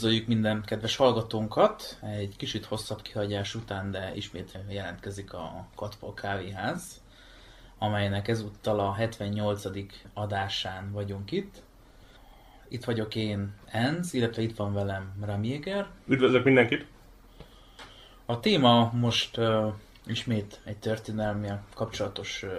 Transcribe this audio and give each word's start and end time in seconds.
Üdvözöljük 0.00 0.28
minden 0.28 0.62
kedves 0.62 0.96
hallgatónkat! 0.96 1.98
Egy 2.02 2.36
kicsit 2.36 2.64
hosszabb 2.64 3.02
kihagyás 3.02 3.54
után, 3.54 3.90
de 3.90 4.12
ismét 4.14 4.58
jelentkezik 4.68 5.32
a 5.32 5.66
Katpol 5.74 6.14
Kávéház, 6.14 7.00
amelynek 7.78 8.28
ezúttal 8.28 8.80
a 8.80 8.92
78. 8.92 9.62
adásán 10.14 10.92
vagyunk 10.92 11.30
itt. 11.32 11.62
Itt 12.68 12.84
vagyok 12.84 13.14
én, 13.14 13.54
Enz, 13.66 14.14
illetve 14.14 14.42
itt 14.42 14.56
van 14.56 14.74
velem 14.74 15.12
Ramieger. 15.24 15.86
Üdvözlök 16.06 16.44
mindenkit! 16.44 16.86
A 18.26 18.40
téma 18.40 18.90
most 18.92 19.36
uh, 19.36 19.72
ismét 20.06 20.60
egy 20.64 20.78
történelmi 20.78 21.48
kapcsolatos 21.74 22.42
uh, 22.42 22.50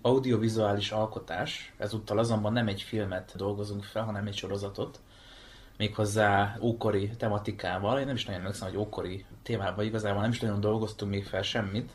audiovizuális 0.00 0.90
alkotás. 0.90 1.72
Ezúttal 1.76 2.18
azonban 2.18 2.52
nem 2.52 2.68
egy 2.68 2.82
filmet 2.82 3.32
dolgozunk 3.36 3.84
fel, 3.84 4.04
hanem 4.04 4.26
egy 4.26 4.36
sorozatot 4.36 5.00
méghozzá 5.76 6.56
ókori 6.60 7.10
tematikával. 7.18 7.98
Én 7.98 8.06
nem 8.06 8.14
is 8.14 8.24
nagyon 8.24 8.40
emlékszem, 8.40 8.68
hogy 8.68 8.78
ókori 8.78 9.24
témában 9.42 9.84
igazából 9.84 10.20
nem 10.20 10.30
is 10.30 10.40
nagyon 10.40 10.60
dolgoztunk 10.60 11.10
még 11.10 11.24
fel 11.24 11.42
semmit. 11.42 11.90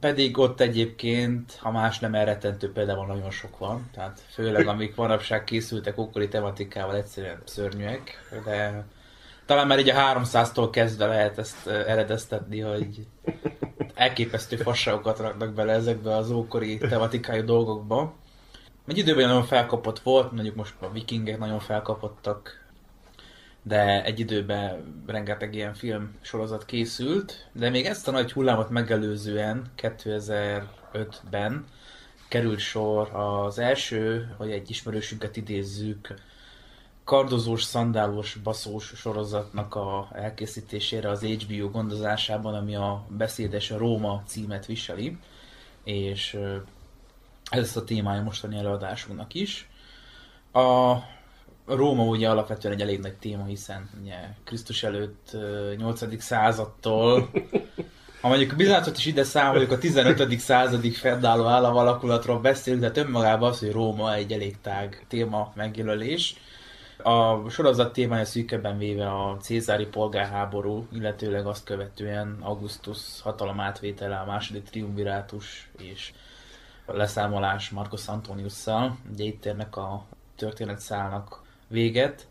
Pedig 0.00 0.38
ott 0.38 0.60
egyébként, 0.60 1.56
ha 1.60 1.70
más 1.70 1.98
nem 1.98 2.14
elrettentő 2.14 2.72
például 2.72 3.06
nagyon 3.06 3.30
sok 3.30 3.58
van, 3.58 3.90
tehát 3.94 4.20
főleg 4.30 4.66
amik 4.66 4.96
manapság 4.96 5.44
készültek 5.44 5.98
ókori 5.98 6.28
tematikával 6.28 6.96
egyszerűen 6.96 7.42
szörnyűek, 7.44 8.30
de 8.44 8.84
talán 9.46 9.66
már 9.66 9.78
így 9.78 9.90
a 9.90 9.94
300-tól 9.94 10.68
kezdve 10.72 11.06
lehet 11.06 11.38
ezt 11.38 11.66
eredeztetni, 11.66 12.60
hogy 12.60 13.06
elképesztő 13.94 14.56
fasságokat 14.56 15.18
raknak 15.18 15.52
bele 15.54 15.72
ezekbe 15.72 16.16
az 16.16 16.30
ókori 16.30 16.78
tematikájú 16.78 17.44
dolgokba. 17.44 18.14
Egy 18.86 18.98
időben 18.98 19.28
nagyon 19.28 19.44
felkapott 19.44 19.98
volt, 19.98 20.32
mondjuk 20.32 20.54
most 20.54 20.74
a 20.80 20.90
vikingek 20.90 21.38
nagyon 21.38 21.60
felkapottak, 21.60 22.61
de 23.62 24.04
egy 24.04 24.20
időben 24.20 25.02
rengeteg 25.06 25.54
ilyen 25.54 25.74
film 25.74 26.14
sorozat 26.20 26.64
készült, 26.64 27.48
de 27.52 27.70
még 27.70 27.86
ezt 27.86 28.08
a 28.08 28.10
nagy 28.10 28.32
hullámot 28.32 28.70
megelőzően 28.70 29.72
2005-ben 29.76 31.64
került 32.28 32.58
sor 32.58 33.14
az 33.14 33.58
első, 33.58 34.34
hogy 34.36 34.50
egy 34.50 34.70
ismerősünket 34.70 35.36
idézzük, 35.36 36.14
kardozós, 37.04 37.62
szandálós, 37.62 38.34
baszós 38.34 38.92
sorozatnak 38.96 39.74
a 39.74 40.08
elkészítésére 40.12 41.08
az 41.08 41.22
HBO 41.22 41.70
gondozásában, 41.70 42.54
ami 42.54 42.76
a 42.76 43.06
beszédes 43.08 43.70
a 43.70 43.78
Róma 43.78 44.22
címet 44.26 44.66
viseli, 44.66 45.18
és 45.84 46.38
ez 47.50 47.76
a 47.76 47.84
témája 47.84 48.22
mostani 48.22 48.56
előadásunknak 48.56 49.34
is. 49.34 49.68
A 50.52 50.96
Róma 51.66 52.04
ugye 52.04 52.28
alapvetően 52.28 52.74
egy 52.74 52.80
elég 52.80 53.00
nagy 53.00 53.14
téma, 53.14 53.44
hiszen 53.44 53.90
ugye 54.02 54.16
Krisztus 54.44 54.82
előtt 54.82 55.36
8. 55.76 56.22
századtól, 56.22 57.30
ha 58.20 58.28
mondjuk 58.28 58.52
a 58.52 58.56
Bizáncot 58.56 58.96
is 58.96 59.06
ide 59.06 59.24
számoljuk, 59.24 59.70
a 59.70 59.78
15. 59.78 60.38
századig 60.38 60.96
fennálló 60.96 61.44
államalakulatról 61.44 62.40
beszélünk, 62.40 62.82
de 62.82 63.00
önmagában 63.00 63.50
az, 63.50 63.58
hogy 63.58 63.72
Róma 63.72 64.14
egy 64.14 64.32
elég 64.32 64.60
tág 64.60 65.04
téma 65.08 65.52
megjelölés. 65.54 66.36
A 67.02 67.48
sorozat 67.48 67.92
témája 67.92 68.24
szűkebben 68.24 68.78
véve 68.78 69.10
a 69.10 69.36
cézári 69.40 69.86
polgárháború, 69.86 70.86
illetőleg 70.92 71.46
azt 71.46 71.64
követően 71.64 72.38
Augustus 72.40 73.20
hatalom 73.22 73.60
átvétele, 73.60 74.16
a 74.16 74.26
második 74.26 74.64
triumvirátus 74.64 75.70
és 75.78 76.12
leszámolás 76.86 77.70
Marcus 77.70 78.08
Antoniusszal. 78.08 78.96
Ugye 79.12 79.24
itt 79.24 79.44
érnek 79.44 79.76
a 79.76 80.04
történetszálnak 80.36 81.41
véget. 81.72 82.26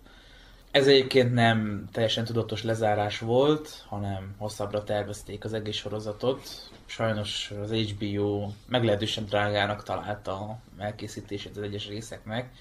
Ez 0.71 0.87
egyébként 0.87 1.33
nem 1.33 1.87
teljesen 1.91 2.25
tudatos 2.25 2.63
lezárás 2.63 3.19
volt, 3.19 3.83
hanem 3.87 4.35
hosszabbra 4.37 4.83
tervezték 4.83 5.43
az 5.43 5.53
egész 5.53 5.75
sorozatot. 5.75 6.69
Sajnos 6.85 7.51
az 7.61 7.71
HBO 7.71 8.51
meglehetősen 8.67 9.25
drágának 9.25 9.83
találta 9.83 10.59
elkészítését 10.77 11.57
az 11.57 11.63
egyes 11.63 11.87
részeknek, 11.87 12.51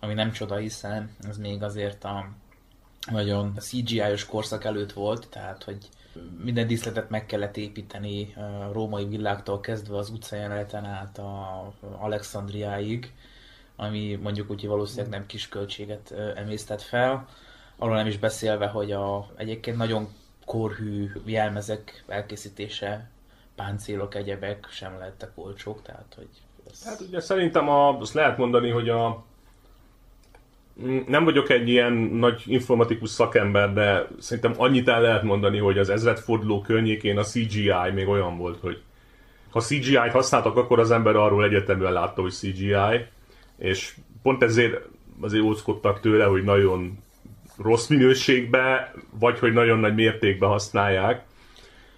ami 0.00 0.14
nem 0.14 0.32
csoda, 0.32 0.56
hiszen 0.56 1.10
ez 1.28 1.36
még 1.36 1.62
azért 1.62 2.04
a 2.04 2.28
nagyon 3.10 3.54
CGI-os 3.58 4.26
korszak 4.26 4.64
előtt 4.64 4.92
volt, 4.92 5.28
tehát 5.28 5.62
hogy 5.64 5.78
minden 6.42 6.66
díszletet 6.66 7.10
meg 7.10 7.26
kellett 7.26 7.56
építeni 7.56 8.34
a 8.34 8.72
római 8.72 9.06
világtól 9.06 9.60
kezdve 9.60 9.96
az 9.96 10.10
utcajeleneten 10.10 10.84
át 10.84 11.18
a 11.18 11.72
Alexandriáig, 11.98 13.12
ami 13.76 14.18
mondjuk 14.22 14.50
úgy 14.50 14.66
valószínűleg 14.66 15.10
nem 15.10 15.26
kis 15.26 15.48
költséget 15.48 16.14
emésztett 16.34 16.82
fel. 16.82 17.28
Arról 17.76 17.96
nem 17.96 18.06
is 18.06 18.18
beszélve, 18.18 18.66
hogy 18.66 18.92
a 18.92 19.26
egyébként 19.36 19.76
nagyon 19.76 20.08
korhű 20.44 21.10
jelmezek 21.24 22.04
elkészítése, 22.08 23.10
páncélok, 23.54 24.14
egyebek 24.14 24.66
sem 24.70 24.98
lehettek 24.98 25.30
olcsók, 25.34 25.82
tehát 25.82 26.14
hogy... 26.16 26.28
Ez... 26.70 26.84
Hát 26.84 27.00
ugye 27.00 27.20
szerintem 27.20 27.68
a, 27.68 27.98
azt 27.98 28.14
lehet 28.14 28.38
mondani, 28.38 28.70
hogy 28.70 28.88
a 28.88 29.24
nem 31.06 31.24
vagyok 31.24 31.50
egy 31.50 31.68
ilyen 31.68 31.92
nagy 31.92 32.42
informatikus 32.46 33.10
szakember, 33.10 33.72
de 33.72 34.08
szerintem 34.18 34.54
annyit 34.56 34.88
el 34.88 35.00
lehet 35.00 35.22
mondani, 35.22 35.58
hogy 35.58 35.78
az 35.78 35.90
ezredforduló 35.90 36.60
környékén 36.60 37.18
a 37.18 37.22
CGI 37.22 37.90
még 37.94 38.08
olyan 38.08 38.36
volt, 38.36 38.60
hogy 38.60 38.82
ha 39.50 39.60
CGI-t 39.60 40.12
használtak, 40.12 40.56
akkor 40.56 40.78
az 40.78 40.90
ember 40.90 41.16
arról 41.16 41.44
egyetemben 41.44 41.92
látta, 41.92 42.20
hogy 42.22 42.32
CGI, 42.32 43.06
és 43.58 43.94
pont 44.22 44.42
ezért 44.42 44.80
azért 45.20 45.44
óckodtak 45.44 46.00
tőle, 46.00 46.24
hogy 46.24 46.44
nagyon 46.44 46.98
rossz 47.58 47.86
minőségbe, 47.86 48.92
vagy 49.18 49.38
hogy 49.38 49.52
nagyon 49.52 49.78
nagy 49.78 49.94
mértékben 49.94 50.48
használják. 50.48 51.24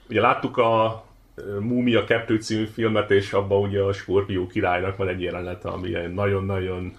Ugye 0.08 0.20
láttuk 0.20 0.56
a 0.56 1.04
Múmia 1.60 2.04
2 2.04 2.36
című 2.36 2.64
filmet, 2.64 3.10
és 3.10 3.32
abban 3.32 3.62
ugye 3.62 3.80
a 3.80 3.92
Skorpió 3.92 4.46
királynak 4.46 4.96
van 4.96 5.08
egy 5.08 5.22
jelenete, 5.22 5.68
ami 5.68 5.90
nagyon-nagyon 6.14 6.96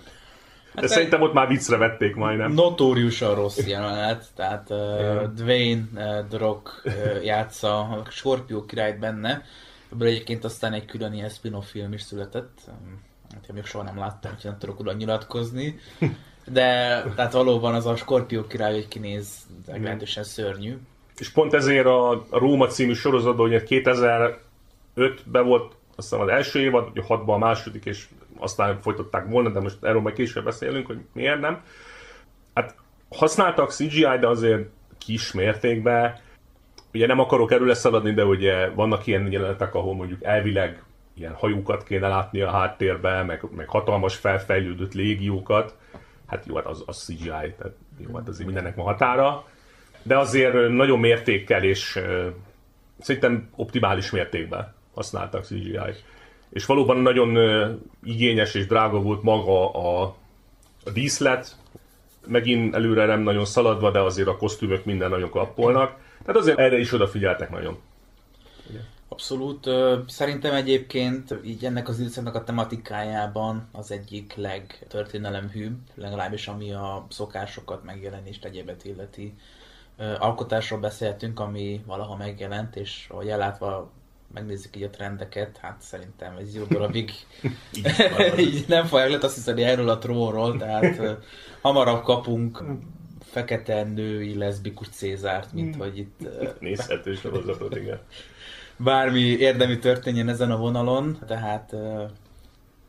Hát 0.73 0.87
de 0.87 0.87
szerintem 0.87 1.21
ott 1.21 1.33
már 1.33 1.47
viccre 1.47 1.77
vették 1.77 2.15
majdnem. 2.15 2.51
Notóriusan 2.51 3.35
rossz 3.35 3.67
jelenet, 3.67 4.25
tehát 4.35 4.69
uh, 4.69 5.33
Dwayne 5.33 5.81
uh, 5.93 6.27
The 6.27 6.37
Rock 6.37 6.81
uh, 6.85 7.23
játsza 7.23 7.79
a 7.79 8.03
Skorpió 8.09 8.65
királyt 8.65 8.99
benne. 8.99 9.43
Ebből 9.91 10.07
egyébként 10.07 10.43
aztán 10.43 10.73
egy 10.73 10.85
külön 10.85 11.13
ilyen 11.13 11.29
spin-off 11.29 11.69
film 11.69 11.93
is 11.93 12.01
született. 12.01 12.59
Hát 13.33 13.43
én 13.49 13.53
még 13.53 13.65
soha 13.65 13.83
nem 13.83 13.97
láttam, 13.97 14.31
hogy 14.31 14.43
nem 14.43 14.57
tudok 14.57 14.79
oda 14.79 14.93
nyilatkozni. 14.93 15.79
De 16.45 17.03
tehát 17.15 17.33
valóban 17.33 17.73
az 17.73 17.85
a 17.85 17.95
Skorpió 17.95 18.47
király, 18.47 18.73
hogy 18.73 18.87
kinéz 18.87 19.27
meglehetősen 19.67 20.23
szörnyű. 20.23 20.77
És 21.17 21.29
pont 21.29 21.53
ezért 21.53 21.85
a 21.85 22.25
Róma 22.31 22.67
című 22.67 22.93
sorozatban, 22.93 23.49
hogy 23.49 23.63
2005-ben 23.67 25.45
volt 25.45 25.75
azt 25.95 26.09
hiszem 26.09 26.19
az 26.19 26.29
első 26.29 26.59
évad, 26.59 26.89
ugye 26.89 27.01
6-ban 27.07 27.33
a 27.33 27.37
második, 27.37 27.85
és 27.85 28.07
aztán 28.37 28.81
folytatták 28.81 29.27
volna, 29.27 29.49
de 29.49 29.59
most 29.59 29.83
erről 29.83 30.01
majd 30.01 30.15
később 30.15 30.43
beszélünk, 30.43 30.85
hogy 30.85 30.99
miért 31.13 31.39
nem. 31.39 31.63
Hát 32.53 32.75
használtak 33.09 33.71
CGI, 33.71 34.17
de 34.19 34.27
azért 34.27 34.69
kis 34.97 35.31
mértékben. 35.31 36.17
Ugye 36.93 37.07
nem 37.07 37.19
akarok 37.19 37.51
erről 37.51 37.73
szaladni, 37.73 38.13
de 38.13 38.25
ugye 38.25 38.69
vannak 38.69 39.07
ilyen 39.07 39.31
jelenetek, 39.31 39.75
ahol 39.75 39.95
mondjuk 39.95 40.23
elvileg 40.23 40.83
ilyen 41.19 41.33
hajókat 41.33 41.83
kéne 41.83 42.07
látni 42.07 42.41
a 42.41 42.51
háttérben, 42.51 43.25
meg, 43.25 43.43
meg 43.55 43.67
hatalmas 43.67 44.15
felfejlődött 44.15 44.93
légiókat. 44.93 45.75
Hát 46.27 46.45
jó, 46.45 46.55
hát 46.55 46.65
az, 46.65 46.83
az 46.85 47.03
CGI, 47.03 47.27
tehát 47.27 47.73
jó, 47.97 48.15
hát 48.15 48.27
azért 48.27 48.45
mindennek 48.45 48.75
van 48.75 48.85
határa. 48.85 49.45
De 50.03 50.17
azért 50.17 50.69
nagyon 50.69 50.99
mértékkel 50.99 51.63
és 51.63 51.95
uh, 51.95 52.25
szerintem 52.99 53.49
optimális 53.55 54.11
mértékben 54.11 54.73
használtak 54.93 55.43
CGI-t. 55.43 56.03
És 56.49 56.65
valóban 56.65 56.97
nagyon 56.97 57.37
uh, 57.37 57.77
igényes 58.03 58.53
és 58.53 58.67
drága 58.67 59.01
volt 59.01 59.23
maga 59.23 59.73
a, 59.73 60.03
a 60.85 60.89
díszlet, 60.93 61.55
megint 62.27 62.75
előre 62.75 63.05
nem 63.05 63.21
nagyon 63.21 63.45
szaladva, 63.45 63.91
de 63.91 63.99
azért 63.99 64.27
a 64.27 64.37
kosztümök 64.37 64.85
minden 64.85 65.09
nagyon 65.09 65.29
kappolnak. 65.29 65.97
Tehát 66.25 66.41
azért 66.41 66.59
erre 66.59 66.77
is 66.77 66.93
odafigyeltek 66.93 67.49
nagyon. 67.49 67.79
Abszolút. 69.09 69.69
Szerintem 70.07 70.53
egyébként 70.53 71.35
így 71.43 71.65
ennek 71.65 71.87
az 71.87 71.99
időszaknak 71.99 72.35
a 72.35 72.43
tematikájában 72.43 73.69
az 73.71 73.91
egyik 73.91 74.35
legtörténelemhűbb, 74.35 75.77
legalábbis 75.95 76.47
ami 76.47 76.71
a 76.71 77.05
szokásokat, 77.09 77.83
megjelenést, 77.83 78.45
egyébet 78.45 78.85
illeti 78.85 79.33
alkotásról 80.19 80.79
beszéltünk, 80.79 81.39
ami 81.39 81.83
valaha 81.85 82.15
megjelent, 82.15 82.75
és 82.75 83.07
ahogy 83.09 83.27
ellátva 83.27 83.91
megnézzük 84.33 84.75
így 84.75 84.83
a 84.83 84.89
trendeket, 84.89 85.57
hát 85.57 85.81
szerintem 85.81 86.37
ez 86.37 86.55
jó 86.55 86.63
darabig 86.63 87.11
így 88.37 88.65
nem 88.67 88.85
fogják 88.85 89.21
hiszem 89.33 89.57
erről 89.57 89.89
a 89.89 89.97
trónról, 89.97 90.57
tehát 90.57 91.17
hamarabb 91.61 92.03
kapunk 92.03 92.63
fekete 93.21 93.83
női 93.83 94.37
leszbikus 94.37 94.89
Cézárt, 94.89 95.53
mint 95.53 95.75
hmm. 95.75 95.83
hogy 95.83 95.97
itt... 95.97 96.27
Nézhető 96.59 97.15
sorozatot, 97.15 97.75
igen 97.75 97.99
bármi 98.79 99.19
érdemi 99.19 99.79
történjen 99.79 100.29
ezen 100.29 100.51
a 100.51 100.57
vonalon, 100.57 101.17
tehát 101.27 101.75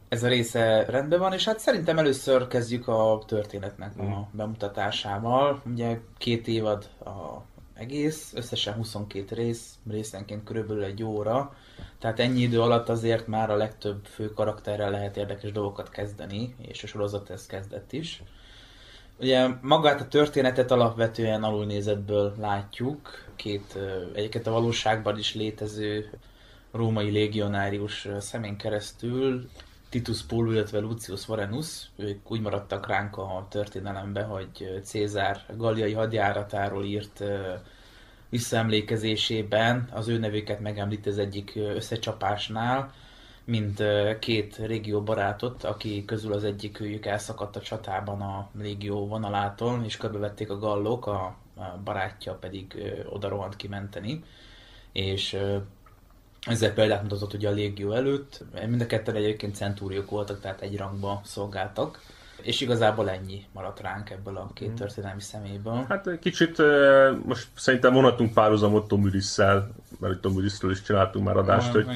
ez 0.09 0.23
a 0.23 0.29
része 0.29 0.85
rendben 0.85 1.19
van, 1.19 1.33
és 1.33 1.45
hát 1.45 1.59
szerintem 1.59 1.99
először 1.99 2.47
kezdjük 2.47 2.89
a 2.89 3.23
történetnek 3.27 3.93
a 3.99 4.03
mm. 4.03 4.13
bemutatásával. 4.33 5.63
Ugye 5.67 5.99
két 6.19 6.49
évad 6.49 6.89
a 7.05 7.49
egész, 7.75 8.33
összesen 8.35 8.75
22 8.75 9.35
rész, 9.35 9.75
részenként 9.91 10.45
körülbelül 10.45 10.85
egy 10.85 11.03
óra, 11.03 11.55
tehát 11.99 12.21
ennyi 12.21 12.41
idő 12.41 12.61
alatt 12.61 12.89
azért 12.89 13.27
már 13.27 13.51
a 13.51 13.57
legtöbb 13.57 14.05
fő 14.05 14.33
karakterrel 14.33 14.91
lehet 14.91 15.17
érdekes 15.17 15.53
dolgokat 15.53 15.89
kezdeni, 15.89 16.55
és 16.59 16.83
a 16.83 16.87
sorozat 16.87 17.31
ez 17.31 17.47
kezdett 17.47 17.93
is. 17.93 18.23
Ugye 19.21 19.49
magát 19.61 20.01
a 20.01 20.09
történetet 20.09 20.71
alapvetően 20.71 21.43
alulnézetből 21.43 22.35
látjuk, 22.39 23.25
két 23.41 23.79
egyiket 24.15 24.47
a 24.47 24.51
valóságban 24.51 25.19
is 25.19 25.35
létező 25.35 26.11
római 26.73 27.11
légionárius 27.11 28.09
szemén 28.19 28.57
keresztül, 28.57 29.49
Titus 29.89 30.23
Pulvus, 30.23 30.55
illetve 30.55 30.79
Lucius 30.79 31.27
Varenus, 31.27 31.91
ők 31.97 32.31
úgy 32.31 32.41
maradtak 32.41 32.87
ránk 32.87 33.17
a 33.17 33.47
történelembe, 33.51 34.23
hogy 34.23 34.81
Cézár 34.83 35.45
galliai 35.57 35.93
hadjáratáról 35.93 36.85
írt 36.85 37.25
visszaemlékezésében. 38.29 39.89
Az 39.93 40.09
ő 40.09 40.19
nevüket 40.19 40.61
megemlít 40.61 41.07
az 41.07 41.19
egyik 41.19 41.53
összecsapásnál, 41.57 42.93
mint 43.45 43.83
két 44.19 44.57
régió 44.57 45.03
barátot, 45.03 45.65
aki 45.65 46.05
közül 46.05 46.33
az 46.33 46.45
egyik 46.45 46.81
őjük 46.81 47.07
elszakadt 47.07 47.57
a 47.57 47.61
csatában 47.61 48.21
a 48.21 48.49
légió 48.59 49.07
vonalától, 49.07 49.83
és 49.85 49.97
körbevették 49.97 50.51
a 50.51 50.59
gallok, 50.59 51.07
a 51.07 51.35
barátja 51.85 52.35
pedig 52.35 52.83
oda 53.09 53.29
rohant 53.29 53.57
kimenteni. 53.57 54.25
És 54.93 55.39
ezzel 56.47 56.73
példát 56.73 57.03
mutatott 57.03 57.35
ugye 57.35 57.49
a 57.49 57.53
légió 57.53 57.93
előtt. 57.93 58.45
Mind 58.69 58.81
a 58.81 58.87
ketten 58.87 59.15
egyébként 59.15 59.55
centúriók 59.55 60.11
voltak, 60.11 60.41
tehát 60.41 60.61
egy 60.61 60.77
rangba 60.77 61.21
szolgáltak. 61.25 62.01
És 62.43 62.61
igazából 62.61 63.11
ennyi 63.11 63.45
maradt 63.53 63.81
ránk 63.81 64.11
ebből 64.11 64.37
a 64.37 64.51
két 64.55 64.69
mhm. 64.69 64.77
történelmi 64.77 65.21
személyből. 65.21 65.85
Hát 65.89 66.19
kicsit 66.21 66.63
most 67.25 67.49
szerintem 67.55 67.93
vonhatunk 67.93 68.33
párhuzamot 68.33 68.89
Tom 68.89 69.07
Ürisszel, 69.07 69.71
mert 69.99 70.21
Tom 70.21 70.39
Üriszről 70.39 70.71
is 70.71 70.83
csináltunk 70.83 71.25
már 71.25 71.37
adást, 71.37 71.73
hogy 71.73 71.87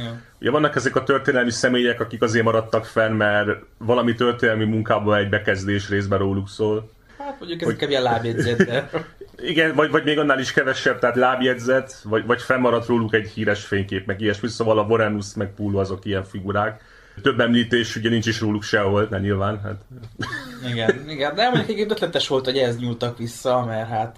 ugye 0.40 0.50
vannak 0.50 0.76
ezek 0.76 0.96
a 0.96 1.02
történelmi 1.02 1.50
személyek, 1.50 2.00
akik 2.00 2.22
azért 2.22 2.44
maradtak 2.44 2.84
fenn, 2.84 3.12
mert 3.12 3.49
valami 3.78 4.14
történelmi 4.14 4.64
munkában 4.64 5.19
egy 5.19 5.28
bekezdés 5.28 5.88
részben 5.88 6.19
róluk 6.19 6.49
szól. 6.49 6.90
Hát 7.25 7.38
mondjuk 7.38 7.62
ezek 7.62 7.79
hogy... 7.79 7.91
ilyen 7.91 8.03
lábjegyzet, 8.03 8.65
de... 8.65 8.91
Igen, 9.37 9.75
vagy, 9.75 9.91
vagy 9.91 10.05
még 10.05 10.19
annál 10.19 10.38
is 10.38 10.53
kevesebb, 10.53 10.99
tehát 10.99 11.17
lábjegyzet, 11.17 12.00
vagy, 12.05 12.26
vagy 12.26 12.43
fennmaradt 12.43 12.87
róluk 12.87 13.15
egy 13.15 13.29
híres 13.29 13.65
fénykép, 13.65 14.06
meg 14.06 14.21
ilyesmi, 14.21 14.49
szóval 14.49 14.79
a 14.79 14.87
Vorenus 14.87 15.35
meg 15.35 15.55
Pulu 15.55 15.79
azok 15.79 16.05
ilyen 16.05 16.25
figurák. 16.25 16.82
Több 17.23 17.41
említés 17.41 17.97
ugye 17.97 18.09
nincs 18.09 18.26
is 18.26 18.41
róluk 18.41 18.62
sehol, 18.62 19.06
de 19.06 19.19
nyilván. 19.19 19.61
Hát. 19.62 19.81
Igen, 20.71 21.05
igen, 21.09 21.35
de 21.35 21.50
mondjuk 21.50 21.79
egy 21.79 21.91
ötletes 21.91 22.29
volt, 22.29 22.44
hogy 22.44 22.56
ez 22.56 22.79
nyúltak 22.79 23.19
vissza, 23.19 23.65
mert 23.65 23.88
hát 23.88 24.17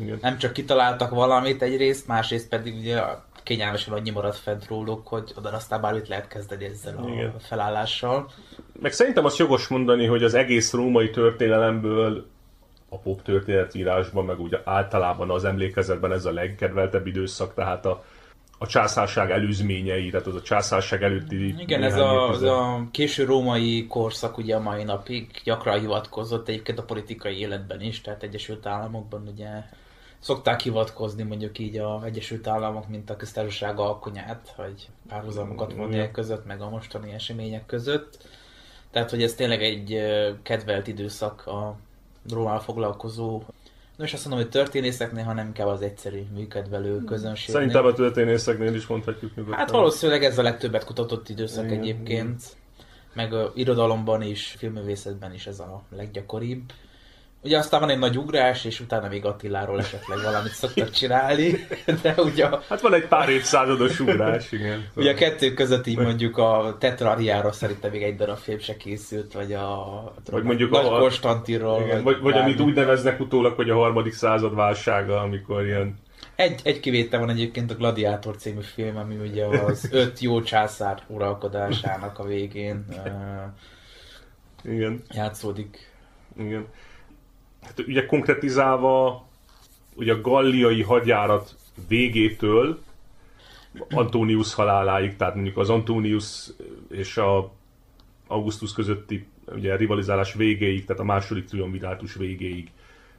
igen. 0.00 0.18
nem 0.20 0.38
csak 0.38 0.52
kitaláltak 0.52 1.10
valamit 1.10 1.62
egyrészt, 1.62 2.06
másrészt 2.06 2.48
pedig 2.48 2.74
ugye 2.76 3.00
kényelmesen 3.42 3.92
annyi 3.94 4.10
maradt 4.10 4.36
fent 4.36 4.66
róluk, 4.68 5.06
hogy 5.06 5.32
oda 5.36 5.50
aztán 5.50 5.80
bármit 5.80 6.08
lehet 6.08 6.28
kezdeni 6.28 6.64
ezzel 6.64 6.96
a 6.96 7.08
Igen. 7.08 7.34
felállással. 7.38 8.30
Meg 8.80 8.92
szerintem 8.92 9.24
azt 9.24 9.38
jogos 9.38 9.68
mondani, 9.68 10.06
hogy 10.06 10.22
az 10.22 10.34
egész 10.34 10.72
római 10.72 11.10
történelemből 11.10 12.26
a 12.92 12.98
pop 12.98 13.22
történetírásban, 13.22 14.24
meg 14.24 14.40
úgy 14.40 14.60
általában 14.64 15.30
az 15.30 15.44
emlékezetben 15.44 16.12
ez 16.12 16.24
a 16.24 16.32
legkedveltebb 16.32 17.06
időszak, 17.06 17.54
tehát 17.54 17.86
a, 17.86 18.04
a 18.58 18.66
császárság 18.66 19.30
előzményei, 19.30 20.10
tehát 20.10 20.26
az 20.26 20.34
a 20.34 20.42
császárság 20.42 21.02
előtti... 21.02 21.54
Igen, 21.58 21.82
ez 21.82 21.96
a, 21.96 22.28
az 22.28 22.42
a 22.42 22.86
késő 22.90 23.24
római 23.24 23.86
korszak 23.86 24.38
ugye 24.38 24.56
a 24.56 24.60
mai 24.60 24.84
napig 24.84 25.30
gyakran 25.44 25.80
hivatkozott 25.80 26.48
egyébként 26.48 26.78
a 26.78 26.84
politikai 26.84 27.38
életben 27.38 27.80
is, 27.80 28.00
tehát 28.00 28.22
Egyesült 28.22 28.66
Államokban 28.66 29.28
ugye 29.32 29.48
szokták 30.18 30.60
hivatkozni 30.60 31.22
mondjuk 31.22 31.58
így 31.58 31.76
a 31.76 32.04
Egyesült 32.04 32.46
Államok, 32.46 32.88
mint 32.88 33.10
a 33.10 33.16
köztársaság 33.16 33.78
alkonyát, 33.78 34.52
hogy 34.56 34.88
párhuzamokat 35.08 35.72
vonni 35.72 36.10
között, 36.10 36.46
meg 36.46 36.60
a 36.60 36.68
mostani 36.68 37.12
események 37.12 37.66
között. 37.66 38.26
Tehát, 38.90 39.10
hogy 39.10 39.22
ez 39.22 39.34
tényleg 39.34 39.62
egy 39.62 39.98
kedvelt 40.42 40.86
időszak 40.86 41.46
a 41.46 41.76
Rómával 42.30 42.60
foglalkozó 42.60 43.42
nem 43.96 44.06
is 44.06 44.12
azt 44.12 44.28
mondom, 44.28 44.42
hogy 44.42 44.52
történészeknél, 44.52 45.24
hanem 45.24 45.46
inkább 45.46 45.66
az 45.66 45.82
egyszerű 45.82 46.22
műkedvelő 46.34 46.96
hmm. 46.96 47.04
közönség. 47.04 47.54
Szerintem 47.54 47.84
a 47.84 47.92
történészeknél 47.92 48.74
is 48.74 48.86
mondhatjuk 48.86 49.34
nyugodtan. 49.34 49.58
Hát 49.58 49.70
valószínűleg 49.70 50.24
ez 50.24 50.38
a 50.38 50.42
legtöbbet 50.42 50.84
kutatott 50.84 51.28
időszak 51.28 51.64
Igen. 51.64 51.78
egyébként. 51.78 52.56
Meg 53.12 53.32
a 53.32 53.52
irodalomban 53.54 54.22
is, 54.22 54.54
filmművészetben 54.58 55.34
is 55.34 55.46
ez 55.46 55.60
a 55.60 55.82
leggyakoribb. 55.96 56.72
Ugye 57.44 57.58
aztán 57.58 57.80
van 57.80 57.90
egy 57.90 57.98
nagy 57.98 58.18
ugrás, 58.18 58.64
és 58.64 58.80
utána 58.80 59.08
még 59.08 59.24
Attiláról 59.24 59.78
esetleg 59.78 60.18
valamit 60.22 60.52
szoktak 60.52 60.90
csinálni, 60.90 61.66
de 62.02 62.14
ugye... 62.16 62.48
Hát 62.68 62.80
van 62.80 62.94
egy 62.94 63.06
pár 63.06 63.28
évszázados 63.28 64.00
ugrás, 64.00 64.52
igen. 64.52 64.88
Ugye 64.94 65.10
a 65.10 65.14
kettő 65.14 65.54
között 65.54 65.86
így 65.86 65.98
mondjuk 65.98 66.38
a 66.38 66.76
Tetrariáról 66.78 67.52
szerintem 67.52 67.90
még 67.90 68.02
egy 68.02 68.16
darab 68.16 68.38
film 68.38 68.58
se 68.58 68.76
készült, 68.76 69.32
vagy 69.32 69.52
a... 69.52 70.12
Vagy 70.30 70.42
mondjuk 70.42 70.72
a... 70.72 70.98
Konstantinról. 70.98 71.82
Igen, 71.82 72.02
vagy, 72.02 72.20
vagy, 72.20 72.32
vagy 72.32 72.42
amit 72.42 72.60
úgy 72.60 72.74
neveznek 72.74 73.20
utólag, 73.20 73.54
hogy 73.54 73.70
a 73.70 73.76
harmadik 73.76 74.12
század 74.12 74.54
válsága, 74.54 75.20
amikor 75.20 75.64
ilyen... 75.64 75.94
Egy, 76.36 76.60
egy 76.64 76.80
kivétel 76.80 77.20
van 77.20 77.30
egyébként 77.30 77.70
a 77.70 77.74
Gladiátor 77.74 78.36
című 78.36 78.60
film, 78.60 78.96
ami 78.96 79.16
ugye 79.16 79.46
az 79.46 79.88
öt 79.92 80.20
jó 80.20 80.42
császár 80.42 81.02
uralkodásának 81.06 82.18
a 82.18 82.24
végén 82.24 82.84
uh, 82.88 84.72
Igen. 84.72 85.02
játszódik. 85.10 85.90
Igen 86.38 86.66
hát 87.62 87.78
ugye 87.78 88.06
konkretizálva, 88.06 89.26
ugye 89.94 90.12
a 90.12 90.20
galliai 90.20 90.82
hadjárat 90.82 91.56
végétől 91.88 92.82
Antonius 93.90 94.54
haláláig, 94.54 95.16
tehát 95.16 95.34
mondjuk 95.34 95.56
az 95.56 95.70
Antonius 95.70 96.50
és 96.90 97.16
a 97.16 97.52
Augustus 98.26 98.72
közötti 98.72 99.26
ugye, 99.54 99.76
rivalizálás 99.76 100.34
végéig, 100.34 100.84
tehát 100.84 101.02
a 101.02 101.04
második 101.04 101.44
triumvirátus 101.44 102.14
végéig. 102.14 102.70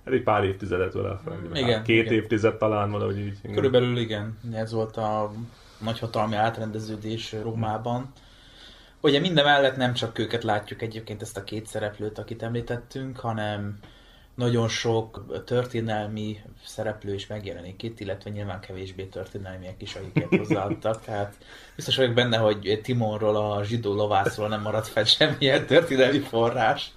Ez 0.04 0.14
egy 0.14 0.24
pár 0.24 0.44
évtizedet 0.44 0.94
vele 0.94 1.20
fel. 1.24 1.40
Igen, 1.54 1.76
hát 1.76 1.86
két 1.86 2.06
igen. 2.06 2.14
évtized 2.14 2.56
talán 2.56 2.92
valahogy 2.92 3.18
így. 3.18 3.38
Igen. 3.42 3.56
Körülbelül 3.56 3.98
igen. 3.98 4.38
Ez 4.54 4.72
volt 4.72 4.98
a 4.98 5.32
nagyhatalmi 5.80 6.36
átrendeződés 6.36 7.36
Rómában. 7.42 8.12
Ugye 9.02 9.20
minden 9.20 9.46
mellett 9.46 9.76
nem 9.76 9.94
csak 9.94 10.20
őket 10.20 10.44
látjuk 10.44 10.82
egyébként 10.82 11.22
ezt 11.22 11.38
a 11.38 11.44
két 11.44 11.68
szereplőt, 11.68 12.18
akit 12.18 12.44
említettünk, 12.44 13.18
hanem 13.20 13.78
nagyon 14.36 14.68
sok 14.68 15.44
történelmi 15.46 16.40
szereplő 16.66 17.14
is 17.14 17.28
megjelenik 17.28 17.84
itt, 17.84 18.00
illetve 18.00 18.30
nyilván 18.30 18.60
kevésbé 18.60 19.04
történelmiek 19.04 19.82
is, 19.82 19.96
akiket 19.96 20.36
hozzáadtak. 20.40 21.02
Tehát 21.02 21.34
biztos 21.76 21.96
vagyok 21.96 22.14
benne, 22.14 22.38
hogy 22.38 22.80
Timonról, 22.84 23.36
a 23.36 23.64
zsidó 23.64 23.94
lovászról 23.94 24.48
nem 24.48 24.62
maradt 24.62 24.88
fel 24.88 25.04
semmilyen 25.04 25.66
történelmi 25.66 26.20
forrás. 26.20 26.94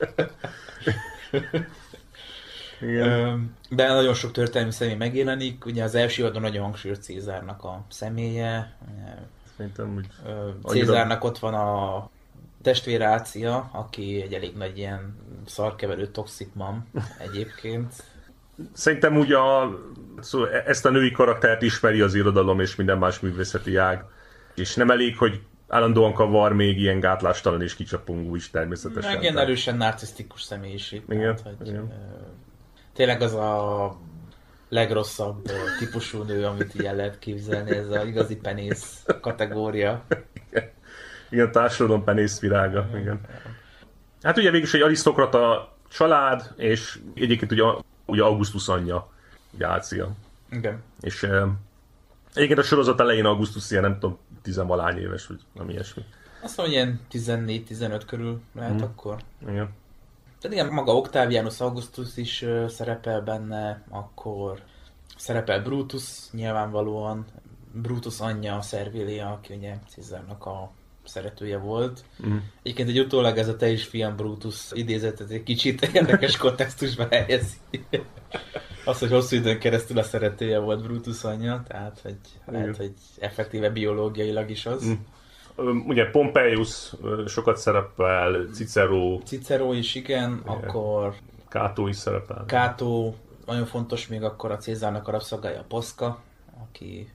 Igen. 2.81 3.57
De 3.71 3.89
nagyon 3.89 4.15
sok 4.15 4.33
történelmi 4.33 4.73
személy 4.73 4.95
megjelenik. 4.95 5.65
Ugye 5.65 5.83
az 5.83 5.95
első 5.95 6.25
adon 6.25 6.43
nagyon 6.43 6.63
hangsúlyos 6.63 6.99
Cézárnak 6.99 7.65
a 7.65 7.85
személye. 7.89 8.77
Szerintem 9.57 9.95
úgy... 9.97 10.07
Cézárnak 10.65 11.25
ott 11.25 11.39
van 11.39 11.55
a 11.55 12.11
testvére 12.67 13.05
Ácia, 13.05 13.71
aki 13.73 14.23
egy 14.23 14.33
elég 14.33 14.57
nagy 14.57 14.79
ilyen 14.79 15.17
szarkeverő 15.47 16.07
toxic 16.07 16.49
mam 16.53 16.91
egyébként. 17.19 17.93
Szerintem 18.73 19.17
úgy 19.17 19.33
a, 19.33 19.79
szóval 20.21 20.51
ezt 20.51 20.87
a 20.87 20.91
női 20.91 21.11
karaktert 21.11 21.63
ismeri 21.63 22.01
az 22.01 22.15
irodalom 22.15 22.61
és 22.61 22.77
minden 22.77 22.99
más 22.99 23.21
művészeti 23.21 23.77
ág. 23.77 24.05
És 24.55 24.75
nem 24.75 24.91
elég, 24.91 25.17
hogy 25.17 25.41
állandóan 25.69 26.13
kavar 26.13 26.53
még 26.53 26.81
ilyen 26.81 27.01
gátlástalan 27.01 27.63
és 27.63 27.75
kicsapongó 27.75 28.35
is 28.35 28.51
természetesen. 28.51 29.13
Meg 29.13 29.23
ilyen 29.23 29.39
erősen 29.39 29.77
narcisztikus 29.77 30.43
személyiség. 30.43 31.03
Igen, 31.09 31.37
tehát, 31.37 31.59
hogy, 31.59 31.69
igen. 31.69 31.93
Tényleg 32.95 33.21
az 33.21 33.35
a 33.35 33.97
legrosszabb 34.69 35.51
típusú 35.79 36.23
nő, 36.23 36.45
amit 36.45 36.75
ilyen 36.75 36.97
lehet 36.97 37.19
képzelni, 37.19 37.71
ez 37.71 37.91
a 37.91 38.05
igazi 38.05 38.37
penész 38.37 39.07
kategória. 39.21 40.05
Igen, 41.31 41.53
társadalom 41.53 42.05
penész 42.05 42.41
virága. 42.41 42.89
Igen. 42.95 43.21
Hát 44.23 44.37
ugye 44.37 44.51
végül 44.51 44.67
is 44.67 44.75
egy 44.75 44.81
arisztokrata 44.81 45.73
család, 45.89 46.53
és 46.57 46.99
egyébként 47.15 47.53
ugye, 47.53 47.63
ugye 48.07 48.23
Augustus 48.23 48.69
anyja, 48.69 49.09
ugye 49.51 49.67
Ácia. 49.67 50.11
Igen. 50.51 50.83
És 51.01 51.23
e, 51.23 51.47
egyébként 52.35 52.59
a 52.59 52.63
sorozat 52.63 53.01
elején 53.01 53.25
Augustus 53.25 53.71
ilyen, 53.71 53.83
nem 53.83 53.99
tudom, 53.99 54.19
tizenvalány 54.43 54.99
éves, 54.99 55.27
vagy 55.27 55.41
nem 55.53 55.69
ilyesmi. 55.69 56.05
Azt 56.43 56.57
mondom, 56.57 56.75
ilyen 56.75 57.01
14-15 57.13 58.03
körül 58.07 58.41
lehet 58.55 58.73
hmm. 58.73 58.83
akkor. 58.83 59.17
Igen. 59.41 59.75
Tehát 60.41 60.57
igen, 60.57 60.73
maga 60.73 60.97
Octavianus 60.97 61.61
Augustus 61.61 62.17
is 62.17 62.43
uh, 62.43 62.69
szerepel 62.69 63.21
benne, 63.21 63.83
akkor 63.89 64.61
szerepel 65.17 65.63
Brutus 65.63 66.31
nyilvánvalóan, 66.31 67.25
Brutus 67.73 68.21
anyja, 68.21 68.61
Servilia, 68.61 69.33
aki 69.33 69.55
ugye 69.55 69.75
Cézárnak 69.89 70.47
a 70.47 70.71
szeretője 71.09 71.59
volt. 71.59 72.05
Mm. 72.27 72.37
Egyébként 72.63 72.89
egy 72.89 72.99
utólag 72.99 73.39
ez 73.39 73.49
a 73.49 73.57
te 73.57 73.69
is 73.69 73.85
fiam 73.85 74.17
Brutus 74.17 74.73
idézetet 74.73 75.31
egy 75.31 75.43
kicsit 75.43 75.83
érdekes 75.95 76.37
kontextusba 76.37 77.07
helyezi. 77.11 77.57
Az, 78.85 78.99
hogy 78.99 79.11
hosszú 79.11 79.37
időn 79.37 79.59
keresztül 79.59 79.99
a 79.99 80.03
szeretője 80.03 80.59
volt 80.59 80.83
Brutus 80.83 81.25
anyja, 81.25 81.63
tehát 81.69 82.01
hogy 82.03 82.19
lehet, 82.47 82.77
hogy 82.77 82.93
effektíve 83.19 83.71
biológiailag 83.71 84.51
is 84.51 84.67
az. 84.67 84.85
Mm. 84.85 84.93
Ugye 85.87 86.11
Pompeius 86.11 86.93
sokat 87.27 87.57
szerepel, 87.57 88.47
Cicero. 88.53 89.19
Cicero 89.25 89.73
is, 89.73 89.95
igen, 89.95 90.31
igen. 90.31 90.43
akkor... 90.45 91.15
Kátó 91.49 91.89
is 91.89 91.97
szerepel. 91.97 92.45
Kátó, 92.47 93.15
nagyon 93.47 93.67
fontos 93.67 94.09
még 94.09 94.23
akkor 94.23 94.51
a 94.51 94.57
Cézárnak 94.57 95.09
a 95.09 95.11
rabszolgája 95.11 95.61
a 95.61 95.65
Poszka, 95.69 96.23
aki 96.63 97.09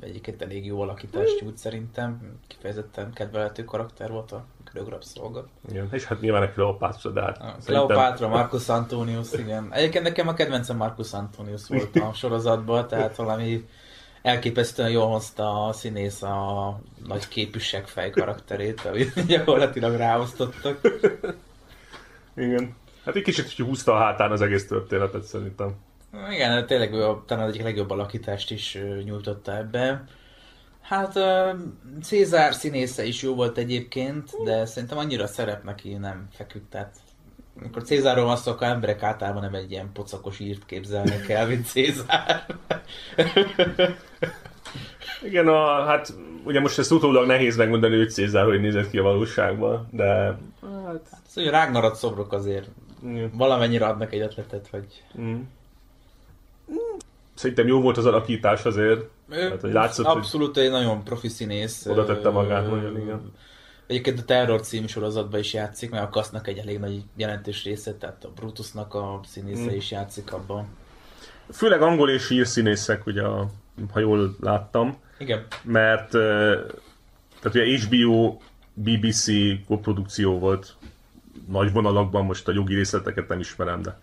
egyébként 0.00 0.42
elég 0.42 0.66
jó 0.66 0.80
alakítást 0.80 1.40
nyújt 1.40 1.58
szerintem, 1.58 2.38
kifejezetten 2.46 3.12
kedvelhető 3.12 3.64
karakter 3.64 4.10
volt 4.10 4.32
a 4.32 4.44
rabszolga. 4.88 5.48
Igen, 5.68 5.88
és 5.92 6.04
hát 6.04 6.20
nyilván 6.20 6.42
a 6.42 6.52
Kleopátra, 6.52 7.10
de 7.10 7.22
hát... 7.22 7.64
Kleopátra, 7.64 8.16
szerintem... 8.16 8.30
Marcus 8.30 8.68
Antonius, 8.68 9.32
igen. 9.32 9.68
Egyébként 9.72 10.04
nekem 10.04 10.28
a 10.28 10.34
kedvencem 10.34 10.76
Marcus 10.76 11.12
Antonius 11.12 11.68
volt 11.68 11.96
a 11.96 12.12
sorozatban, 12.12 12.88
tehát 12.88 13.16
valami 13.16 13.66
elképesztően 14.22 14.90
jól 14.90 15.06
hozta 15.06 15.66
a 15.66 15.72
színész 15.72 16.22
a 16.22 16.80
nagy 17.06 17.28
képű 17.28 17.58
fej 17.84 18.10
karakterét, 18.10 18.80
amit 18.80 19.26
gyakorlatilag 19.26 19.96
ráosztottak. 19.96 20.80
Igen. 22.36 22.76
Hát 23.04 23.16
egy 23.16 23.22
kicsit 23.22 23.66
húzta 23.66 23.94
a 23.94 23.98
hátán 23.98 24.30
az 24.30 24.40
egész 24.40 24.66
történetet 24.66 25.22
szerintem. 25.22 25.74
Igen, 26.30 26.66
tényleg 26.66 26.92
ő 26.92 27.04
a, 27.04 27.22
talán 27.26 27.48
egyik 27.48 27.62
legjobb 27.62 27.90
alakítást 27.90 28.50
is 28.50 28.78
nyújtotta 29.04 29.56
ebbe. 29.56 30.04
Hát 30.80 31.18
Cézár 32.02 32.54
színésze 32.54 33.04
is 33.04 33.22
jó 33.22 33.34
volt 33.34 33.58
egyébként, 33.58 34.30
de 34.44 34.64
szerintem 34.64 34.98
annyira 34.98 35.26
szerep 35.26 35.64
neki 35.64 35.94
nem 35.94 36.28
feküdt, 36.32 36.70
tehát 36.70 36.96
amikor 37.60 37.82
Cézárról 37.82 38.24
van 38.24 38.36
szó, 38.36 38.50
akkor 38.50 38.66
emberek 38.66 39.02
általában 39.02 39.42
nem 39.42 39.54
egy 39.54 39.70
ilyen 39.70 39.90
pocakos 39.92 40.38
írt 40.38 40.66
képzelnek 40.66 41.28
el, 41.28 41.46
mint 41.46 41.66
Cézár. 41.66 42.46
Igen, 45.22 45.48
a, 45.48 45.84
hát 45.84 46.14
ugye 46.44 46.60
most 46.60 46.78
ezt 46.78 46.92
utólag 46.92 47.26
nehéz 47.26 47.56
megmondani, 47.56 47.96
hogy 47.96 48.10
Cézár 48.10 48.44
hogy 48.44 48.60
nézett 48.60 48.90
ki 48.90 48.98
a 48.98 49.02
valóságban, 49.02 49.88
de... 49.90 50.38
Hát, 50.62 51.08
hát 51.10 51.20
szóval 51.26 51.50
Rágnarat 51.50 51.94
szobrok 51.94 52.32
azért 52.32 52.68
valamennyire 53.32 53.86
adnak 53.86 54.12
egy 54.12 54.20
ötletet, 54.20 54.68
hogy... 54.70 55.02
Mm. 55.20 55.40
Szerintem 57.34 57.66
jó 57.66 57.80
volt 57.80 57.96
az 57.96 58.06
alakítás 58.06 58.64
azért. 58.64 59.04
Hát, 59.30 59.60
hogy 59.60 59.72
látszott, 59.72 60.06
abszolút 60.06 60.54
hogy 60.54 60.64
egy 60.64 60.70
nagyon 60.70 61.04
profi 61.04 61.28
színész. 61.28 61.86
Oda 61.86 62.04
tette 62.04 62.28
magát, 62.28 62.70
nagyon 62.70 63.00
igen. 63.00 63.32
Egyébként 63.86 64.18
a 64.18 64.24
Terror 64.24 64.60
című 64.60 64.86
sorozatban 64.86 65.40
is 65.40 65.52
játszik, 65.52 65.90
mert 65.90 66.04
a 66.04 66.08
Kasznak 66.08 66.46
egy 66.48 66.58
elég 66.58 66.78
nagy 66.78 67.02
jelentős 67.16 67.64
része, 67.64 67.94
tehát 67.94 68.24
a 68.24 68.30
Brutusnak 68.34 68.94
a 68.94 69.20
színésze 69.26 69.70
mm. 69.70 69.74
is 69.74 69.90
játszik 69.90 70.32
abban. 70.32 70.66
Főleg 71.52 71.82
angol 71.82 72.10
és 72.10 72.30
ír 72.30 72.46
színészek, 72.46 73.06
ugye, 73.06 73.22
ha 73.92 73.98
jól 73.98 74.36
láttam. 74.40 74.96
Igen. 75.18 75.46
Mert 75.62 76.10
tehát 76.10 77.54
ugye 77.54 77.78
HBO, 77.78 78.38
BBC 78.74 79.26
koprodukció 79.66 80.38
volt 80.38 80.74
nagy 81.48 81.72
vonalakban, 81.72 82.24
most 82.24 82.48
a 82.48 82.52
jogi 82.52 82.74
részleteket 82.74 83.28
nem 83.28 83.40
ismerem, 83.40 83.82
de 83.82 84.00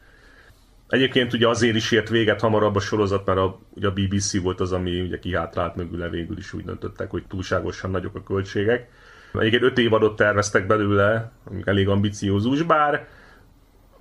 Egyébként 0.95 1.33
ugye 1.33 1.47
azért 1.47 1.75
is 1.75 1.91
ért 1.91 2.09
véget 2.09 2.41
hamarabb 2.41 2.75
a 2.75 2.79
sorozat, 2.79 3.25
mert 3.25 3.37
a, 3.37 3.59
ugye 3.69 3.87
a 3.87 3.91
BBC 3.91 4.41
volt 4.41 4.59
az, 4.59 4.71
ami 4.71 5.01
ugye 5.01 5.19
kihátrált 5.19 5.75
mögüle 5.75 6.09
végül 6.09 6.37
is 6.37 6.53
úgy 6.53 6.63
döntöttek, 6.63 7.09
hogy 7.09 7.23
túlságosan 7.27 7.91
nagyok 7.91 8.15
a 8.15 8.23
költségek. 8.23 8.89
Egyébként 9.33 9.63
öt 9.63 9.77
évadot 9.77 10.15
terveztek 10.15 10.67
belőle, 10.67 11.31
elég 11.63 11.87
ambiciózus, 11.89 12.61
bár 12.61 13.07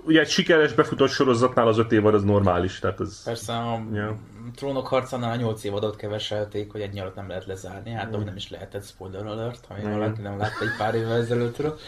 ugye 0.05 0.21
egy 0.21 0.29
sikeres 0.29 0.73
befutott 0.73 1.11
sorozatnál 1.11 1.69
az 1.69 1.79
öt 1.79 1.93
évad 1.93 2.15
az 2.15 2.25
normális, 2.25 2.79
tehát 2.79 3.01
ez... 3.01 3.23
Persze 3.25 3.53
a 3.53 3.83
ja. 3.93 4.19
trónok 4.57 4.87
harcánál 4.87 5.33
a 5.33 5.37
nyolc 5.37 5.65
évadot 5.65 5.97
keveselték, 5.97 6.73
hogy 6.73 6.81
egy 6.81 6.93
nyarat 6.93 7.15
nem 7.15 7.29
lehet 7.29 7.47
lezárni, 7.47 7.91
hát 7.91 8.17
mm. 8.17 8.25
nem 8.25 8.37
is 8.37 8.51
lehetett 8.51 8.85
spoiler 8.85 9.27
alert, 9.27 9.67
ha 9.69 9.75
mm. 9.89 9.91
valaki 9.91 10.21
nem 10.21 10.39
látta 10.39 10.65
egy 10.65 10.77
pár 10.79 10.95
évvel 10.95 11.17
ezelőttről. 11.17 11.79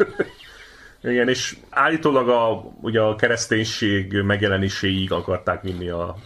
Igen, 1.03 1.29
és 1.29 1.57
állítólag 1.71 2.29
a, 2.29 2.73
ugye 2.81 3.01
a 3.01 3.17
kereszténység 3.17 4.23
megjelenéséig 4.23 5.13
akarták 5.13 5.63
vinni 5.63 5.89
a 5.89 6.17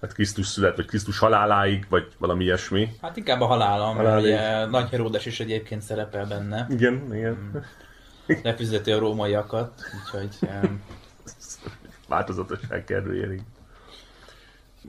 hát 0.00 0.12
Krisztus 0.12 0.46
szület, 0.46 0.76
vagy 0.76 0.86
Krisztus 0.86 1.18
haláláig, 1.18 1.86
vagy 1.88 2.06
valami 2.18 2.44
ilyesmi. 2.44 2.88
Hát 3.02 3.16
inkább 3.16 3.40
a 3.40 3.46
halála, 3.46 3.92
mert 3.92 4.22
ugye 4.22 4.66
Nagy 4.66 4.90
Heródes 4.90 5.26
is 5.26 5.40
egyébként 5.40 5.82
szerepel 5.82 6.26
benne. 6.26 6.66
Igen, 6.70 7.14
igen. 7.14 7.34
Hmm. 7.34 7.62
Lefizeti 8.42 8.92
a 8.92 8.98
rómaiakat, 8.98 9.82
úgyhogy... 10.02 10.50
Um... 10.62 10.82
Változatosság 12.08 12.84
kerüljenik. 12.84 13.42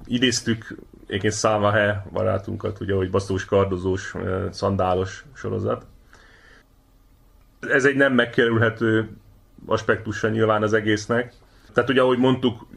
Idéztük 0.05 0.77
egyébként 1.07 1.33
Szálvahe 1.33 2.05
barátunkat, 2.11 2.79
ugye, 2.79 2.93
hogy 2.93 3.09
baszós, 3.09 3.45
kardozós, 3.45 4.13
szandálos 4.51 5.25
sorozat 5.33 5.85
ez 7.69 7.85
egy 7.85 7.95
nem 7.95 8.13
megkerülhető 8.13 9.09
aspektusa 9.65 10.29
nyilván 10.29 10.63
az 10.63 10.73
egésznek. 10.73 11.33
Tehát 11.73 11.89
ugye, 11.89 12.01
ahogy 12.01 12.17
mondtuk, 12.17 12.67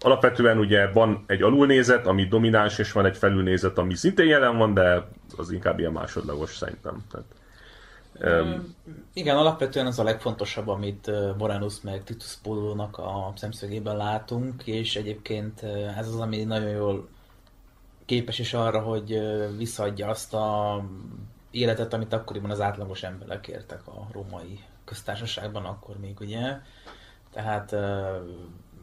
alapvetően 0.00 0.58
ugye 0.58 0.90
van 0.92 1.24
egy 1.26 1.42
alulnézet, 1.42 2.06
ami 2.06 2.24
domináns, 2.24 2.78
és 2.78 2.92
van 2.92 3.06
egy 3.06 3.16
felülnézet, 3.16 3.78
ami 3.78 3.94
szintén 3.94 4.26
jelen 4.26 4.56
van, 4.56 4.74
de 4.74 5.08
az 5.36 5.50
inkább 5.50 5.78
ilyen 5.78 5.92
másodlagos 5.92 6.56
szerintem. 6.56 7.04
Tehát, 7.10 7.26
um, 8.42 8.74
igen, 9.12 9.36
alapvetően 9.36 9.86
az 9.86 9.98
a 9.98 10.02
legfontosabb, 10.02 10.68
amit 10.68 11.10
Moranus 11.38 11.80
meg 11.80 12.04
Titus 12.04 12.34
Pólónak 12.42 12.98
a 12.98 13.32
szemszögében 13.36 13.96
látunk, 13.96 14.66
és 14.66 14.96
egyébként 14.96 15.62
ez 15.98 16.08
az, 16.08 16.20
ami 16.20 16.44
nagyon 16.44 16.70
jól 16.70 17.08
képes 18.04 18.38
is 18.38 18.54
arra, 18.54 18.80
hogy 18.80 19.20
visszaadja 19.56 20.08
azt 20.08 20.34
a 20.34 20.80
életet, 21.54 21.92
amit 21.92 22.12
akkoriban 22.12 22.50
az 22.50 22.60
átlagos 22.60 23.02
emberek 23.02 23.48
értek 23.48 23.86
a 23.86 24.06
római 24.12 24.60
köztársaságban, 24.84 25.64
akkor 25.64 25.98
még 25.98 26.20
ugye. 26.20 26.58
Tehát 27.32 27.74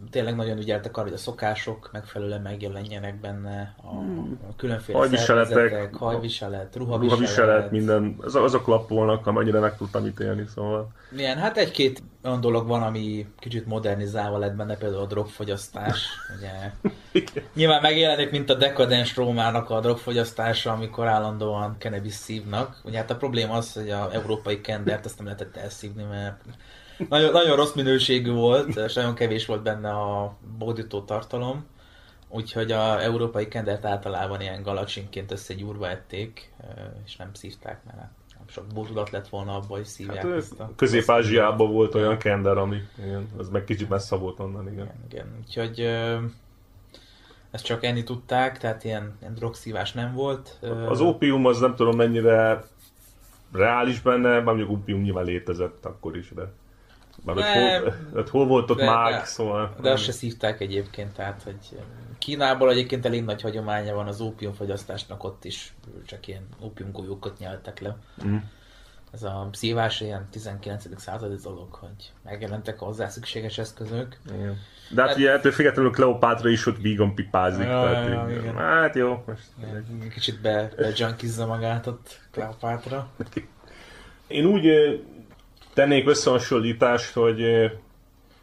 tényleg 0.10 0.36
nagyon 0.36 0.58
ügyeltek 0.58 0.98
arra, 0.98 1.05
hogy 1.05 1.15
a 1.15 1.17
szokások 1.17 1.89
megfelelően 1.91 2.41
megjelenjenek 2.41 3.20
benne, 3.20 3.75
a, 3.84 3.88
hmm. 3.88 4.39
a 4.50 4.55
különféle 4.55 4.98
hajviseletek, 4.98 5.96
hajviselet, 5.96 6.75
ruhaviselet. 6.75 7.20
ruhaviselet 7.20 7.72
minden, 7.72 8.15
az, 8.22 8.36
azok 8.36 8.67
lappolnak, 8.67 9.27
amennyire 9.27 9.60
meg 9.60 9.77
tudtam 9.77 10.05
ítélni, 10.05 10.46
szóval. 10.53 10.91
Igen, 11.12 11.38
hát 11.38 11.58
egy-két 11.58 12.03
olyan 12.24 12.41
dolog 12.41 12.67
van, 12.67 12.81
ami 12.81 13.27
kicsit 13.39 13.65
modernizálva 13.65 14.38
lett 14.38 14.55
benne, 14.55 14.77
például 14.77 15.01
a 15.01 15.05
drogfogyasztás. 15.05 16.08
Ugye. 16.38 16.72
Nyilván 17.53 17.81
megjelenik, 17.81 18.31
mint 18.31 18.50
a 18.50 18.53
dekadens 18.55 19.15
Rómának 19.15 19.70
a 19.70 19.79
drogfogyasztása, 19.79 20.72
amikor 20.72 21.08
állandóan 21.08 21.75
cannabis 21.79 22.13
szívnak. 22.13 22.77
Ugye 22.84 22.98
hát 22.98 23.12
a 23.12 23.15
probléma 23.15 23.53
az, 23.53 23.74
hogy 23.74 23.89
a 23.89 24.13
európai 24.13 24.62
kendert 24.62 25.05
ezt 25.05 25.17
nem 25.17 25.25
lehetett 25.25 25.58
elszívni, 25.58 26.03
mert 26.03 26.41
nagyon, 27.10 27.31
nagyon 27.31 27.55
rossz 27.55 27.74
minőségű 27.74 28.31
volt, 28.31 28.75
és 28.75 28.93
nagyon 28.93 29.15
kevés 29.15 29.46
volt 29.46 29.63
benne 29.63 29.89
a 29.89 30.38
bódító 30.58 31.01
tartalom. 31.01 31.65
Úgyhogy 32.29 32.72
a 32.72 33.01
európai 33.01 33.48
kendert 33.48 33.86
általában 33.86 34.41
ilyen 34.41 34.63
galacsinként 34.63 35.31
összegyúrva 35.31 35.89
ették, 35.89 36.53
és 37.05 37.15
nem 37.15 37.34
szívták, 37.34 37.81
hát 37.86 37.96
nem 37.96 38.48
sok 38.48 38.65
bódulat 38.74 39.10
lett 39.10 39.27
volna 39.27 39.55
abban, 39.55 39.77
hogy 39.77 39.86
szívják 39.86 40.22
hát, 40.22 40.31
ezt 40.31 40.60
a... 40.60 40.72
Közép-Ázsiában 40.75 41.72
volt 41.72 41.96
olyan 41.96 42.17
kender, 42.17 42.58
ami 42.58 42.77
igen, 43.03 43.27
az 43.38 43.50
meg 43.50 43.63
kicsit 43.63 43.89
messze 43.89 44.15
volt 44.15 44.39
onnan, 44.39 44.72
igen. 44.72 44.74
Igen, 44.74 44.96
igen. 45.10 45.27
úgyhogy 45.39 45.79
ezt 47.51 47.65
csak 47.65 47.84
enni 47.84 48.03
tudták, 48.03 48.58
tehát 48.58 48.84
ilyen, 48.84 49.17
ilyen 49.22 49.34
drogszívás 49.34 49.91
nem 49.91 50.13
volt. 50.13 50.60
Az 50.88 51.01
ópium 51.01 51.46
az 51.46 51.60
nem 51.60 51.75
tudom 51.75 51.96
mennyire 51.96 52.63
reális 53.53 54.01
benne, 54.01 54.29
bár 54.29 54.43
mondjuk 54.43 54.70
ópium 54.70 55.01
nyilván 55.01 55.25
létezett 55.25 55.86
akkor 55.86 56.17
is, 56.17 56.31
de 56.36 56.51
már 57.24 57.36
hol, 57.36 57.96
ott 58.13 58.30
hol 58.30 58.48
volt 58.48 58.70
ott 58.70 58.82
mág, 58.82 59.13
de, 59.13 59.25
szóval... 59.25 59.75
De 59.82 59.92
azt 59.92 60.04
se 60.04 60.12
szívták 60.12 60.62
egyébként, 60.62 61.13
tehát 61.13 61.42
hogy 61.44 61.80
Kínából 62.18 62.70
egyébként 62.70 63.06
elég 63.06 63.24
nagy 63.24 63.42
hagyománya 63.42 63.96
van 63.96 64.08
az 64.08 64.22
ópiumfogyasztásnak, 64.22 65.24
ott 65.24 65.46
is 65.46 65.74
csak 66.06 66.28
ilyen 66.28 66.48
ópiumgolyókat 66.63 67.40
nyeltek 67.40 67.80
le. 67.80 67.98
Mm. 68.25 68.38
Ez 69.12 69.24
a 69.24 69.50
szívás 69.51 70.01
ilyen 70.01 70.28
19. 70.32 71.01
századi 71.01 71.36
dolog, 71.44 71.74
hogy 71.74 72.12
megjelentek 72.24 72.80
hozzá 72.80 73.08
szükséges 73.08 73.58
eszközök. 73.58 74.18
Igen. 74.34 74.58
De 74.90 75.01
hát, 75.01 75.16
ugye 75.16 75.32
ettől 75.32 75.51
függetlenül 75.51 75.92
Kleopátra 75.92 76.50
is 76.50 76.66
ott 76.66 76.78
vígan 76.78 77.16
pipázik. 77.16 77.66
Ja, 77.66 77.84
tehát 77.84 78.10
ja, 78.10 78.28
így, 78.30 78.38
igen. 78.38 78.56
Hát 78.56 78.96
jó. 78.96 79.24
Most... 79.28 79.42
Ja, 79.62 80.08
kicsit 80.13 80.42
be, 80.42 80.72
be 80.78 81.46
magát 81.46 81.88
ott 81.88 82.20
Kleopátra. 82.32 83.08
Én 84.28 84.46
úgy 84.46 84.66
tennék 85.74 86.08
összehasonlítást, 86.08 87.13
hogy 87.13 87.44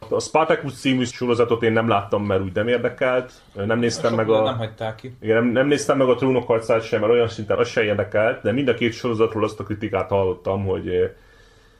A 0.09 0.19
Spartacus 0.19 0.73
című 0.73 1.03
sorozatot 1.03 1.63
én 1.63 1.71
nem 1.71 1.87
láttam, 1.87 2.25
mert 2.25 2.41
úgy 2.41 2.53
nem 2.53 2.67
érdekelt. 2.67 3.31
Nem 3.53 3.79
néztem 3.79 4.13
meg 4.13 4.29
a... 4.29 4.43
Nem 4.43 4.57
hagyták 4.57 4.95
ki. 4.95 5.15
Igen, 5.21 5.43
nem, 5.43 5.51
nem 5.51 5.67
néztem 5.67 5.97
meg 5.97 6.07
a 6.07 6.15
trónok 6.15 6.47
harcát 6.47 6.83
sem, 6.83 6.99
mert 6.99 7.11
olyan 7.11 7.27
szinten 7.27 7.57
az 7.57 7.67
se 7.67 7.83
érdekelt, 7.83 8.41
de 8.41 8.51
mind 8.51 8.67
a 8.67 8.73
két 8.73 8.93
sorozatról 8.93 9.43
azt 9.43 9.59
a 9.59 9.63
kritikát 9.63 10.09
hallottam, 10.09 10.65
hogy 10.65 11.11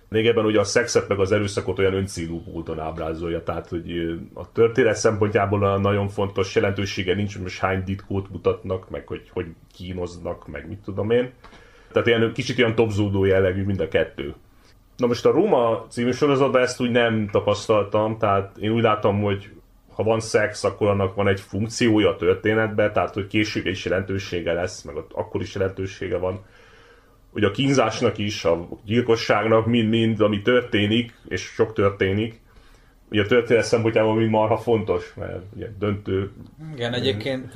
Régebben 0.09 0.45
ugye 0.45 0.59
a 0.59 0.63
szexet 0.63 1.07
meg 1.07 1.19
az 1.19 1.31
erőszakot 1.31 1.79
olyan 1.79 1.93
öncélú 1.93 2.43
módon 2.45 2.79
ábrázolja, 2.79 3.43
tehát 3.43 3.67
hogy 3.67 4.19
a 4.33 4.51
történet 4.51 4.95
szempontjából 4.95 5.63
a 5.63 5.77
nagyon 5.77 6.07
fontos 6.07 6.55
jelentősége 6.55 7.13
nincs, 7.13 7.33
hogy 7.33 7.41
most 7.41 7.59
hány 7.59 7.83
ditkót 7.83 8.29
mutatnak, 8.29 8.89
meg 8.89 9.07
hogy 9.07 9.29
hogy 9.33 9.45
kínoznak, 9.73 10.47
meg 10.47 10.67
mit 10.67 10.79
tudom 10.79 11.11
én. 11.11 11.31
Tehát 11.91 12.07
ilyen, 12.07 12.33
kicsit 12.33 12.57
ilyen 12.57 12.75
topzódó 12.75 13.25
jellegű 13.25 13.63
mind 13.63 13.79
a 13.79 13.87
kettő. 13.87 14.33
Na 14.99 15.07
most 15.07 15.25
a 15.25 15.31
Róma 15.31 15.85
című 15.89 16.11
sorozatban 16.11 16.61
ezt 16.61 16.81
úgy 16.81 16.91
nem 16.91 17.29
tapasztaltam, 17.31 18.17
tehát 18.17 18.57
én 18.57 18.71
úgy 18.71 18.83
látom, 18.83 19.21
hogy 19.21 19.49
ha 19.93 20.03
van 20.03 20.19
szex, 20.19 20.63
akkor 20.63 20.87
annak 20.87 21.15
van 21.15 21.27
egy 21.27 21.39
funkciója 21.39 22.09
a 22.09 22.15
történetben, 22.15 22.93
tehát 22.93 23.13
hogy 23.13 23.27
később 23.27 23.65
is 23.65 23.85
jelentősége 23.85 24.53
lesz, 24.53 24.81
meg 24.81 24.95
akkor 25.11 25.41
is 25.41 25.55
jelentősége 25.55 26.17
van 26.17 26.45
hogy 27.31 27.43
a 27.43 27.51
kínzásnak 27.51 28.17
is, 28.17 28.45
a 28.45 28.67
gyilkosságnak 28.85 29.65
mind-mind, 29.65 30.21
ami 30.21 30.41
történik, 30.41 31.13
és 31.27 31.41
sok 31.41 31.73
történik, 31.73 32.39
ugye 33.11 33.21
a 33.21 33.25
történet 33.25 33.63
szempontjából 33.63 34.15
mind 34.15 34.29
marha 34.29 34.57
fontos, 34.57 35.13
mert 35.15 35.41
ugye 35.55 35.67
döntő. 35.79 36.31
Igen, 36.75 36.93
egyébként 36.93 37.51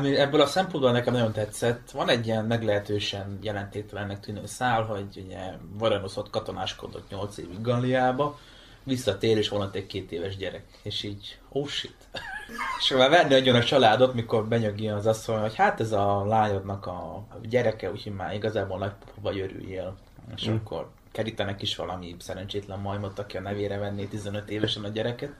ami 0.00 0.16
ebből 0.16 0.40
a 0.40 0.46
szempontból 0.46 0.92
nekem 0.92 1.12
nagyon 1.12 1.32
tetszett, 1.32 1.90
van 1.90 2.08
egy 2.08 2.26
ilyen 2.26 2.44
meglehetősen 2.44 3.38
jelentétlennek 3.42 4.20
tűnő 4.20 4.46
szál, 4.46 4.82
hogy 4.82 5.24
ugye 5.26 5.38
Varanus 5.72 6.16
ott 6.16 6.30
katonáskodott 6.30 7.10
8 7.10 7.38
évig 7.38 7.60
Galliába, 7.60 8.38
visszatér, 8.82 9.36
és 9.36 9.48
van 9.48 9.60
ott 9.60 9.74
egy 9.74 9.86
két 9.86 10.12
éves 10.12 10.36
gyerek. 10.36 10.64
És 10.82 11.02
így, 11.02 11.38
oh 11.48 11.66
shit. 11.66 11.96
és 12.80 12.90
már 12.90 13.10
venni 13.10 13.34
adjon 13.34 13.56
a 13.56 13.64
családot, 13.64 14.14
mikor 14.14 14.48
benyögi 14.48 14.88
az 14.88 15.06
asszony, 15.06 15.40
hogy 15.40 15.54
hát 15.54 15.80
ez 15.80 15.92
a 15.92 16.24
lányodnak 16.24 16.86
a 16.86 17.26
gyereke, 17.42 17.90
úgyhogy 17.90 18.14
már 18.14 18.34
igazából 18.34 18.78
nagypapa 18.78 19.20
vagy 19.20 19.40
örüljél. 19.40 19.96
És 20.36 20.48
mm. 20.48 20.54
akkor 20.54 20.90
kerítenek 21.12 21.62
is 21.62 21.76
valami 21.76 22.16
szerencsétlen 22.18 22.78
majmot, 22.78 23.18
aki 23.18 23.36
a 23.36 23.40
nevére 23.40 23.78
venné 23.78 24.04
15 24.04 24.50
évesen 24.50 24.84
a 24.84 24.88
gyereket. 24.88 25.32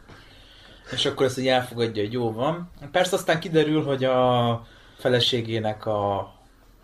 És 0.92 1.06
akkor 1.06 1.26
ezt 1.26 1.38
így 1.38 1.48
elfogadja, 1.48 2.02
hogy 2.02 2.12
jó 2.12 2.32
van. 2.32 2.70
Persze 2.92 3.16
aztán 3.16 3.40
kiderül, 3.40 3.84
hogy 3.84 4.04
a 4.04 4.66
feleségének 4.96 5.86
a 5.86 6.32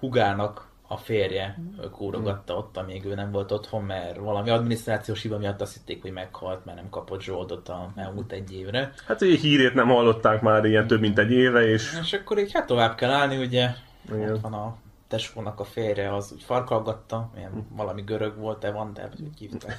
hugának 0.00 0.66
a 0.88 0.96
férje 0.96 1.58
kórogatta 1.90 2.56
ott, 2.56 2.76
amíg 2.76 3.04
ő 3.04 3.14
nem 3.14 3.30
volt 3.30 3.52
otthon, 3.52 3.84
mert 3.84 4.16
valami 4.16 4.50
adminisztrációs 4.50 5.22
hiba 5.22 5.38
miatt 5.38 5.60
azt 5.60 5.74
hitték, 5.74 6.02
hogy 6.02 6.12
meghalt, 6.12 6.64
mert 6.64 6.76
nem 6.76 6.90
kapott 6.90 7.20
zsoldot 7.20 7.68
a 7.68 7.92
elmúlt 7.96 8.32
egy 8.32 8.52
évre. 8.52 8.92
Hát 9.06 9.22
egy 9.22 9.40
hírét 9.40 9.74
nem 9.74 9.88
hallották 9.88 10.40
már 10.40 10.64
ilyen 10.64 10.86
több 10.86 11.00
mint 11.00 11.18
egy 11.18 11.30
éve, 11.30 11.68
és... 11.68 11.98
És 12.02 12.12
akkor 12.12 12.38
így 12.38 12.52
hát 12.52 12.66
tovább 12.66 12.94
kell 12.94 13.10
állni, 13.10 13.36
ugye, 13.36 13.70
Igen. 14.12 14.32
ott 14.32 14.40
van 14.40 14.52
a 14.52 14.76
tesónak 15.08 15.60
a 15.60 15.64
férje, 15.64 16.14
az 16.14 16.32
úgy 16.32 16.42
farkalgatta, 16.42 17.30
ilyen 17.36 17.66
valami 17.70 18.02
görög 18.02 18.36
volt, 18.36 18.58
de 18.58 18.70
van, 18.70 18.92
de 18.94 19.10
úgy 19.20 19.38
hívták. 19.38 19.78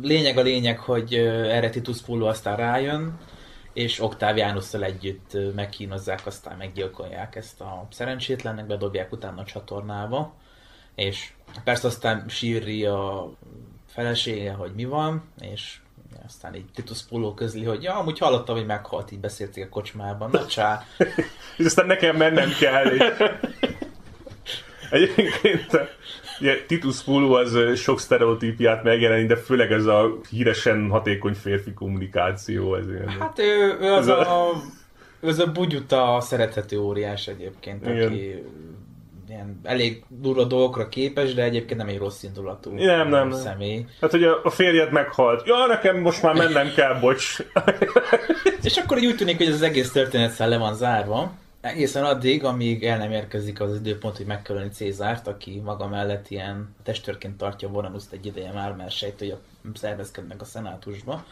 Lényeg 0.00 0.38
a 0.38 0.42
lényeg, 0.42 0.78
hogy 0.78 1.14
erre 1.14 1.70
Titus 1.70 2.00
Pullo 2.00 2.26
aztán 2.26 2.56
rájön, 2.56 3.18
és 3.72 4.00
Octavianusszal 4.00 4.84
együtt 4.84 5.36
megkínozzák, 5.54 6.26
aztán 6.26 6.56
meggyilkolják 6.56 7.36
ezt 7.36 7.60
a 7.60 7.86
szerencsétlennek, 7.90 8.66
bedobják 8.66 9.12
utána 9.12 9.40
a 9.40 9.44
csatornába, 9.44 10.34
és 10.94 11.32
persze 11.64 11.86
aztán 11.86 12.28
sírri 12.28 12.84
a 12.84 13.30
felesége, 13.86 14.52
hogy 14.52 14.72
mi 14.74 14.84
van, 14.84 15.22
és 15.40 15.76
aztán 16.26 16.54
így 16.54 16.70
Titus 16.74 17.02
Pullo 17.02 17.34
közli, 17.34 17.64
hogy 17.64 17.82
ja, 17.82 17.98
amúgy 17.98 18.18
hallottam, 18.18 18.56
hogy 18.56 18.66
meghalt, 18.66 19.12
így 19.12 19.20
beszélték 19.20 19.64
a 19.64 19.68
kocsmában, 19.68 20.30
na 20.30 20.46
csá. 20.46 20.84
és 21.58 21.64
aztán 21.64 21.86
nekem 21.86 22.16
mennem 22.16 22.50
kell. 22.60 22.84
Egyébként 24.92 25.66
Ugye, 26.40 26.64
Titus 26.66 27.02
Pulu 27.02 27.32
az 27.32 27.58
sok 27.76 28.00
sztereotípiát 28.00 28.82
megjelenít, 28.82 29.26
de 29.26 29.36
főleg 29.36 29.72
ez 29.72 29.86
a 29.86 30.18
híresen 30.30 30.88
hatékony 30.90 31.34
férfi 31.34 31.72
kommunikáció. 31.72 32.74
Ez 32.74 32.88
ilyen. 32.88 33.08
Hát 33.08 33.38
ő, 33.38 33.76
ő 33.80 33.92
az, 33.92 34.06
a, 34.06 34.48
a, 34.48 34.62
az 35.20 35.38
a 35.38 35.52
bugyuta 35.52 36.18
szerethető 36.20 36.78
óriás 36.78 37.26
egyébként, 37.26 37.86
Igen. 37.86 38.06
aki 38.06 38.42
ilyen 39.28 39.60
elég 39.62 40.04
durva 40.08 40.44
dolgokra 40.44 40.88
képes, 40.88 41.34
de 41.34 41.42
egyébként 41.42 41.78
nem 41.78 41.88
egy 41.88 41.98
rossz 41.98 42.22
indulatú 42.22 42.70
nem, 42.70 43.08
nem, 43.08 43.30
személy. 43.30 43.86
Hát, 44.00 44.10
hogy 44.10 44.24
a, 44.24 44.40
a 44.44 44.50
férjed 44.50 44.92
meghalt. 44.92 45.46
Ja, 45.46 45.66
nekem 45.66 46.00
most 46.00 46.22
már 46.22 46.34
mennem 46.34 46.72
kell, 46.74 46.98
bocs. 47.00 47.36
És 48.62 48.76
akkor 48.76 48.96
úgy 48.96 49.16
tűnik, 49.16 49.36
hogy 49.36 49.46
az 49.46 49.62
egész 49.62 49.92
történet 49.92 50.38
le 50.38 50.58
van 50.58 50.74
zárva. 50.74 51.32
Egészen 51.62 52.04
addig, 52.04 52.44
amíg 52.44 52.84
el 52.84 52.98
nem 52.98 53.10
érkezik 53.10 53.60
az 53.60 53.74
időpont, 53.74 54.16
hogy 54.16 54.26
megkölni 54.26 54.68
Cézárt, 54.68 55.26
aki 55.26 55.60
maga 55.64 55.88
mellett 55.88 56.28
ilyen 56.28 56.74
testőrként 56.82 57.36
tartja 57.36 57.68
Voranuszt 57.68 58.12
egy 58.12 58.26
ideje 58.26 58.52
már, 58.52 58.76
mert 58.76 58.90
sejtő, 58.90 59.28
hogy 59.28 59.38
szervezkednek 59.74 60.40
a 60.40 60.44
szenátusba. 60.44 61.24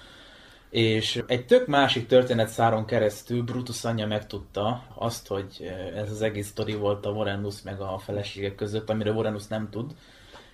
És 0.70 1.22
egy 1.26 1.46
tök 1.46 1.66
másik 1.66 2.06
történet 2.06 2.48
száron 2.48 2.84
keresztül 2.84 3.42
Brutus 3.42 3.84
anyja 3.84 4.06
megtudta 4.06 4.82
azt, 4.94 5.26
hogy 5.26 5.72
ez 5.96 6.10
az 6.10 6.22
egész 6.22 6.46
sztori 6.46 6.74
volt 6.74 7.06
a 7.06 7.12
Vorenus 7.12 7.62
meg 7.62 7.80
a 7.80 7.98
felesége 7.98 8.54
között, 8.54 8.90
amire 8.90 9.12
Vorenus 9.12 9.46
nem 9.46 9.68
tud. 9.70 9.94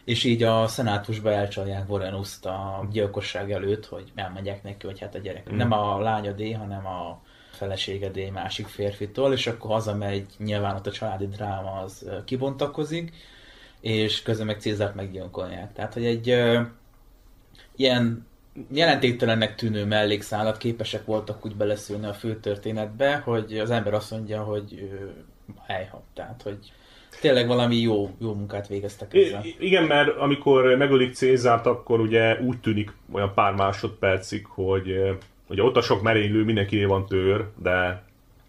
És 0.05 0.25
így 0.25 0.43
a 0.43 0.67
szenátusba 0.67 1.33
elcsalják 1.33 1.87
Vorenuszt 1.87 2.47
a 2.47 2.87
gyilkosság 2.91 3.53
előtt, 3.53 3.87
hogy 3.87 4.13
elmegyek 4.15 4.63
neki, 4.63 4.87
hogy 4.87 5.01
hát 5.01 5.15
a 5.15 5.19
gyerek 5.19 5.53
mm. 5.53 5.57
nem 5.57 5.73
a 5.73 6.01
lányadé, 6.01 6.53
hanem 6.53 6.87
a 6.87 7.21
feleséged 7.57 8.17
egy 8.17 8.33
másik 8.33 8.67
férfitől, 8.67 9.33
és 9.33 9.47
akkor 9.47 9.71
hazamegy, 9.71 10.27
nyilván 10.39 10.77
ott 10.77 10.87
a 10.87 10.93
családi 10.93 11.27
dráma 11.27 11.81
az 11.81 12.11
kibontakozik, 12.25 13.13
és 13.81 14.23
közben 14.23 14.47
meg 14.47 14.61
Cézárt 14.61 14.95
meggyilkolják. 14.95 15.73
Tehát, 15.73 15.95
hogy 15.95 16.05
egy 16.05 16.31
ö, 16.31 16.61
ilyen 17.77 18.27
jelentéktelennek 18.73 19.55
tűnő 19.55 19.85
mellékszálat 19.85 20.57
képesek 20.57 21.05
voltak 21.05 21.45
úgy 21.45 21.57
beleszülni 21.57 22.07
a 22.07 22.13
főtörténetbe, 22.13 23.17
hogy 23.17 23.59
az 23.59 23.71
ember 23.71 23.95
azt 23.95 24.11
mondja, 24.11 24.43
hogy 24.43 24.91
helyha. 25.67 26.03
Tehát, 26.15 26.43
hogy 26.43 26.59
tényleg 27.21 27.47
valami 27.47 27.77
jó, 27.77 28.11
jó 28.21 28.35
munkát 28.35 28.69
végeztek 28.69 29.15
ezzel. 29.15 29.45
I- 29.45 29.57
igen, 29.59 29.85
mert 29.85 30.17
amikor 30.17 30.77
megölik 30.77 31.15
Cézárt, 31.15 31.67
akkor 31.67 32.01
ugye 32.01 32.41
úgy 32.41 32.61
tűnik 32.61 32.93
olyan 33.13 33.35
pár 33.35 33.55
másodpercig, 33.55 34.47
hogy 34.47 35.17
ugye 35.49 35.63
ott 35.63 35.77
a 35.77 35.83
sok 35.83 36.03
merénylő, 36.03 36.45
mindenki 36.45 36.85
van 36.85 37.07
tőr, 37.07 37.45
de 37.63 38.03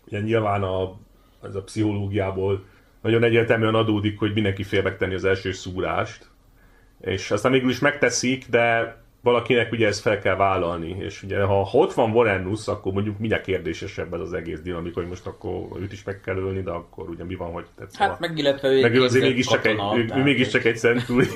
ugye 0.05 0.19
nyilván 0.19 0.63
a, 0.63 0.95
ez 1.43 1.55
a 1.55 1.63
pszichológiából 1.63 2.65
nagyon 3.01 3.23
egyértelműen 3.23 3.75
adódik, 3.75 4.19
hogy 4.19 4.33
mindenki 4.33 4.63
fél 4.63 4.81
megtenni 4.81 5.13
az 5.13 5.25
első 5.25 5.51
szúrást. 5.51 6.29
És 7.01 7.31
aztán 7.31 7.51
mégis 7.51 7.69
is 7.69 7.79
megteszik, 7.79 8.45
de 8.49 8.95
valakinek 9.21 9.71
ugye 9.71 9.87
ezt 9.87 10.01
fel 10.01 10.19
kell 10.19 10.35
vállalni, 10.35 10.95
és 10.99 11.23
ugye 11.23 11.41
ha, 11.41 11.69
ott 11.71 11.93
van 11.93 12.11
Vorenus, 12.11 12.67
akkor 12.67 12.93
mondjuk 12.93 13.19
mindjárt 13.19 13.43
kérdésesebb 13.43 14.13
ez 14.13 14.19
az 14.19 14.33
egész 14.33 14.59
dinamika, 14.59 14.99
hogy 14.99 15.09
most 15.09 15.25
akkor 15.25 15.81
őt 15.81 15.91
is 15.91 16.03
meg 16.03 16.21
kell 16.21 16.35
ölni, 16.35 16.61
de 16.61 16.71
akkor 16.71 17.09
ugye 17.09 17.23
mi 17.23 17.35
van, 17.35 17.51
hogy... 17.51 17.65
Tehát 17.75 17.95
hát 17.95 18.11
szóval, 18.11 18.17
meg 18.19 18.37
illetve 18.37 18.67
ő 18.67 18.81
meg 18.81 18.95
ő 18.95 19.03
azért 19.03 19.25
mégiscsak 19.25 19.65
egy, 19.65 19.79
ő, 19.95 20.11
ő 20.15 20.23
mégiscsak 20.23 20.65
egy 20.65 20.77
centúri. 20.77 21.27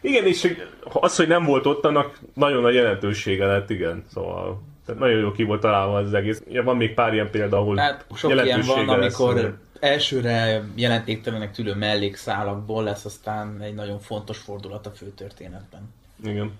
Igen, 0.00 0.26
és 0.26 0.56
az, 0.92 1.16
hogy 1.16 1.28
nem 1.28 1.44
volt 1.44 1.66
ott, 1.66 1.84
annak 1.84 2.18
nagyon 2.34 2.62
nagy 2.62 2.74
jelentősége 2.74 3.46
lett, 3.46 3.70
igen. 3.70 4.04
Szóval 4.12 4.62
tehát 4.86 5.00
nagyon 5.00 5.20
jó 5.20 5.32
ki 5.32 5.42
volt 5.42 5.60
találva 5.60 5.96
az 5.96 6.14
egész. 6.14 6.42
Ja, 6.48 6.62
van 6.62 6.76
még 6.76 6.94
pár 6.94 7.12
ilyen 7.12 7.30
példa, 7.30 7.56
ahol 7.56 7.76
hát, 7.76 8.04
sok 8.14 8.44
ilyen 8.44 8.62
van, 8.66 8.88
amikor 8.88 9.34
lesz, 9.34 9.52
elsőre 9.80 10.64
jelentéktelenek 10.74 11.52
tűlő 11.52 11.74
mellékszálakból 11.74 12.84
lesz 12.84 13.04
aztán 13.04 13.60
egy 13.60 13.74
nagyon 13.74 14.00
fontos 14.00 14.38
fordulat 14.38 14.86
a 14.86 14.90
főtörténetben. 14.90 15.94
Igen. 16.24 16.52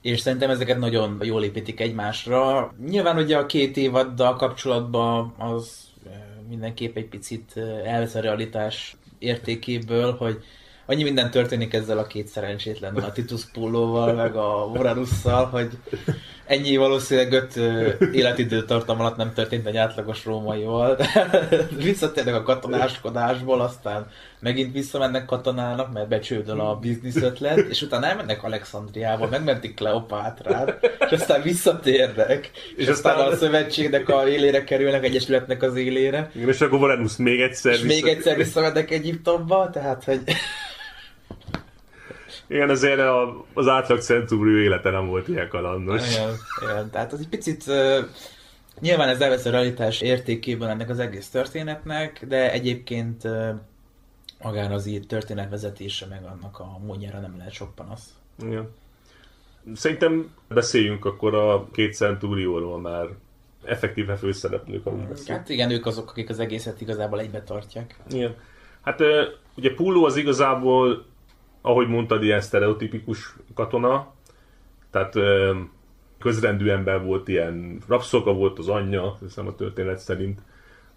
És 0.00 0.20
szerintem 0.20 0.50
ezeket 0.50 0.78
nagyon 0.78 1.18
jól 1.22 1.44
építik 1.44 1.80
egymásra. 1.80 2.72
Nyilván 2.88 3.16
ugye 3.16 3.36
a 3.36 3.46
két 3.46 3.76
évaddal 3.76 4.36
kapcsolatban 4.36 5.34
az 5.38 5.86
eh, 6.06 6.12
mindenképp 6.48 6.96
egy 6.96 7.08
picit 7.08 7.52
eh, 7.54 7.94
elvesz 7.94 8.14
a 8.14 8.20
realitás 8.20 8.96
értékéből, 9.18 10.16
hogy 10.16 10.42
annyi 10.86 11.02
minden 11.02 11.30
történik 11.30 11.74
ezzel 11.74 11.98
a 11.98 12.06
két 12.06 12.26
szerencsétlen, 12.26 12.94
a 12.94 13.12
Titus 13.12 13.44
Pullóval, 13.52 14.12
meg 14.12 14.36
a 14.36 14.66
Moranusszal, 14.74 15.44
hogy 15.44 15.70
ennyi 16.46 16.76
valószínűleg 16.76 17.32
öt 17.32 17.56
életidőtartam 18.12 19.00
alatt 19.00 19.16
nem 19.16 19.32
történt 19.32 19.66
egy 19.66 19.76
átlagos 19.76 20.24
rómaival, 20.24 20.98
visszatérnek 21.82 22.34
a 22.34 22.42
katonáskodásból, 22.42 23.60
aztán 23.60 24.10
megint 24.40 24.72
visszamennek 24.72 25.24
katonának, 25.24 25.92
mert 25.92 26.08
becsődöl 26.08 26.60
a 26.60 26.74
biznisz 26.74 27.16
ötlet, 27.16 27.58
és 27.58 27.82
utána 27.82 28.06
elmennek 28.06 28.42
Alexandriába, 28.42 29.28
megmentik 29.28 29.74
Kleopátrát, 29.74 30.96
és 30.98 31.10
aztán 31.10 31.42
visszatérnek, 31.42 32.50
és, 32.54 32.82
és 32.82 32.88
aztán, 32.88 33.16
aztán 33.16 33.32
a 33.32 33.36
szövetségnek 33.36 34.08
a 34.08 34.28
élére 34.28 34.64
kerülnek, 34.64 35.04
egyesületnek 35.04 35.62
az 35.62 35.76
élére. 35.76 36.30
És 36.46 36.60
akkor 36.60 36.78
Valenus 36.78 37.16
még 37.16 37.40
egyszer 37.40 37.72
És 37.72 37.80
vissza... 37.80 37.94
még 37.94 38.14
egyszer 38.14 38.36
visszamennek 38.36 38.90
Egyiptomba, 38.90 39.70
tehát 39.70 40.04
hogy 40.04 40.20
Igen, 42.46 42.70
azért 42.70 42.98
a, 42.98 43.44
az 43.54 43.68
átlag 43.68 44.00
centúrió 44.00 44.56
élete 44.56 44.90
nem 44.90 45.06
volt 45.06 45.28
ilyen 45.28 45.48
kalandos. 45.48 46.14
Igen, 46.14 46.30
igen. 46.62 46.90
Tehát 46.90 47.12
az 47.12 47.20
egy 47.20 47.28
picit 47.28 47.64
uh, 47.66 47.98
nyilván 48.80 49.08
ez 49.08 49.20
elvesz 49.20 49.44
a 49.44 49.50
realitás 49.50 50.00
értékében 50.00 50.68
ennek 50.68 50.88
az 50.88 50.98
egész 50.98 51.28
történetnek, 51.28 52.24
de 52.28 52.52
egyébként 52.52 53.24
uh, 53.24 53.48
magán 54.42 54.72
az 54.72 54.86
így 54.86 55.06
történetvezetése 55.06 56.06
meg 56.06 56.24
annak 56.24 56.58
a 56.58 56.78
módjára 56.86 57.20
nem 57.20 57.34
lehet 57.36 57.52
sok 57.52 57.74
panasz. 57.74 58.08
Igen. 58.42 58.68
Szerintem 59.74 60.34
beszéljünk 60.48 61.04
akkor 61.04 61.34
a 61.34 61.68
két 61.72 61.94
centúrióról 61.94 62.80
már 62.80 63.06
effektíve 63.64 64.16
főszereplők, 64.16 64.86
amúgy 64.86 65.08
beszélünk. 65.08 65.38
Hát 65.38 65.48
igen, 65.48 65.70
ők 65.70 65.86
azok, 65.86 66.10
akik 66.10 66.28
az 66.28 66.38
egészet 66.38 66.80
igazából 66.80 67.20
egybe 67.20 67.42
tartják. 67.42 67.98
Igen. 68.10 68.34
Hát 68.82 69.00
ugye 69.56 69.74
Pullo 69.74 70.04
az 70.04 70.16
igazából, 70.16 71.06
ahogy 71.66 71.88
mondtad, 71.88 72.22
ilyen 72.22 72.40
sztereotipikus 72.40 73.36
katona, 73.54 74.12
tehát 74.90 75.14
közrendű 76.18 76.68
ember 76.68 77.02
volt, 77.04 77.28
ilyen 77.28 77.78
rabszolga 77.88 78.32
volt 78.32 78.58
az 78.58 78.68
anyja, 78.68 79.16
hiszem 79.20 79.46
a 79.46 79.54
történet 79.54 79.98
szerint. 79.98 80.40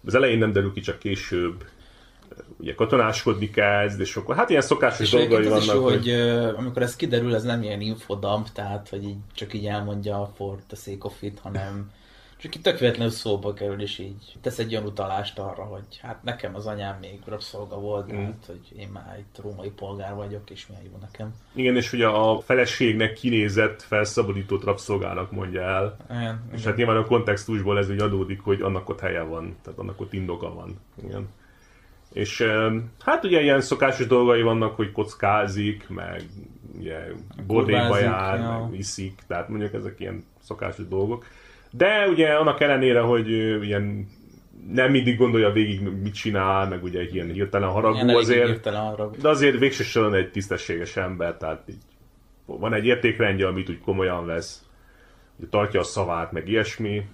Az 0.06 0.14
elején 0.14 0.38
nem 0.38 0.52
derül 0.52 0.72
ki, 0.72 0.80
csak 0.80 0.98
később 0.98 1.64
ugye 2.56 2.74
katonáskodni 2.74 3.50
kezd, 3.50 4.00
és 4.00 4.16
akkor 4.16 4.36
hát 4.36 4.50
ilyen 4.50 4.62
szokásos 4.62 5.00
És 5.00 5.10
dolgai 5.10 5.48
vannak. 5.48 5.74
jó, 5.74 5.82
hogy 5.82 6.08
ö, 6.08 6.56
amikor 6.56 6.82
ez 6.82 6.96
kiderül, 6.96 7.34
ez 7.34 7.42
nem 7.42 7.62
ilyen 7.62 7.80
infodump, 7.80 8.48
tehát 8.52 8.88
hogy 8.88 9.04
így 9.04 9.18
csak 9.34 9.54
így 9.54 9.66
elmondja 9.66 10.30
for 10.36 10.56
the 10.66 10.76
sake 10.76 11.06
of 11.06 11.22
it, 11.22 11.38
hanem 11.38 11.90
csak 12.40 12.54
itt 12.54 12.62
tök 12.62 12.78
véletlenül 12.78 13.12
szóba 13.12 13.52
kerül, 13.52 13.80
és 13.80 13.98
így 13.98 14.36
tesz 14.40 14.58
egy 14.58 14.72
olyan 14.72 14.86
utalást 14.86 15.38
arra, 15.38 15.62
hogy 15.62 15.98
hát 16.02 16.22
nekem 16.22 16.54
az 16.54 16.66
anyám 16.66 16.96
még 17.00 17.18
rabszolga 17.26 17.76
volt, 17.76 18.12
Mm. 18.12 18.16
mm. 18.16 18.24
hát, 18.24 18.44
hogy 18.46 18.78
én 18.78 18.88
már 18.92 19.18
itt 19.18 19.40
római 19.42 19.70
polgár 19.70 20.14
vagyok, 20.14 20.50
és 20.50 20.66
milyen 20.66 20.84
jó 20.84 20.98
nekem. 21.00 21.34
Igen, 21.52 21.76
és 21.76 21.92
ugye 21.92 22.06
a 22.06 22.40
feleségnek 22.40 23.12
kinézett 23.12 23.82
felszabadított 23.82 24.64
rabszolgának 24.64 25.30
mondja 25.30 25.62
el. 25.62 25.96
Igen, 26.10 26.42
És 26.52 26.64
hát 26.64 26.76
nyilván 26.76 26.96
a 26.96 27.04
kontextusból 27.04 27.78
ez 27.78 27.90
úgy 27.90 28.00
adódik, 28.00 28.40
hogy 28.40 28.62
annak 28.62 28.88
ott 28.88 29.00
helye 29.00 29.22
van, 29.22 29.56
tehát 29.62 29.78
annak 29.78 30.00
ott 30.00 30.12
indoka 30.12 30.54
van. 30.54 30.80
Igen. 31.04 31.28
És 32.12 32.44
hát 33.00 33.24
ugye 33.24 33.40
ilyen 33.40 33.60
szokásos 33.60 34.06
dolgai 34.06 34.42
vannak, 34.42 34.76
hogy 34.76 34.92
kockázik, 34.92 35.88
meg 35.88 36.22
ugye 36.78 36.98
Kurvázik, 37.46 38.04
jár, 38.04 38.38
ja. 38.38 38.68
meg 38.70 38.78
iszik, 38.78 39.20
tehát 39.26 39.48
mondjuk 39.48 39.74
ezek 39.74 40.00
ilyen 40.00 40.24
szokásos 40.40 40.88
dolgok. 40.88 41.26
De 41.70 42.08
ugye 42.08 42.32
annak 42.32 42.60
ellenére, 42.60 43.00
hogy 43.00 43.28
ilyen 43.62 44.08
nem 44.72 44.90
mindig 44.90 45.16
gondolja 45.16 45.50
végig, 45.50 45.80
mit 45.80 46.14
csinál, 46.14 46.68
meg 46.68 46.82
ugye 46.82 47.02
ilyen 47.02 47.32
hirtelen 47.32 47.68
haragú 47.68 47.94
Ilyen 47.94 48.08
azért. 48.08 48.46
hirtelen 48.46 48.80
arra. 48.86 49.10
De 49.20 49.28
azért 49.28 49.58
végső 49.58 49.82
soron 49.82 50.14
egy 50.14 50.30
tisztességes 50.30 50.96
ember, 50.96 51.36
tehát 51.36 51.62
így 51.68 51.76
van 52.46 52.74
egy 52.74 52.86
értékrendje, 52.86 53.46
amit 53.46 53.68
úgy 53.68 53.80
komolyan 53.80 54.26
vesz, 54.26 54.64
hogy 55.38 55.48
tartja 55.48 55.80
a 55.80 55.82
szavát, 55.82 56.32
meg 56.32 56.48
ilyesmi, 56.48 57.06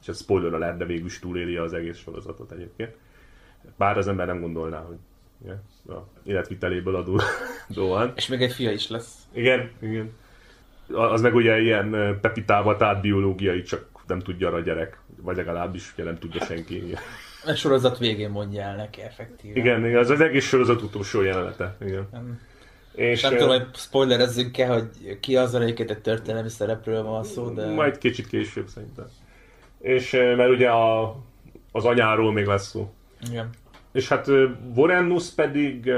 és 0.00 0.08
ez 0.08 0.20
spoiler 0.20 0.58
lehet, 0.58 0.76
de 0.76 0.84
végül 0.84 1.06
is 1.06 1.18
túléli 1.18 1.56
az 1.56 1.72
egész 1.72 1.98
sorozatot 1.98 2.52
egyébként. 2.52 2.94
Bár 3.76 3.98
az 3.98 4.08
ember 4.08 4.26
nem 4.26 4.40
gondolná, 4.40 4.78
hogy 4.78 4.96
ja, 5.46 5.62
a 5.94 6.06
életviteléből 6.24 6.96
adódóan. 6.96 8.12
És 8.16 8.28
még 8.28 8.42
egy 8.42 8.52
fia 8.52 8.72
is 8.72 8.88
lesz. 8.88 9.14
Igen, 9.32 9.70
igen. 9.80 10.12
Az 10.92 11.20
meg 11.20 11.34
ugye 11.34 11.60
ilyen 11.60 12.18
pepitálva, 12.20 12.76
tehát 12.76 13.00
biológiai, 13.00 13.62
csak 13.62 13.86
nem 14.06 14.20
tudja 14.20 14.52
a 14.52 14.60
gyerek, 14.60 14.98
vagy 15.22 15.36
legalábbis 15.36 15.92
ugye 15.92 16.04
nem 16.04 16.18
tudja 16.18 16.44
senki. 16.44 16.82
A 17.46 17.54
sorozat 17.54 17.98
végén 17.98 18.30
mondja 18.30 18.62
el 18.62 18.76
neki 18.76 19.00
effektíven. 19.00 19.56
igen, 19.56 19.96
az 19.96 20.10
az 20.10 20.20
egész 20.20 20.44
sorozat 20.44 20.82
utolsó 20.82 21.22
jelenete. 21.22 21.76
Igen. 21.80 22.08
Nem, 22.12 22.40
És, 22.94 23.22
nem 23.22 23.32
tudom, 23.32 23.48
hogy 23.48 23.66
spoilerezzünk 23.74 24.58
el, 24.58 24.72
hogy 24.72 25.18
ki 25.20 25.36
az, 25.36 25.54
egyébként 25.54 25.90
egy 25.90 26.00
történelmi 26.00 26.48
szereplőről 26.48 27.02
van 27.02 27.24
szó, 27.24 27.48
de... 27.48 27.66
Majd 27.66 27.98
kicsit 27.98 28.26
később 28.26 28.68
szerintem. 28.68 29.06
És 29.80 30.10
mert 30.10 30.50
ugye 30.50 30.68
a, 30.68 31.16
az 31.72 31.84
anyáról 31.84 32.32
még 32.32 32.46
lesz 32.46 32.68
szó. 32.68 32.92
Igen. 33.30 33.50
És 33.92 34.08
hát 34.08 34.30
Vorenus 34.74 35.30
pedig 35.30 35.92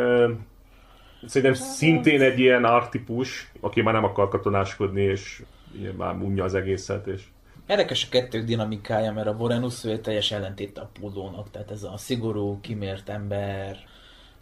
szerintem 1.27 1.55
szintén 1.55 2.21
egy 2.21 2.39
ilyen 2.39 2.65
artipus, 2.65 3.53
aki 3.61 3.83
már 3.83 3.95
nem 3.95 4.05
akar 4.05 4.29
katonáskodni, 4.29 5.03
és 5.03 5.43
ugye 5.79 5.93
már 5.93 6.15
unja 6.15 6.45
az 6.45 6.55
egészet, 6.55 7.07
és 7.07 7.23
Érdekes 7.67 8.05
a 8.05 8.09
kettők 8.11 8.45
dinamikája, 8.45 9.13
mert 9.13 9.27
a 9.27 9.37
Vorenus 9.37 9.85
ő 9.85 9.99
teljes 9.99 10.33
ellentét 10.33 10.79
a 10.79 10.91
Pullónak, 11.01 11.51
tehát 11.51 11.71
ez 11.71 11.83
a 11.83 11.97
szigorú, 11.97 12.61
kimért 12.61 13.09
ember, 13.09 13.77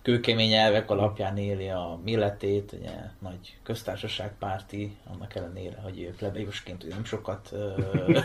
kőkemény 0.03 0.53
elvek 0.53 0.91
alapján 0.91 1.37
éli 1.37 1.69
a 1.69 1.99
milletét, 2.05 2.73
ugye 2.73 2.91
nagy 3.19 3.57
köztársaságpárti, 3.63 4.97
annak 5.15 5.35
ellenére, 5.35 5.81
hogy 5.83 6.01
ő 6.01 6.15
plebejusként 6.17 6.89
nem 6.89 7.05
sokat 7.05 7.53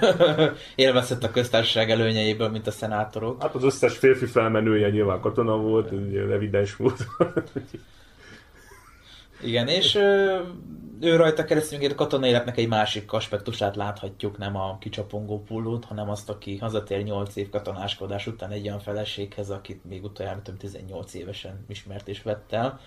élvezett 0.76 1.24
a 1.24 1.32
köztársaság 1.32 1.92
előnyeiből, 1.92 2.50
mint 2.50 2.68
a 2.68 2.72
szenátorok. 2.72 3.42
hát 3.42 3.56
az 3.56 3.64
összes 3.64 3.98
férfi 3.98 4.26
felmenője 4.26 4.90
nyilván 4.90 5.20
katona 5.20 5.58
volt, 5.58 5.92
ez 5.92 6.00
ugye 6.00 6.22
evidens 6.22 6.76
volt. 6.76 7.06
Igen, 9.42 9.68
és 9.68 9.96
ö, 9.96 10.40
ő 11.02 11.16
rajta 11.16 11.46
keresztül 11.46 11.92
a 11.92 11.96
katona 11.96 12.28
életnek 12.28 12.58
egy 12.58 12.68
másik 12.68 13.14
aspektusát 13.14 13.76
láthatjuk, 13.76 14.38
nem 14.38 14.56
a 14.56 14.78
kicsapongó 14.78 15.44
pullót, 15.44 15.86
hanem 15.86 16.10
azt, 16.10 16.30
aki 16.30 16.58
hazatér 16.58 17.04
8 17.04 17.36
év 17.36 17.50
katonáskodás 17.50 18.28
után 18.28 18.52
egy 18.52 18.68
olyan 18.68 18.80
feleséghez, 18.80 19.50
akit 19.50 19.86
még 19.86 20.04
utoljára 20.04 20.42
több 20.42 20.58
18 20.58 21.14
évesen 21.14 21.66
ismert 21.68 22.08
és 22.08 22.22
vett 22.24 22.54
el, 22.54 22.80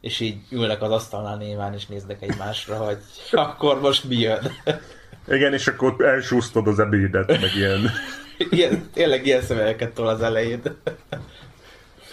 és 0.00 0.20
így 0.20 0.36
ülnek 0.50 0.82
az 0.82 0.90
asztalnál 0.90 1.36
néván, 1.36 1.74
és 1.74 1.86
néznek 1.86 2.22
egymásra, 2.22 2.76
hogy 2.76 2.98
akkor 3.30 3.80
most 3.80 4.04
mi 4.04 4.16
jön. 4.16 4.52
Igen, 5.28 5.52
és 5.52 5.66
akkor 5.66 6.04
elsúsztod 6.04 6.66
az 6.66 6.78
ebédet, 6.78 7.40
meg 7.40 7.54
ilyen. 7.54 7.90
Ilyen, 8.50 8.90
tényleg 8.92 9.26
ilyen 9.26 9.42
szövegeket 9.42 9.92
tol 9.92 10.08
az 10.08 10.22
elején. 10.22 10.62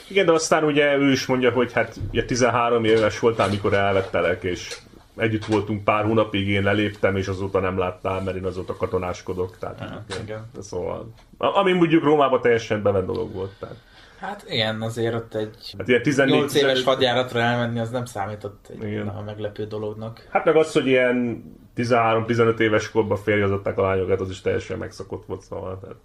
Igen, 0.10 0.26
de 0.26 0.32
aztán 0.32 0.63
ugye 0.63 0.98
ő 0.98 1.12
is 1.12 1.26
mondja, 1.26 1.52
hogy 1.52 1.74
hát 1.74 2.00
ugye 2.12 2.26
13 2.26 2.86
éves 2.86 3.20
voltál, 3.20 3.50
mikor 3.50 3.74
elvettelek, 3.74 4.44
és 4.44 4.78
együtt 5.16 5.46
voltunk 5.46 5.84
pár 5.84 6.06
hónapig, 6.06 6.48
én 6.48 6.63
leléptem, 6.63 7.16
és 7.16 7.28
azóta 7.28 7.60
nem 7.60 7.78
láttál, 7.78 8.22
mert 8.22 8.38
én 8.38 8.46
azóta 8.46 8.76
katonáskodok. 8.76 9.58
Tehát, 9.58 9.82
Aha, 9.82 10.04
igen. 10.24 10.50
Szóval, 10.60 11.13
ami 11.38 11.72
mondjuk 11.72 12.04
Rómában 12.04 12.42
teljesen 12.42 12.82
bevett 12.82 13.06
dolog 13.06 13.34
volt. 13.34 13.52
Tehát. 13.60 13.76
Hát 14.20 14.44
igen, 14.48 14.82
azért 14.82 15.13
ott 15.13 15.36
egy 15.36 15.76
Hát 15.78 15.88
ilyen 15.88 16.02
14 16.02 16.36
8 16.36 16.54
éves 16.54 16.84
hadjáratra 16.84 17.39
elmenni, 17.39 17.80
az 17.80 17.89
nem 17.89 18.06
számított 18.06 18.68
egy 18.70 18.84
Igen. 18.84 19.06
nagyon 19.06 19.24
meglepő 19.24 19.66
dolognak. 19.66 20.28
Hát 20.30 20.46
meg 20.46 20.56
az, 20.56 20.72
hogy 20.72 20.88
ilyen 20.88 21.44
13-15 21.76 22.60
éves 22.60 22.92
korban 22.92 23.18
férjezották 23.18 23.78
a 23.78 23.82
lányokat, 23.82 24.22
az 24.22 24.30
is 24.30 24.42
teljesen 24.42 24.78
megszokott 24.78 25.26
volt, 25.26 25.42
szóval. 25.42 25.80
Tehát. 25.80 25.96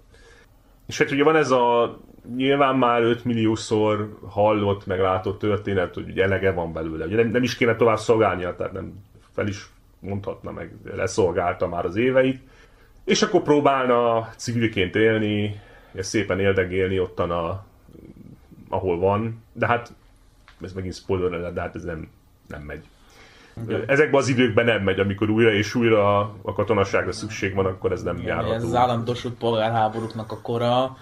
És 0.89 0.99
hát 0.99 1.11
ugye 1.11 1.25
van 1.25 1.37
ez 1.37 1.51
a 1.51 1.99
nyilván 2.37 2.77
már 2.77 3.03
5 3.03 3.25
milliószor 3.25 4.19
hallott, 4.29 4.87
meglátott 4.87 5.39
történet, 5.39 5.95
hogy 5.95 6.09
ugye 6.09 6.23
elege 6.23 6.53
van 6.53 6.73
belőle. 6.73 7.05
Ugye 7.07 7.17
nem, 7.17 7.29
nem 7.29 7.43
is 7.43 7.57
kéne 7.57 7.77
tovább 7.77 7.99
szolgálnia, 7.99 8.57
tehát 8.57 8.73
nem 8.73 9.05
fel 9.35 9.47
is 9.47 9.71
mondhatna 10.01 10.51
meg, 10.51 10.73
leszolgálta 10.95 11.69
már 11.69 11.85
az 11.85 11.97
éveit. 11.97 12.41
És 13.05 13.23
akkor 13.23 13.43
próbálna 13.43 14.29
civilként 14.37 14.95
élni, 14.95 15.61
és 15.93 16.07
szépen 16.07 16.41
éldegélni 16.41 17.01
ottan, 17.01 17.31
a, 17.31 17.65
ahol 18.69 18.99
van. 18.99 19.43
De 19.53 19.67
hát, 19.67 19.93
ez 20.61 20.73
megint 20.73 20.95
spoiler, 20.95 21.53
de 21.53 21.61
hát 21.61 21.75
ez 21.75 21.85
nem, 21.85 22.11
nem 22.47 22.63
megy. 22.63 22.85
Ezekben 23.87 24.21
az 24.21 24.29
időkben 24.29 24.65
nem 24.65 24.83
megy, 24.83 25.01
amikor 25.01 25.31
újra 25.31 25.53
és 25.53 25.75
újra 25.75 26.19
a 26.43 26.53
katonaságra 26.53 27.13
szükség 27.13 27.55
van, 27.55 27.67
akkor 27.67 27.93
ez 27.93 28.03
nem 28.03 28.17
Igen, 28.17 28.27
járható. 28.27 28.53
ez 28.53 28.63
az 28.63 28.75
állandósult 28.75 29.35
polgárháborúknak 29.35 30.33
a 30.33 30.41
kora. 30.41 30.97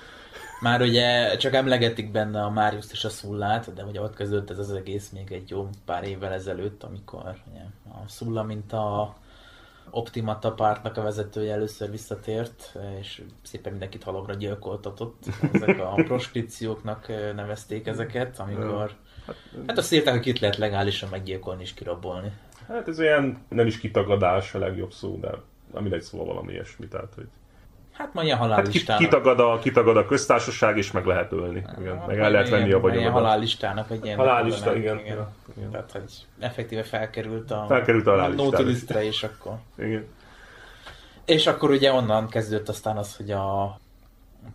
Már 0.61 0.81
ugye 0.81 1.37
csak 1.37 1.55
emlegetik 1.55 2.11
benne 2.11 2.43
a 2.43 2.51
Máriuszt 2.51 2.93
és 2.93 3.05
a 3.05 3.09
Szullát, 3.09 3.75
de 3.75 3.85
ugye 3.85 4.01
ott 4.01 4.15
kezdődött 4.15 4.51
ez 4.51 4.59
az 4.59 4.71
egész 4.71 5.11
még 5.11 5.33
egy 5.33 5.51
jó 5.51 5.69
pár 5.85 6.09
évvel 6.09 6.33
ezelőtt, 6.33 6.83
amikor 6.83 7.35
ugye, 7.51 7.61
a 7.85 8.09
Szulla, 8.09 8.43
mint 8.43 8.73
a 8.73 9.17
Optimata 9.91 10.53
pártnak 10.53 10.97
a 10.97 11.03
vezetője 11.03 11.53
először 11.53 11.91
visszatért, 11.91 12.77
és 13.01 13.23
szépen 13.43 13.71
mindenkit 13.71 14.03
halogra 14.03 14.35
gyilkoltatott. 14.35 15.25
Ezek 15.53 15.81
a 15.81 15.93
prostitúcióknak 15.95 17.09
ö, 17.09 17.33
nevezték 17.33 17.87
ezeket, 17.87 18.39
amikor 18.39 18.91
hát 19.67 19.79
azt 19.79 19.93
írták, 19.93 20.15
hogy 20.15 20.23
kit 20.23 20.39
lehet 20.39 20.57
legálisan 20.57 21.09
meggyilkolni 21.09 21.63
és 21.63 21.75
kirabolni. 21.75 22.33
Hát 22.69 22.89
ez 22.89 22.99
olyan 23.01 23.45
nem 23.49 23.67
is 23.67 23.79
kitagadás 23.79 24.55
a 24.55 24.59
legjobb 24.59 24.93
szó, 24.93 25.19
de 25.21 25.31
nem 25.73 25.83
mindegy 25.83 26.03
szóval 26.03 26.27
valami 26.27 26.53
ilyesmi. 26.53 26.89
Tehát, 26.89 27.13
hogy 27.15 27.27
Hát 27.97 28.15
ma 28.15 28.23
ilyen 28.23 28.39
hát 28.39 28.69
kitagad, 28.99 29.41
a, 29.41 29.59
kitagad 29.59 29.97
a 29.97 30.07
köztársaság, 30.07 30.77
és 30.77 30.91
meg 30.91 31.07
lehet 31.07 31.33
ölni. 31.33 31.65
Igen, 31.79 32.03
meg 32.07 32.19
el 32.19 32.31
lehet 32.31 32.49
venni 32.49 32.63
a 32.63 32.67
Ilyen 32.67 32.81
vagyonodat. 32.81 33.13
halállistának, 33.13 33.89
vagy 33.89 34.05
ilyen 34.05 34.19
Halállista, 34.19 34.77
igen. 34.77 34.99
igen. 34.99 35.17
Ja, 35.17 35.33
igen. 35.57 35.71
Tehát, 35.71 35.93
hogy 35.93 36.27
effektíve 36.39 36.83
felkerült 36.83 37.51
a, 37.51 37.65
Felkerült 37.69 38.07
a. 38.07 38.29
Nautilusra, 38.29 39.03
és 39.03 39.23
akkor... 39.23 39.57
Igen. 39.79 40.07
És 41.25 41.47
akkor 41.47 41.71
ugye 41.71 41.93
onnan 41.93 42.29
kezdődött 42.29 42.69
aztán 42.69 42.97
az, 42.97 43.17
hogy 43.17 43.31
a 43.31 43.79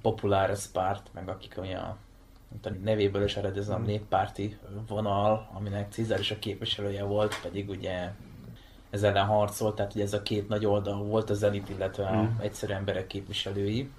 Populares 0.02 0.66
párt, 0.74 1.08
meg 1.14 1.30
akik 1.30 1.56
olyan 1.60 1.98
nevéből 2.84 3.24
is 3.24 3.36
ered 3.36 3.58
ez 3.58 3.70
a 3.70 3.78
néppárti 3.78 4.58
vonal, 4.88 5.50
aminek 5.54 5.92
Cézár 5.92 6.20
is 6.20 6.32
a 6.32 6.40
képviselője 6.40 7.04
volt, 7.04 7.42
pedig 7.42 7.70
ugye 7.70 8.12
ez 8.90 9.04
ellen 9.04 9.26
harcolt, 9.26 9.76
tehát 9.76 9.94
ugye 9.94 10.04
ez 10.04 10.14
a 10.14 10.22
két 10.22 10.48
nagy 10.48 10.66
oldal 10.66 11.04
volt 11.04 11.30
az 11.30 11.44
elit, 11.44 11.70
illetve 11.70 12.04
a 12.04 12.10
hmm. 12.10 12.40
egyszerű 12.42 12.74
emberek 12.74 13.08
képviselői. 13.08 13.90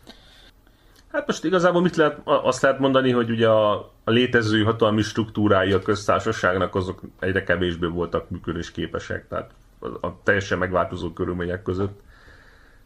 Hát 1.13 1.27
most 1.27 1.45
igazából 1.45 1.83
mit 1.83 1.97
lehet, 1.97 2.21
azt 2.25 2.63
lehet 2.63 2.79
mondani, 2.79 3.11
hogy 3.11 3.31
ugye 3.31 3.49
a, 3.49 3.73
a 4.05 4.11
létező 4.11 4.63
hatalmi 4.63 5.03
struktúrái 5.03 5.73
a 5.73 5.83
köztársaságnak 5.83 6.75
azok 6.75 7.01
egyre 7.19 7.43
kevésbé 7.43 7.87
voltak 7.87 8.31
működésképesek, 8.31 9.29
tehát 9.29 9.51
a, 9.79 10.07
a 10.07 10.19
teljesen 10.23 10.59
megváltozó 10.59 11.13
körülmények 11.13 11.63
között. 11.63 12.01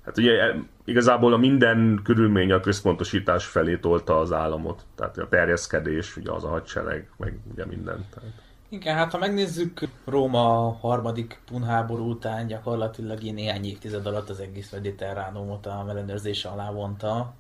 Hát 0.07 0.19
ugye 0.19 0.43
e, 0.43 0.57
igazából 0.85 1.33
a 1.33 1.37
minden 1.37 2.01
körülmény 2.05 2.53
a 2.53 2.61
központosítás 2.61 3.45
felé 3.47 3.77
tolta 3.77 4.19
az 4.19 4.33
államot. 4.33 4.83
Tehát 4.95 5.19
a 5.19 5.29
terjeszkedés, 5.29 6.17
ugye 6.17 6.33
az 6.33 6.45
a 6.45 6.49
hadsereg, 6.49 7.09
meg 7.17 7.39
ugye 7.53 7.67
minden. 7.67 8.05
Tehát. 8.15 8.29
Igen, 8.69 8.95
hát 8.95 9.13
ha 9.13 9.19
megnézzük 9.19 9.81
Róma 10.05 10.77
harmadik 10.81 11.41
punháború 11.47 12.11
után 12.11 12.47
gyakorlatilag 12.47 13.23
így 13.23 13.35
néhány 13.35 13.65
évtized 13.65 14.07
alatt 14.07 14.29
az 14.29 14.41
egész 14.41 14.73
mediterránumot 14.73 15.67
a 15.67 15.85
ellenőrzés 15.89 16.45
alá 16.45 16.71
vonta, 16.71 17.35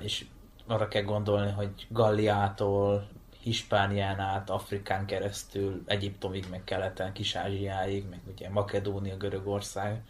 és 0.00 0.24
arra 0.66 0.88
kell 0.88 1.02
gondolni, 1.02 1.50
hogy 1.50 1.86
Galliától, 1.88 3.08
Hispánián 3.40 4.20
át, 4.20 4.50
Afrikán 4.50 5.06
keresztül, 5.06 5.82
Egyiptomig, 5.86 6.46
meg 6.50 6.64
keleten, 6.64 7.12
Kis-Ázsiáig, 7.12 8.04
meg 8.10 8.20
ugye 8.32 8.50
Makedónia, 8.50 9.16
Görögország. 9.16 10.02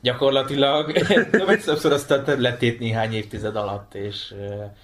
Gyakorlatilag. 0.00 0.92
Többször 1.64 1.92
azt 1.92 2.10
a 2.10 2.22
területét 2.22 2.78
néhány 2.78 3.12
évtized 3.12 3.56
alatt, 3.56 3.94
és, 3.94 4.34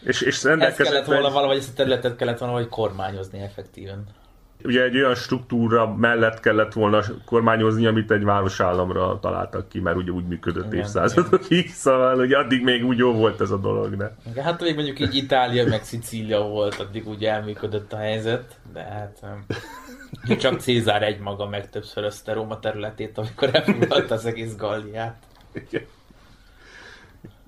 és, 0.05 0.21
és 0.21 0.45
ezt 0.45 0.83
kellett 0.83 1.07
volna 1.07 1.31
valahogy, 1.31 1.57
ezt 1.57 1.71
a 1.71 1.77
területet 1.77 2.17
kellett 2.17 2.39
volna 2.39 2.55
valahogy 2.55 2.75
kormányozni 2.75 3.41
effektíven. 3.41 4.05
Ugye 4.65 4.83
egy 4.83 4.97
olyan 4.97 5.15
struktúra 5.15 5.95
mellett 5.95 6.41
kellett 6.41 6.73
volna 6.73 7.03
kormányozni, 7.25 7.87
amit 7.87 8.11
egy 8.11 8.25
városállamra 8.25 9.19
találtak 9.21 9.69
ki, 9.69 9.81
mert 9.81 9.97
ugye 9.97 10.11
úgy 10.11 10.27
működött 10.27 10.67
igen, 10.67 10.79
évszázadokig, 10.79 11.71
szóval 11.85 12.19
ugye 12.19 12.39
addig 12.39 12.63
még 12.63 12.85
úgy 12.85 12.99
jó 12.99 13.13
volt 13.13 13.41
ez 13.41 13.51
a 13.51 13.57
dolog, 13.57 13.97
de... 13.97 14.17
Igen, 14.31 14.45
hát 14.45 14.61
még 14.61 14.75
mondjuk 14.75 15.01
így 15.01 15.15
Itália 15.15 15.67
meg 15.67 15.85
Szicília 15.85 16.41
volt, 16.41 16.75
addig 16.75 17.09
úgy 17.09 17.25
elműködött 17.25 17.93
a 17.93 17.97
helyzet, 17.97 18.59
de 18.73 18.83
hát 18.83 19.21
csak 20.39 20.61
Cézár 20.61 21.03
egymaga 21.03 21.49
meg 21.49 21.71
többszörözte 21.71 22.33
Róma 22.33 22.59
területét, 22.59 23.19
amikor 23.19 23.51
elfoglalta 23.53 24.15
az 24.15 24.25
egész 24.25 24.57
Galliát. 24.57 25.17
Igen. 25.53 25.85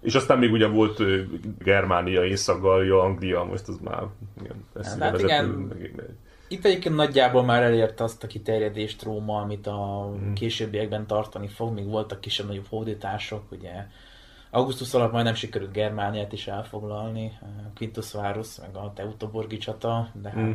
És 0.02 0.14
aztán 0.14 0.38
még 0.38 0.52
ugye 0.52 0.66
volt 0.66 1.02
Germánia, 1.58 2.24
Észak-Gallia, 2.24 3.02
Anglia, 3.02 3.44
most 3.44 3.68
az 3.68 3.78
már 3.78 4.02
igen, 4.40 4.64
hát, 4.74 4.98
hát 4.98 5.20
igen, 5.20 5.44
meg, 5.44 5.92
itt 6.48 6.64
egyébként 6.64 6.94
nagyjából 6.94 7.44
már 7.44 7.62
elérte 7.62 8.04
azt 8.04 8.24
a 8.24 8.26
kiterjedést 8.26 9.02
Róma, 9.02 9.40
amit 9.40 9.66
a 9.66 10.10
mm. 10.16 10.32
későbbiekben 10.32 11.06
tartani 11.06 11.48
fog, 11.48 11.74
még 11.74 11.86
voltak 11.86 12.20
kisebb-nagyobb 12.20 12.66
hódítások, 12.68 13.42
ugye 13.50 13.86
Augustus 14.50 14.94
alatt 14.94 15.12
majd 15.12 15.24
nem 15.24 15.34
sikerült 15.34 15.72
Germániát 15.72 16.32
is 16.32 16.46
elfoglalni, 16.46 17.38
Quintus 17.74 18.12
Varus, 18.12 18.58
meg 18.60 18.76
a 18.76 18.92
Teutoborgi 18.94 19.56
csata, 19.56 20.08
de 20.22 20.32
mm. 20.36 20.50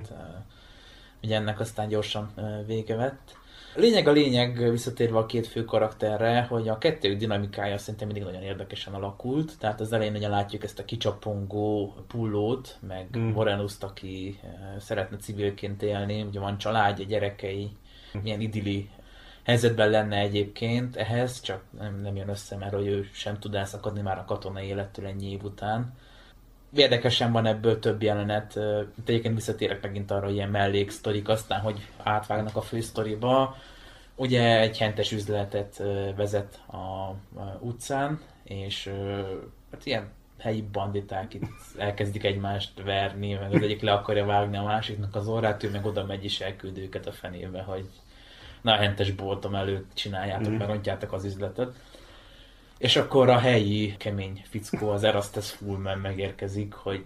Ugye 1.23 1.35
ennek 1.35 1.59
aztán 1.59 1.87
gyorsan 1.87 2.33
vége 2.65 2.95
vett. 2.95 3.39
A 3.75 3.79
lényeg 3.79 4.07
a 4.07 4.11
lényeg, 4.11 4.69
visszatérve 4.71 5.17
a 5.17 5.25
két 5.25 5.47
fő 5.47 5.65
karakterre, 5.65 6.41
hogy 6.41 6.67
a 6.67 6.77
kettőjük 6.77 7.17
dinamikája 7.17 7.77
szerintem 7.77 8.07
mindig 8.07 8.25
nagyon 8.25 8.41
érdekesen 8.41 8.93
alakult. 8.93 9.57
Tehát 9.59 9.79
az 9.79 9.93
elején 9.93 10.15
ugye 10.15 10.27
látjuk 10.27 10.63
ezt 10.63 10.79
a 10.79 10.85
kicsapongó 10.85 11.95
pullót, 12.07 12.77
meg 12.87 13.17
mm. 13.17 13.29
Morenuszt, 13.29 13.83
aki 13.83 14.39
szeretne 14.79 15.17
civilként 15.17 15.81
élni, 15.81 16.21
ugye 16.21 16.39
van 16.39 16.57
családja, 16.57 17.05
gyerekei, 17.05 17.71
mm. 18.17 18.21
milyen 18.21 18.41
idilli 18.41 18.89
helyzetben 19.43 19.89
lenne 19.89 20.17
egyébként 20.17 20.95
ehhez, 20.95 21.41
csak 21.41 21.63
nem, 21.79 22.01
nem 22.01 22.15
jön 22.15 22.29
össze, 22.29 22.57
mert 22.57 22.73
hogy 22.73 22.87
ő 22.87 23.09
sem 23.13 23.39
tud 23.39 23.55
elszakadni 23.55 24.01
már 24.01 24.17
a 24.17 24.25
katonai 24.25 24.67
élettől 24.67 25.05
ennyi 25.05 25.31
év 25.31 25.43
után. 25.43 25.93
Érdekesen 26.75 27.31
van 27.31 27.45
ebből 27.45 27.79
több 27.79 28.01
jelenet, 28.01 28.55
itt 28.97 29.09
egyébként 29.09 29.35
visszatérek 29.35 29.81
megint 29.81 30.11
arra, 30.11 30.25
hogy 30.25 30.35
ilyen 30.35 30.49
melléksztorik, 30.49 31.29
aztán, 31.29 31.59
hogy 31.59 31.87
átvágnak 32.03 32.55
a 32.55 32.61
fősztoriba. 32.61 33.55
Ugye 34.15 34.59
egy 34.59 34.77
hentes 34.77 35.11
üzletet 35.11 35.83
vezet 36.15 36.59
a 36.67 37.15
utcán, 37.59 38.19
és 38.43 38.91
hát 39.71 39.85
ilyen 39.85 40.09
helyi 40.39 40.61
banditák 40.71 41.33
itt 41.33 41.49
elkezdik 41.77 42.23
egymást 42.23 42.81
verni, 42.83 43.33
meg 43.33 43.53
az 43.53 43.61
egyik 43.61 43.81
le 43.81 43.91
akarja 43.91 44.25
vágni 44.25 44.57
a 44.57 44.63
másiknak 44.63 45.15
az 45.15 45.27
orrát, 45.27 45.63
ő 45.63 45.69
meg 45.69 45.85
oda 45.85 46.05
megy 46.05 46.23
és 46.23 46.39
elküld 46.39 46.77
őket 46.77 47.07
a 47.07 47.11
fenébe, 47.11 47.61
hogy 47.61 47.89
na 48.61 48.75
hentes 48.75 49.11
boltom 49.11 49.55
előtt 49.55 49.91
csináljátok, 49.93 50.51
mm. 50.51 50.57
megontjátok 50.57 51.13
az 51.13 51.25
üzletet. 51.25 51.73
És 52.81 52.95
akkor 52.95 53.29
a 53.29 53.37
helyi 53.37 53.95
kemény 53.97 54.41
fickó, 54.49 54.89
az 54.89 55.03
Erastes 55.03 55.51
Fullman 55.51 55.97
megérkezik, 55.97 56.73
hogy 56.73 57.03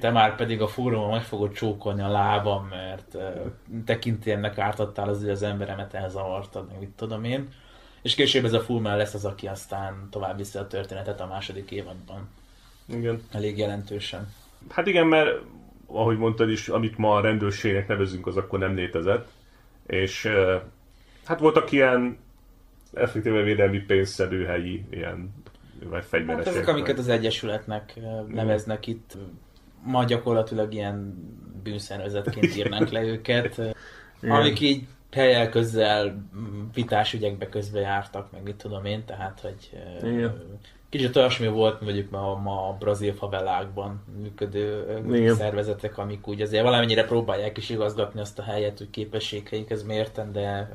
te 0.00 0.10
már 0.10 0.36
pedig 0.36 0.60
a 0.60 0.66
fórumon 0.66 1.10
meg 1.10 1.22
fogod 1.22 1.52
csókolni 1.52 2.02
a 2.02 2.08
lábam, 2.08 2.66
mert 2.66 3.14
uh, 3.14 3.22
tekintélyemnek 3.84 4.58
ártottál 4.58 5.08
az, 5.08 5.22
az 5.22 5.42
emberemet 5.42 5.94
elzavartad, 5.94 6.66
meg 6.68 6.78
mit 6.78 6.88
tudom 6.88 7.24
én. 7.24 7.48
És 8.02 8.14
később 8.14 8.44
ez 8.44 8.52
a 8.52 8.60
Fullman 8.60 8.96
lesz 8.96 9.14
az, 9.14 9.24
aki 9.24 9.46
aztán 9.46 10.08
tovább 10.10 10.36
viszi 10.36 10.58
a 10.58 10.66
történetet 10.66 11.20
a 11.20 11.26
második 11.26 11.70
évadban. 11.70 12.28
Igen. 12.88 13.22
Elég 13.32 13.58
jelentősen. 13.58 14.34
Hát 14.68 14.86
igen, 14.86 15.06
mert 15.06 15.40
ahogy 15.86 16.18
mondtad 16.18 16.50
is, 16.50 16.68
amit 16.68 16.98
ma 16.98 17.14
a 17.14 17.20
rendőrségnek 17.20 17.88
nevezünk, 17.88 18.26
az 18.26 18.36
akkor 18.36 18.58
nem 18.58 18.74
létezett. 18.74 19.28
És 19.86 20.24
uh, 20.24 20.62
hát 21.24 21.40
voltak 21.40 21.72
ilyen 21.72 22.24
effektíve 22.96 23.42
védelmi 23.42 23.78
pénzszedő 23.78 24.44
helyi 24.44 24.84
ilyen 24.90 25.34
vagy 25.84 26.04
fegyveresek. 26.04 26.46
Hát 26.46 26.54
ezek, 26.54 26.68
amiket 26.68 26.98
az 26.98 27.08
Egyesületnek 27.08 28.00
neveznek 28.28 28.86
itt, 28.86 29.16
ma 29.82 30.04
gyakorlatilag 30.04 30.72
ilyen 30.72 31.14
bűnszervezetként 31.62 32.56
írnánk 32.56 32.90
le 32.90 33.02
őket, 33.02 33.58
Igen. 34.22 34.36
amik 34.36 34.60
így 34.60 34.86
helyel 35.12 35.48
közel 35.48 36.28
vitás 36.74 37.12
ügyekbe 37.12 37.48
közbe 37.48 37.80
jártak, 37.80 38.32
meg 38.32 38.42
mit 38.42 38.56
tudom 38.56 38.84
én, 38.84 39.04
tehát, 39.04 39.40
hogy 39.40 39.70
Igen. 40.02 40.58
kicsit 40.88 41.16
olyasmi 41.16 41.46
volt, 41.46 41.80
mondjuk 41.80 42.10
ma, 42.10 42.34
ma 42.34 42.68
a 42.68 42.76
brazil 42.78 43.14
favelákban 43.14 44.04
működő 44.22 44.84
Igen. 45.12 45.34
szervezetek, 45.34 45.98
amik 45.98 46.26
úgy 46.26 46.40
azért 46.40 46.62
valamennyire 46.62 47.04
próbálják 47.04 47.56
is 47.56 47.70
igazgatni 47.70 48.20
azt 48.20 48.38
a 48.38 48.42
helyet, 48.42 48.78
hogy 48.78 48.90
képességeik 48.90 49.70
ez 49.70 49.82
mérten, 49.82 50.32
de 50.32 50.70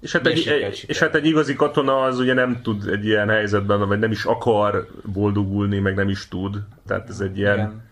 és 0.00 0.12
hát, 0.12 0.26
egy, 0.26 0.48
egy, 0.48 0.84
és 0.86 0.98
hát 0.98 1.14
egy 1.14 1.26
igazi 1.26 1.56
katona 1.56 2.02
az 2.02 2.18
ugye 2.18 2.34
nem 2.34 2.60
tud 2.62 2.88
egy 2.88 3.04
ilyen 3.04 3.28
helyzetben, 3.28 3.88
vagy 3.88 3.98
nem 3.98 4.10
is 4.10 4.24
akar 4.24 4.88
boldogulni, 5.12 5.78
meg 5.78 5.94
nem 5.94 6.08
is 6.08 6.28
tud. 6.28 6.56
Tehát 6.86 7.08
ez 7.08 7.20
egy 7.20 7.38
ilyen... 7.38 7.58
Igen. 7.58 7.88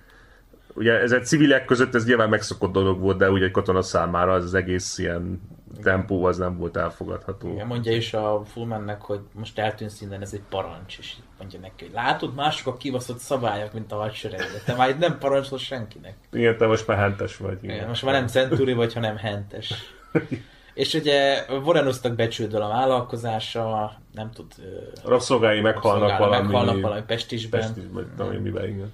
Ugye 0.74 1.00
ez 1.00 1.12
egy 1.12 1.24
civilek 1.24 1.64
között 1.64 1.94
ez 1.94 2.06
nyilván 2.06 2.28
megszokott 2.28 2.72
dolog 2.72 3.00
volt, 3.00 3.18
de 3.18 3.30
ugye 3.30 3.44
egy 3.44 3.50
katona 3.50 3.82
számára 3.82 4.32
az, 4.32 4.44
az 4.44 4.54
egész 4.54 4.98
ilyen 4.98 5.40
tempó 5.82 6.24
az 6.24 6.36
nem 6.36 6.58
volt 6.58 6.76
elfogadható. 6.76 7.52
Igen, 7.52 7.66
mondja 7.66 7.92
is 7.92 8.14
a 8.14 8.42
Fullmannek, 8.44 9.00
hogy 9.00 9.20
most 9.32 9.58
eltűnsz 9.58 10.00
innen, 10.00 10.20
ez 10.20 10.32
egy 10.32 10.42
parancs, 10.48 10.98
és 10.98 11.14
mondja 11.38 11.58
neki, 11.58 11.84
hogy 11.84 11.94
látod, 11.94 12.34
mások 12.34 12.74
a 12.74 12.76
kivaszott 12.76 13.18
szabályok, 13.18 13.72
mint 13.72 13.92
a 13.92 13.96
hadsereg, 13.96 14.38
de 14.38 14.62
te 14.64 14.74
már 14.74 14.88
itt 14.88 14.98
nem 14.98 15.18
parancsol 15.18 15.58
senkinek. 15.58 16.14
Igen, 16.32 16.56
te 16.56 16.66
most 16.66 16.86
már 16.86 16.98
hentes 16.98 17.36
vagy. 17.36 17.58
Igen, 17.62 17.74
igen 17.74 17.88
most 17.88 18.04
már 18.04 18.14
nem 18.14 18.26
centúri 18.26 18.72
vagy, 18.72 18.94
hanem 18.94 19.16
hentes. 19.16 19.74
És 20.78 20.94
ugye 20.94 21.44
Vorenusnak 21.62 22.14
becsődöl 22.14 22.62
a 22.62 22.68
vállalkozása, 22.68 24.00
nem 24.12 24.30
tud... 24.30 24.52
A 25.04 25.08
rabszolgái 25.08 25.60
meghalnak 25.60 26.18
valami... 26.18 26.42
Meghalnak 26.42 26.80
valami 26.80 27.02
Pestisben. 27.06 27.60
Pestisben, 27.60 28.06
mm. 28.22 28.42
miben, 28.42 28.68
igen. 28.68 28.92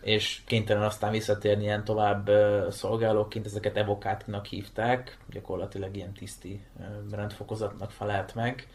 És 0.00 0.40
kénytelen 0.46 0.82
aztán 0.82 1.10
visszatérni 1.10 1.62
ilyen 1.62 1.84
tovább 1.84 2.30
szolgálóként, 2.70 3.46
ezeket 3.46 3.76
evokátnak 3.76 4.46
hívták, 4.46 5.18
gyakorlatilag 5.30 5.96
ilyen 5.96 6.12
tiszti 6.12 6.64
rendfokozatnak 7.10 7.90
felelt 7.90 8.34
meg. 8.34 8.68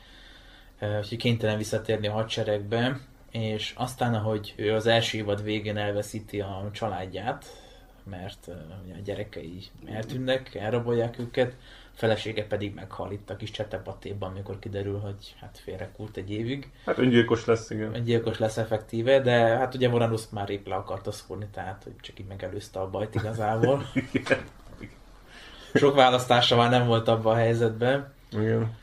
Úgyhogy 0.80 1.17
kénytelen 1.17 1.58
visszatérni 1.58 2.08
a 2.08 2.13
hadseregbe, 2.13 3.00
és 3.32 3.73
aztán, 3.78 4.13
ahogy 4.13 4.54
ő 4.56 4.73
az 4.73 4.86
első 4.86 5.17
évad 5.17 5.43
végén 5.43 5.78
elveszíti 5.78 6.39
a 6.39 6.69
családját, 6.71 7.45
mert 8.10 8.47
a 8.47 9.02
gyerekei 9.04 9.63
eltűnnek, 9.86 10.56
elrabolják 10.56 11.19
őket, 11.19 11.56
felesége 11.97 12.47
pedig 12.47 12.73
meghal 12.73 13.12
itt 13.12 13.29
a 13.29 13.36
kis 13.36 13.51
csetepatéban, 13.51 14.29
amikor 14.29 14.60
kiderül, 14.60 14.99
hogy 14.99 15.36
hát 15.39 15.60
félrekult 15.63 16.17
egy 16.17 16.31
évig. 16.31 16.71
Hát 16.86 16.97
öngyilkos 16.97 17.45
lesz, 17.45 17.69
igen. 17.69 17.95
Öngyilkos 17.95 18.38
lesz 18.39 18.57
effektíve, 18.57 19.21
de 19.21 19.31
hát 19.31 19.75
ugye 19.75 19.89
Moranus 19.89 20.21
már 20.31 20.49
épp 20.49 20.67
le 20.67 20.75
akarta 20.75 21.12
szúrni, 21.12 21.47
tehát 21.51 21.83
hogy 21.83 21.93
csak 22.01 22.19
így 22.19 22.27
megelőzte 22.27 22.79
a 22.79 22.89
bajt 22.89 23.15
igazából. 23.15 23.81
Sok 25.73 25.95
választása 25.95 26.55
már 26.55 26.69
nem 26.69 26.88
volt 26.88 27.07
abban 27.07 27.33
a 27.33 27.38
helyzetben. 27.38 28.13
Igen. 28.31 28.75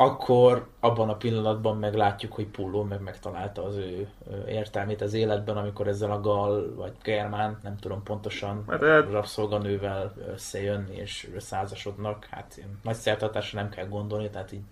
Akkor 0.00 0.66
abban 0.80 1.08
a 1.08 1.16
pillanatban 1.16 1.78
meglátjuk, 1.78 2.32
hogy 2.32 2.46
Pulló 2.46 2.82
meg 2.82 3.00
megtalálta 3.02 3.64
az 3.64 3.76
ő 3.76 4.08
értelmét 4.48 5.00
az 5.00 5.14
életben, 5.14 5.56
amikor 5.56 5.88
ezzel 5.88 6.10
a 6.10 6.20
gal 6.20 6.74
vagy 6.74 6.92
germán, 7.02 7.58
nem 7.62 7.76
tudom 7.76 8.02
pontosan, 8.02 8.64
hát, 8.68 8.84
hát... 8.84 9.10
rabszolganővel 9.10 10.12
összejönni 10.32 10.96
és 10.96 11.28
százasodnak. 11.38 12.26
Hát 12.30 12.60
nagy 12.82 12.94
szertartásra 12.94 13.60
nem 13.60 13.70
kell 13.70 13.86
gondolni, 13.86 14.30
tehát 14.30 14.52
így 14.52 14.62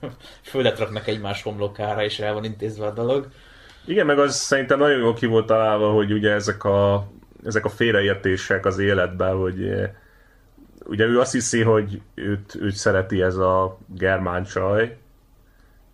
földet 0.50 0.78
raknak 0.78 1.06
egymás 1.06 1.42
homlokára, 1.42 2.04
és 2.04 2.18
el 2.18 2.34
van 2.34 2.44
intézve 2.44 2.86
a 2.86 2.92
dolog. 2.92 3.28
Igen, 3.84 4.06
meg 4.06 4.18
az 4.18 4.34
szerintem 4.34 4.78
nagyon 4.78 4.98
jól 4.98 5.14
ki 5.14 5.26
volt 5.26 5.46
találva, 5.46 5.92
hogy 5.92 6.12
ugye 6.12 6.30
ezek 6.30 6.64
a, 6.64 7.06
ezek 7.44 7.64
a 7.64 7.68
félreértések 7.68 8.66
az 8.66 8.78
életben, 8.78 9.36
hogy 9.36 9.90
ugye 10.84 11.04
ő 11.04 11.20
azt 11.20 11.32
hiszi, 11.32 11.62
hogy 11.62 12.00
őt, 12.14 12.54
őt 12.54 12.74
szereti 12.74 13.22
ez 13.22 13.36
a 13.36 13.78
germán 13.86 14.44
csaj, 14.44 14.96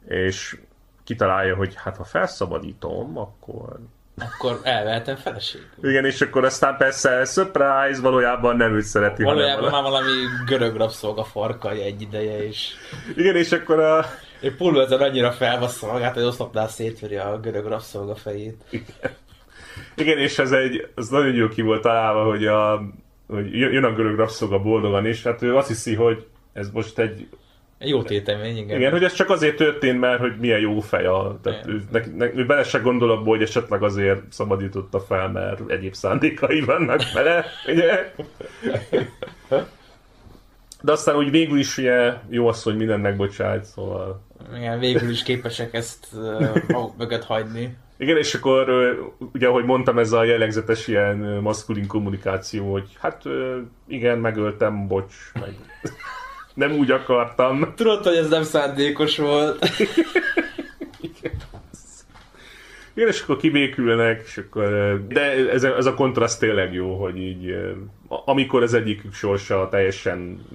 és 0.08 0.56
kitalálja, 1.04 1.56
hogy 1.56 1.74
hát 1.76 1.96
ha 1.96 2.04
felszabadítom, 2.04 3.18
akkor... 3.18 3.78
Akkor 4.18 4.60
elvehetem 4.62 5.16
feleségül. 5.16 5.68
Igen, 5.82 6.04
és 6.04 6.20
akkor 6.20 6.44
aztán 6.44 6.76
persze, 6.76 7.24
surprise, 7.24 8.00
valójában 8.00 8.56
nem 8.56 8.74
őt 8.74 8.84
szereti. 8.84 9.22
Valójában 9.22 9.70
már 9.70 9.82
valami 9.82 10.12
görög 10.46 10.76
rabszolga 10.76 11.24
farkai 11.24 11.80
egy 11.80 12.00
ideje 12.00 12.46
is. 12.46 12.74
Igen, 13.16 13.36
és 13.36 13.52
akkor 13.52 13.80
a... 13.80 14.04
Egy 14.40 14.56
pulvezer 14.56 15.00
annyira 15.00 15.32
felbassza 15.32 15.92
magát, 15.92 16.14
hogy 16.14 16.22
oszlopnál 16.22 16.68
szétveri 16.68 17.16
a 17.16 17.40
görög 17.40 17.66
rabszolga 17.66 18.14
fejét. 18.14 18.64
Igen. 18.70 19.10
Igen, 19.96 20.18
és 20.18 20.38
ez 20.38 20.52
egy, 20.52 20.88
az 20.94 21.08
nagyon 21.08 21.34
jó 21.34 21.48
ki 21.48 21.62
volt 21.62 21.82
találva, 21.82 22.24
hogy 22.24 22.46
a, 22.46 22.82
hogy 23.26 23.58
jön 23.58 23.84
a 23.84 23.92
görög 23.92 24.16
rabszolga 24.16 24.58
boldogan 24.58 25.06
is, 25.06 25.22
hát 25.22 25.42
ő 25.42 25.56
azt 25.56 25.68
hiszi, 25.68 25.94
hogy 25.94 26.26
ez 26.52 26.70
most 26.70 26.98
egy 26.98 27.28
jó 27.78 28.02
tétemény, 28.02 28.56
igen. 28.56 28.78
Igen, 28.78 28.90
hogy 28.90 29.04
ez 29.04 29.12
csak 29.12 29.30
azért 29.30 29.56
történt, 29.56 30.00
mert 30.00 30.20
hogy 30.20 30.36
milyen 30.38 30.60
jó 30.60 30.80
fej 30.80 31.06
a... 31.06 31.38
Tehát 31.42 31.66
ő, 31.66 31.82
ne, 31.90 32.00
ne, 32.16 32.34
ő 32.34 32.46
bele 32.46 32.62
se 32.62 32.78
gondol 32.78 33.10
abból, 33.10 33.36
hogy 33.36 33.42
esetleg 33.42 33.82
azért 33.82 34.32
szabadította 34.32 35.00
fel, 35.00 35.28
mert 35.28 35.70
egyéb 35.70 35.94
szándékai 35.94 36.60
vannak 36.60 37.12
vele, 37.12 37.44
ugye? 37.66 38.12
De 40.82 40.92
aztán 40.92 41.16
úgy 41.16 41.30
végül 41.30 41.58
is 41.58 41.78
ugye, 41.78 42.14
jó 42.28 42.48
az, 42.48 42.62
hogy 42.62 42.76
mindennek 42.76 43.16
bocsájt, 43.16 43.64
szóval... 43.64 44.24
Igen, 44.56 44.78
végül 44.78 45.10
is 45.10 45.22
képesek 45.22 45.74
ezt 45.74 46.06
uh, 46.12 46.56
maguk 46.68 46.96
mögött 46.96 47.24
hagyni. 47.24 47.76
Igen, 47.98 48.16
és 48.16 48.34
akkor 48.34 48.68
ugye, 49.32 49.46
ahogy 49.46 49.64
mondtam, 49.64 49.98
ez 49.98 50.12
a 50.12 50.24
jellegzetes 50.24 50.86
ilyen 50.86 51.16
maszkulin 51.16 51.86
kommunikáció, 51.86 52.72
hogy 52.72 52.88
hát 52.98 53.22
igen, 53.86 54.18
megöltem, 54.18 54.86
bocs, 54.88 55.14
meg 55.40 55.54
nem 56.54 56.72
úgy 56.72 56.90
akartam. 56.90 57.72
Tudod, 57.76 58.04
hogy 58.04 58.16
ez 58.16 58.28
nem 58.28 58.42
szándékos 58.42 59.18
volt. 59.18 59.58
Igen, 62.96 63.08
és 63.08 63.22
akkor 63.22 63.36
kibékülnek, 63.36 64.22
és 64.24 64.36
akkor, 64.36 64.68
de 65.08 65.50
ez, 65.50 65.64
ez 65.64 65.86
a 65.86 65.94
kontraszt 65.94 66.40
tényleg 66.40 66.72
jó, 66.72 67.00
hogy 67.00 67.16
így 67.16 67.54
amikor 68.08 68.62
az 68.62 68.74
egyikük 68.74 69.12
sorsa 69.12 69.68
teljesen 69.68 70.46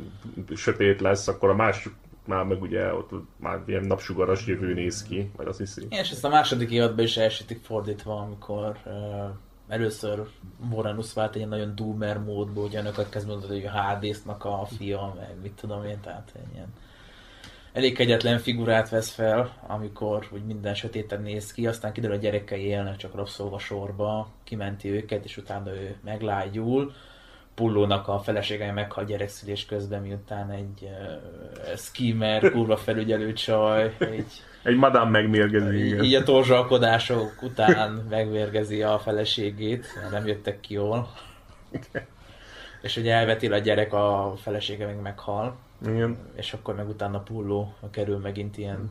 sötét 0.55 1.01
lesz, 1.01 1.27
akkor 1.27 1.49
a 1.49 1.55
másik 1.55 1.91
már 2.25 2.43
meg 2.43 2.61
ugye 2.61 2.93
ott 2.93 3.09
már 3.37 3.61
ilyen 3.65 3.85
napsugaras 3.85 4.45
jövő 4.45 4.73
néz 4.73 5.03
ki, 5.03 5.31
vagy 5.37 5.47
azt 5.47 5.57
hiszi. 5.57 5.87
És 5.89 6.09
ezt 6.09 6.25
a 6.25 6.29
második 6.29 6.71
évadban 6.71 7.05
is 7.05 7.17
elsütik 7.17 7.59
fordítva, 7.63 8.15
amikor 8.15 8.77
uh, 8.85 8.93
először 9.67 10.21
Moranus 10.69 11.13
vált 11.13 11.35
egy 11.35 11.47
nagyon 11.47 11.75
doomer 11.75 12.19
módból, 12.19 12.63
hogy 12.63 12.75
önöket 12.75 13.09
kezd 13.09 13.27
mondani, 13.27 13.53
hogy 13.53 13.65
a 13.65 13.79
Hádésznak 13.79 14.45
a 14.45 14.67
fia, 14.77 15.13
meg 15.19 15.35
mit 15.41 15.51
tudom 15.51 15.85
én, 15.85 15.99
tehát 16.01 16.31
ilyen 16.53 16.73
elég 17.73 17.95
kegyetlen 17.95 18.37
figurát 18.39 18.89
vesz 18.89 19.13
fel, 19.13 19.53
amikor 19.67 20.27
úgy 20.31 20.43
minden 20.43 20.73
sötéten 20.73 21.21
néz 21.21 21.51
ki, 21.51 21.67
aztán 21.67 21.91
kiderül, 21.91 22.15
a 22.15 22.19
gyerekei 22.19 22.65
élnek 22.65 22.95
csak 22.95 23.15
rabszolva 23.15 23.59
sorba, 23.59 24.31
kimenti 24.43 24.89
őket, 24.89 25.25
és 25.25 25.37
utána 25.37 25.71
ő 25.71 25.95
meglágyul, 26.03 26.93
Pullónak 27.55 28.07
a 28.07 28.19
felesége 28.19 28.71
meghal 28.71 29.05
gyerekszülés 29.05 29.65
közben, 29.65 30.01
miután 30.01 30.51
egy 30.51 30.81
uh, 30.81 31.77
skimmer, 31.77 32.51
kurva 32.51 32.77
felügyelő 32.77 33.33
csaj, 33.33 33.95
egy 33.99 34.43
egy 34.63 34.75
madám 34.75 35.09
megmérgezi. 35.09 35.85
Így, 35.85 36.03
így 36.03 36.15
a 36.15 36.23
torzsalkodások 36.23 37.41
után 37.41 38.05
megmérgezi 38.09 38.81
a 38.81 38.99
feleségét, 38.99 39.85
mert 39.95 40.11
nem 40.11 40.27
jöttek 40.27 40.59
ki 40.59 40.73
jól. 40.73 41.11
És 42.81 42.97
ugye 42.97 43.13
elvetil 43.13 43.53
a 43.53 43.57
gyerek, 43.57 43.93
a 43.93 44.33
felesége 44.41 44.85
meg 44.85 45.01
meghal. 45.01 45.55
Igen. 45.85 46.17
És 46.35 46.53
akkor 46.53 46.75
meg 46.75 46.89
utána 46.89 47.19
Pulló 47.19 47.73
kerül 47.91 48.17
megint 48.17 48.57
ilyen 48.57 48.89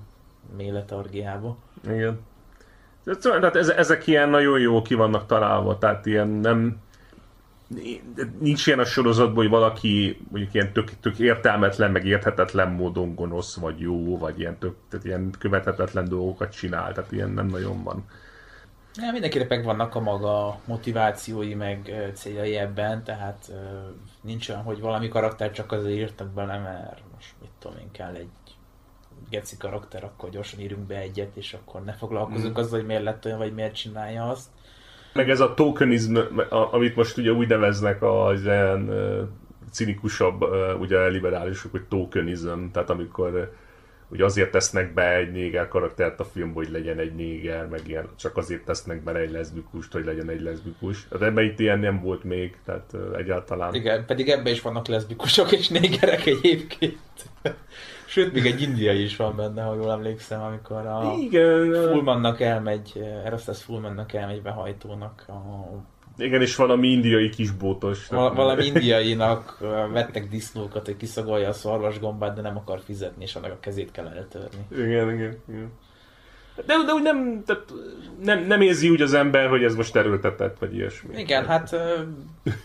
méletargiába. 0.56 1.56
Igen. 1.84 2.20
Tehát 3.20 3.56
ezek 3.56 4.06
ilyen 4.06 4.28
nagyon 4.28 4.60
jó 4.60 4.82
ki 4.82 4.94
vannak 4.94 5.26
találva, 5.26 5.78
tehát 5.78 6.06
ilyen 6.06 6.28
nem, 6.28 6.80
nincs 8.38 8.66
ilyen 8.66 8.78
a 8.78 8.84
sorozatban, 8.84 9.36
hogy 9.36 9.48
valaki 9.48 10.20
mondjuk 10.30 10.54
ilyen 10.54 10.72
tök, 10.72 10.90
tök 11.00 11.18
értelmetlen, 11.18 11.90
meg 11.90 12.06
érthetetlen 12.06 12.70
módon 12.70 13.14
gonosz, 13.14 13.56
vagy 13.56 13.80
jó, 13.80 14.18
vagy 14.18 14.40
ilyen, 14.40 14.58
tök, 14.58 14.74
tehát 14.88 15.06
ilyen 15.06 15.30
követhetetlen 15.38 16.08
dolgokat 16.08 16.52
csinál, 16.52 16.92
tehát 16.92 17.12
ilyen 17.12 17.30
nem 17.30 17.46
nagyon 17.46 17.82
van. 17.82 18.04
Ja, 18.96 19.12
mindenkinek 19.12 19.48
meg 19.48 19.64
vannak 19.64 19.94
a 19.94 20.00
maga 20.00 20.58
motivációi, 20.64 21.54
meg 21.54 22.10
céljai 22.14 22.56
ebben, 22.56 23.04
tehát 23.04 23.52
nincs 24.20 24.48
olyan, 24.48 24.62
hogy 24.62 24.80
valami 24.80 25.08
karakter 25.08 25.50
csak 25.50 25.72
azért 25.72 25.98
írtak 25.98 26.28
bele, 26.28 26.58
mert 26.58 27.02
most 27.14 27.34
mit 27.40 27.50
tudom 27.58 27.78
én, 27.78 27.90
kell 27.92 28.14
egy 28.14 28.28
geci 29.30 29.56
karakter, 29.56 30.04
akkor 30.04 30.30
gyorsan 30.30 30.60
írunk 30.60 30.86
be 30.86 30.96
egyet, 30.96 31.36
és 31.36 31.52
akkor 31.54 31.84
ne 31.84 31.92
foglalkozunk 31.92 32.58
mm. 32.58 32.60
azzal, 32.60 32.78
hogy 32.78 32.86
miért 32.86 33.02
lett 33.02 33.24
olyan, 33.24 33.38
vagy 33.38 33.54
miért 33.54 33.74
csinálja 33.74 34.28
azt. 34.28 34.48
Meg 35.12 35.30
ez 35.30 35.40
a 35.40 35.54
tokenizm, 35.54 36.16
amit 36.48 36.96
most 36.96 37.16
ugye 37.16 37.30
úgy 37.30 37.48
neveznek 37.48 38.02
az 38.02 38.42
ilyen 38.42 38.90
cinikusabb 39.70 40.42
ugye 40.80 41.06
liberálisok, 41.06 41.70
hogy 41.70 41.84
tokenizm, 41.88 42.66
tehát 42.72 42.90
amikor 42.90 43.58
hogy 44.10 44.20
azért 44.20 44.50
tesznek 44.50 44.94
be 44.94 45.14
egy 45.16 45.32
néger 45.32 45.68
karaktert 45.68 46.20
a 46.20 46.24
filmbe, 46.24 46.54
hogy 46.54 46.70
legyen 46.70 46.98
egy 46.98 47.14
néger, 47.14 47.66
meg 47.66 47.80
ilyen, 47.86 48.08
csak 48.16 48.36
azért 48.36 48.64
tesznek 48.64 49.02
bele 49.02 49.18
egy 49.18 49.30
leszbikust, 49.30 49.92
hogy 49.92 50.04
legyen 50.04 50.28
egy 50.28 50.40
leszbikus. 50.40 51.08
De 51.18 51.26
ebben 51.26 51.44
itt 51.44 51.58
ilyen 51.58 51.78
nem 51.78 52.00
volt 52.00 52.24
még, 52.24 52.56
tehát 52.64 52.96
egyáltalán. 53.16 53.74
Igen, 53.74 54.04
pedig 54.06 54.28
ebben 54.28 54.52
is 54.52 54.60
vannak 54.60 54.86
leszbikusok 54.86 55.52
és 55.52 55.68
négerek 55.68 56.26
egyébként. 56.26 56.98
Sőt, 58.06 58.32
még 58.32 58.46
egy 58.46 58.62
indiai 58.62 59.02
is 59.02 59.16
van 59.16 59.36
benne, 59.36 59.62
ha 59.62 59.74
jól 59.74 59.90
emlékszem, 59.90 60.42
amikor 60.42 60.86
a 60.86 61.14
Igen. 61.20 61.72
Fullmannak 61.72 62.40
elmegy, 62.40 63.02
Erastus 63.24 63.62
Fullmannak 63.62 64.12
elmegy 64.12 64.42
behajtónak 64.42 65.24
a 65.28 65.66
igen, 66.20 66.40
és 66.40 66.56
valami 66.56 66.88
indiai 66.88 67.28
kisbótos. 67.28 68.06
Val- 68.06 68.34
valami 68.34 68.64
indiainak 68.64 69.58
vettek 69.92 70.28
disznókat, 70.28 70.84
hogy 70.84 70.96
kiszagolja 70.96 71.48
a 71.48 71.52
szarvasgombát, 71.52 72.34
de 72.34 72.40
nem 72.40 72.56
akar 72.56 72.80
fizetni, 72.84 73.22
és 73.22 73.34
annak 73.34 73.50
a 73.50 73.60
kezét 73.60 73.90
kell 73.90 74.06
eltörni. 74.06 74.60
Igen, 74.72 75.14
igen, 75.14 75.36
igen. 75.48 75.72
De, 76.66 76.74
de 76.86 76.92
úgy 76.92 77.02
nem, 77.02 77.42
tehát 77.46 77.64
nem, 78.22 78.46
nem 78.46 78.60
érzi 78.60 78.88
úgy 78.88 79.02
az 79.02 79.14
ember, 79.14 79.48
hogy 79.48 79.64
ez 79.64 79.74
most 79.74 79.96
erőltetett, 79.96 80.58
vagy 80.58 80.74
ilyesmi. 80.74 81.18
Igen, 81.18 81.46
hát 81.46 81.76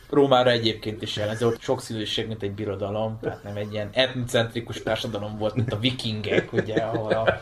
Rómára 0.10 0.50
egyébként 0.50 1.02
is 1.02 1.15
jellemző, 1.15 1.46
hogy 1.46 1.60
sokszínűség, 1.60 2.28
mint 2.28 2.44
egy 2.44 2.52
birodalom, 2.52 3.18
tehát 3.22 3.44
nem 3.44 3.56
egy 3.56 3.74
ilyen 3.74 3.89
etnicentrikus 3.93 4.84
társadalom 4.84 5.38
volt, 5.38 5.56
mint 5.56 5.74
a 5.74 5.80
vikingek, 5.80 6.53
ugye, 6.53 6.76
ahol 6.76 7.12
a 7.12 7.39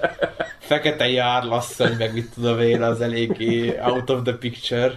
fekete 0.60 1.10
járlasszony, 1.10 1.96
meg 1.98 2.14
mit 2.14 2.34
tudom 2.34 2.60
én, 2.60 2.82
az 2.82 3.02
eléggé 3.02 3.80
out 3.80 4.10
of 4.10 4.22
the 4.24 4.34
picture. 4.34 4.94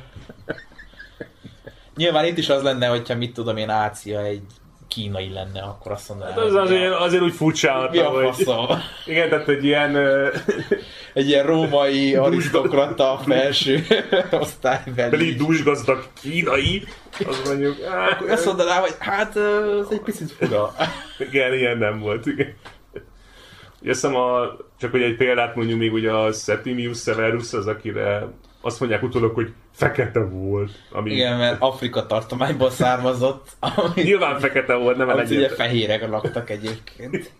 Nyilván 1.96 2.24
itt 2.24 2.38
is 2.38 2.48
az 2.48 2.62
lenne, 2.62 2.86
hogyha 2.86 3.14
mit 3.14 3.32
tudom 3.32 3.56
én, 3.56 3.68
Ácia 3.68 4.22
egy 4.22 4.42
kínai 4.88 5.32
lenne, 5.32 5.60
akkor 5.60 5.92
azt 5.92 6.08
mondanám. 6.08 6.34
Hát 6.34 6.44
az 6.44 6.54
azért, 6.54 6.92
azért 6.92 7.22
úgy 7.22 7.34
furcsa. 7.34 7.88
Mi 7.90 7.98
a 7.98 8.10
faszom? 8.10 8.66
Igen, 9.06 9.28
tehát 9.28 9.48
egy 9.48 9.64
ilyen... 9.64 9.96
egy 11.14 11.28
ilyen 11.28 11.46
római 11.46 12.14
arisztokrata 12.26 13.20
felső 13.26 13.86
osztálybeli. 14.30 15.10
Pedig 15.10 15.36
dúsgazdag 15.36 16.04
kínai, 16.22 16.84
az 17.26 17.42
mondjuk... 17.44 17.84
Hát, 17.84 18.10
akkor 18.10 18.30
azt 18.30 18.46
mondanám, 18.46 18.80
hogy 18.80 18.94
hát 18.98 19.36
ez 19.36 19.86
egy 19.90 20.00
picit 20.00 20.32
fura. 20.32 20.72
igen, 21.18 21.54
ilyen 21.54 21.78
nem 21.78 22.00
volt, 22.00 22.26
igen. 22.26 22.54
Jösszem 23.82 24.14
a, 24.14 24.56
csak 24.78 24.90
hogy 24.90 25.02
egy 25.02 25.16
példát 25.16 25.54
mondjuk 25.54 25.78
még 25.78 25.92
ugye 25.92 26.10
a 26.10 26.32
Septimius 26.32 27.00
Severus 27.00 27.52
az, 27.52 27.66
akire 27.66 28.28
azt 28.60 28.80
mondják 28.80 29.02
utólag, 29.02 29.34
hogy 29.34 29.52
fekete 29.76 30.20
volt. 30.20 30.70
Ami... 30.90 31.10
Igen, 31.10 31.36
mert 31.36 31.56
Afrika 31.60 32.06
tartományból 32.06 32.70
származott. 32.70 33.48
Ami... 33.58 34.02
Nyilván 34.02 34.40
fekete 34.40 34.74
volt, 34.74 34.96
nem 34.96 35.08
elegyet. 35.08 35.38
ugye 35.38 35.48
fehérek 35.48 36.08
laktak 36.08 36.50
egyébként. 36.50 37.30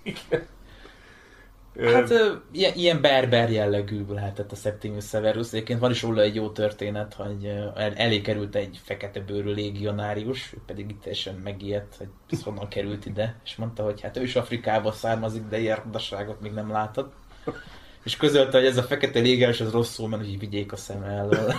Hát 1.80 2.10
ö, 2.10 2.32
ilyen, 2.52 2.72
ilyen 2.74 3.00
berber 3.00 3.50
jellegű 3.50 4.04
lehetett 4.08 4.52
a 4.52 4.56
Septimius 4.56 5.04
Severus. 5.04 5.52
Egyébként 5.52 5.80
van 5.80 5.90
is 5.90 6.02
róla 6.02 6.22
egy 6.22 6.34
jó 6.34 6.50
történet, 6.50 7.14
hogy 7.14 7.52
elé 7.74 8.20
került 8.20 8.54
egy 8.54 8.80
fekete 8.84 9.20
bőrű 9.20 9.52
légionárius, 9.52 10.52
ő 10.52 10.58
pedig 10.66 10.90
itt 10.90 11.00
teljesen 11.00 11.34
megijedt, 11.34 11.96
hogy 11.96 12.08
ez 12.30 12.42
honnan 12.42 12.68
került 12.68 13.06
ide, 13.06 13.36
és 13.44 13.56
mondta, 13.56 13.82
hogy 13.82 14.00
hát 14.00 14.16
ő 14.16 14.22
is 14.22 14.36
Afrikából 14.36 14.92
származik, 14.92 15.42
de 15.48 15.58
ilyen 15.58 15.78
még 16.40 16.52
nem 16.52 16.70
látott. 16.70 17.12
És 18.06 18.16
közölte, 18.16 18.58
hogy 18.58 18.66
ez 18.66 18.76
a 18.76 18.82
fekete 18.82 19.18
légionárius 19.18 19.60
az 19.60 19.72
rosszul, 19.72 20.08
mert 20.08 20.22
hogy 20.22 20.38
vigyék 20.38 20.72
a 20.72 20.76
szem 20.76 21.02
elől. 21.02 21.52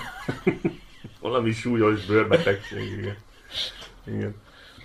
Valami 1.19 1.51
súlyos 1.51 2.05
bőrbetegség, 2.05 2.91
igen. 2.97 3.17
igen. 4.05 4.35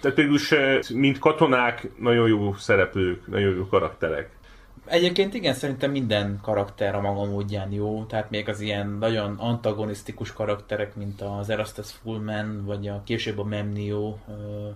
Tehát 0.00 0.16
például, 0.16 0.38
se, 0.38 0.82
mint 0.94 1.18
katonák, 1.18 1.88
nagyon 1.98 2.28
jó 2.28 2.54
szereplők, 2.54 3.26
nagyon 3.26 3.56
jó 3.56 3.66
karakterek. 3.66 4.30
Egyébként 4.86 5.34
igen, 5.34 5.54
szerintem 5.54 5.90
minden 5.90 6.38
karakter 6.42 6.94
a 6.94 7.00
maga 7.00 7.24
módján 7.24 7.72
jó, 7.72 8.04
tehát 8.04 8.30
még 8.30 8.48
az 8.48 8.60
ilyen 8.60 8.88
nagyon 8.88 9.34
antagonisztikus 9.38 10.32
karakterek, 10.32 10.96
mint 10.96 11.20
az 11.20 11.50
Erastus 11.50 11.92
Fullman, 11.92 12.64
vagy 12.64 12.88
a 12.88 13.02
később 13.04 13.38
a 13.38 13.44
Memnio, 13.44 14.16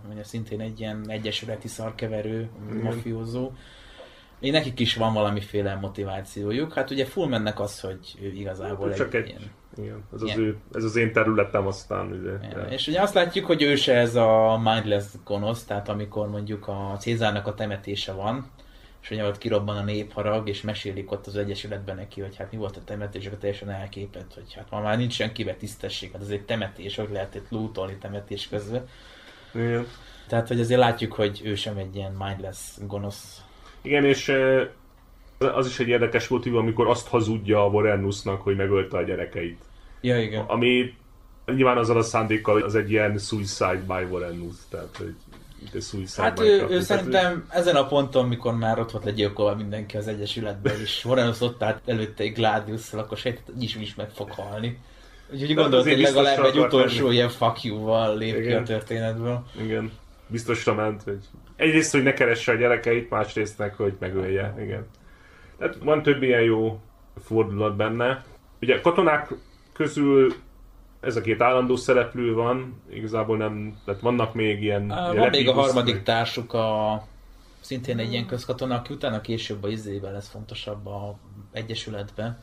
vagy 0.07 0.25
szintén 0.25 0.61
egy 0.61 0.81
ilyen 0.81 1.05
egyesületi 1.09 1.69
szarkeverő, 1.69 2.49
mafiózó. 2.83 3.51
Én 4.41 4.53
nekik 4.53 4.81
is 4.81 4.95
van 4.95 5.13
valamiféle 5.13 5.75
motivációjuk. 5.75 6.73
Hát 6.73 6.91
ugye 6.91 7.05
Fullmannek 7.05 7.61
az, 7.61 7.81
hogy 7.81 7.99
ő 8.21 8.27
igazából 8.27 8.95
Csak 8.95 9.15
egy, 9.15 9.23
egy, 9.23 9.29
ilyen 9.29 9.51
igen, 9.77 10.05
ez, 10.15 10.23
az 10.23 10.37
ő, 10.37 10.57
ez 10.75 10.85
az 10.85 10.97
én 10.97 11.13
területem 11.13 11.67
aztán. 11.67 12.13
Ugye, 12.13 12.49
Ja, 12.53 12.67
És 12.71 12.89
ugye 12.89 13.01
azt 13.01 13.15
látjuk, 13.15 13.47
hogy 13.47 13.63
ő 13.63 13.75
se 13.75 13.95
ez 13.95 14.15
a 14.15 14.61
mindless 14.63 15.05
gonosz, 15.25 15.65
tehát 15.65 15.89
amikor 15.89 16.29
mondjuk 16.29 16.69
a 16.69 16.97
Cézárnak 17.01 17.47
a 17.47 17.55
temetése 17.55 18.13
van, 18.13 18.51
és 19.03 19.11
ugye 19.11 19.27
ott 19.27 19.39
kirobban 19.39 19.77
a 19.77 19.83
népharag, 19.83 20.49
és 20.49 20.61
mesélik 20.61 21.13
ott 21.13 21.27
az 21.27 21.37
Egyesületben 21.37 21.97
neki, 21.97 22.21
hogy 22.21 22.37
hát 22.37 22.53
mi 22.53 22.57
volt 22.59 22.77
a 22.77 22.85
temetés, 22.85 23.21
és 23.21 23.27
akkor 23.27 23.39
teljesen 23.39 23.71
elképett, 23.71 24.35
hogy 24.35 24.55
hát 24.55 24.71
ma 24.71 24.81
már 24.81 24.99
nincs 24.99 25.13
senkibe 25.13 25.55
tisztesség, 25.55 26.13
hát 26.13 26.23
ez 26.23 26.29
egy 26.29 26.45
temetés, 26.45 26.97
hogy 26.97 27.11
lehet 27.13 27.35
itt 27.35 27.51
lootolni 27.51 27.97
temetés 27.97 28.49
közben. 28.49 28.89
igen. 29.55 29.87
Tehát, 30.29 30.49
hogy 30.49 30.61
azért 30.61 30.81
látjuk, 30.81 31.13
hogy 31.13 31.41
ő 31.45 31.55
sem 31.55 31.77
egy 31.77 31.97
ilyen 31.97 32.13
mindless 32.13 32.59
gonosz. 32.87 33.41
Igen, 33.87 34.05
és 34.05 34.33
az 35.39 35.67
is 35.67 35.79
egy 35.79 35.89
érdekes 35.89 36.29
motiv, 36.29 36.57
amikor 36.57 36.87
azt 36.87 37.09
hazudja 37.09 37.65
a 37.65 37.71
Vorennusnak, 37.71 38.43
hogy 38.43 38.57
megölte 38.57 38.97
a 38.97 39.03
gyerekeit. 39.03 39.59
Ja, 40.01 40.21
igen. 40.21 40.45
Ami 40.47 40.95
nyilván 41.47 41.79
azzal 41.79 41.97
a 41.97 42.03
szándékkal, 42.03 42.55
hogy 42.55 42.63
az 42.63 42.75
egy 42.75 42.91
ilyen 42.91 43.19
suicide 43.19 43.83
by 43.87 44.05
Vorennus, 44.09 44.55
tehát 44.71 45.01
egy 45.01 45.15
Hát 46.17 46.41
ő, 46.41 46.67
ő 46.69 46.81
szerintem 46.81 47.47
ezen 47.49 47.77
a 47.77 47.87
ponton, 47.87 48.29
mikor 48.29 48.55
már 48.55 48.79
ott 48.79 48.91
volt 48.91 49.05
legyilkolva 49.05 49.55
mindenki 49.55 49.97
az 49.97 50.09
Egyesületben, 50.09 50.81
és 50.81 51.03
Vorenus 51.03 51.41
ott 51.41 51.63
állt 51.63 51.81
előtte 51.87 52.23
egy 52.23 52.33
Gladiusszal, 52.33 53.01
akkor 53.01 53.19
sejtett, 53.19 53.47
hogy 53.47 53.63
is, 53.63 53.77
is 53.77 53.95
meg 53.95 54.11
fog 54.11 54.31
halni. 54.31 54.79
Úgyhogy 55.33 55.55
gondolt, 55.55 55.85
hogy 55.85 56.01
legalább 56.01 56.45
egy 56.45 56.59
utolsó 56.59 57.03
menni. 57.03 57.15
ilyen 57.15 57.29
fuck 57.29 57.63
you-val 57.63 58.17
lép 58.17 58.35
ki 58.35 58.41
Igen. 58.41 58.63
a 58.63 58.67
történetből. 58.67 59.45
Igen, 59.61 59.93
biztosra 60.27 60.75
ment, 60.75 61.03
hogy 61.03 61.19
egyrészt, 61.57 61.93
hogy 61.93 62.03
ne 62.03 62.13
keresse 62.13 62.53
a 62.53 62.55
gyerekeit, 62.55 63.11
másrészt 63.11 63.59
meg, 63.59 63.75
hogy 63.75 63.97
megölje. 63.99 64.55
Igen. 64.59 64.87
Tehát 65.59 65.77
van 65.77 66.03
több 66.03 66.23
ilyen 66.23 66.43
jó 66.43 66.81
fordulat 67.25 67.77
benne. 67.77 68.25
Ugye 68.61 68.81
katonák 68.81 69.35
közül 69.73 70.35
ez 71.01 71.17
a 71.17 71.21
két 71.21 71.43
állandó 71.43 71.77
szereplő 71.77 72.35
van, 72.35 72.83
igazából 72.91 73.37
nem, 73.37 73.79
tehát 73.85 74.01
vannak 74.01 74.35
még 74.35 74.63
ilyen... 74.63 74.91
Á, 74.91 75.11
ilyen 75.11 75.17
Van 75.17 75.31
még 75.31 75.49
a 75.49 75.53
harmadik 75.53 75.95
meg- 75.95 76.03
társuk, 76.03 76.53
a, 76.53 77.03
szintén 77.61 77.99
egy 77.99 78.13
ilyen 78.13 78.27
közkatona, 78.27 78.75
aki 78.75 78.93
utána 78.93 79.21
később 79.21 79.65
a 79.65 79.69
izével 79.69 80.13
lesz 80.13 80.29
fontosabb 80.29 80.87
a 80.87 81.19
Egyesületben. 81.53 82.39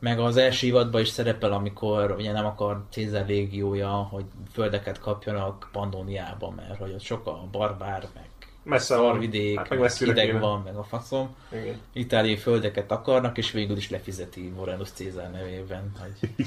Meg 0.00 0.18
az 0.18 0.36
első 0.36 0.66
évadban 0.66 1.00
is 1.00 1.08
szerepel, 1.08 1.52
amikor 1.52 2.14
ugye 2.18 2.32
nem 2.32 2.46
akar 2.46 2.84
Cézár 2.90 3.26
légiója, 3.26 3.88
hogy 3.88 4.24
földeket 4.52 4.98
kapjanak 4.98 5.68
Pandóniába, 5.72 6.50
mert 6.56 6.78
hogy 6.78 6.90
ott 6.92 7.00
sok 7.00 7.26
a 7.26 7.48
barbár, 7.50 8.08
meg 8.14 8.24
Messze 8.62 8.96
van. 8.96 9.04
szarvidék, 9.04 9.56
Hát 9.58 9.68
meg 9.78 9.92
hideg 9.92 10.26
kéne. 10.26 10.38
van, 10.38 10.62
meg 10.64 10.76
a 10.76 10.82
faszom. 10.82 11.34
Igen. 11.52 11.80
Itáliai 11.92 12.36
földeket 12.36 12.90
akarnak, 12.90 13.38
és 13.38 13.50
végül 13.50 13.76
is 13.76 13.90
lefizeti 13.90 14.52
Morenus 14.56 14.90
Cézár 14.90 15.30
nevében. 15.30 15.92
Hogy... 16.00 16.46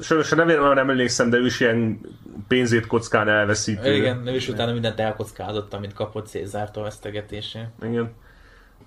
Sajnos 0.00 0.32
a 0.32 0.36
nevére 0.36 0.60
már 0.60 0.74
nem 0.74 0.90
emlékszem, 0.90 1.30
de 1.30 1.36
ő 1.36 1.46
is 1.46 1.60
ilyen 1.60 2.00
pénzét 2.48 2.86
kockán 2.86 3.28
elveszítő. 3.28 3.94
Igen, 3.94 4.26
ő 4.26 4.34
is 4.34 4.48
utána 4.48 4.72
mindent 4.72 5.00
elkockázott, 5.00 5.74
amit 5.74 5.92
kapott 5.92 6.26
Cézártól 6.26 6.82
vesztegetésén. 6.82 7.68
Igen. 7.82 8.12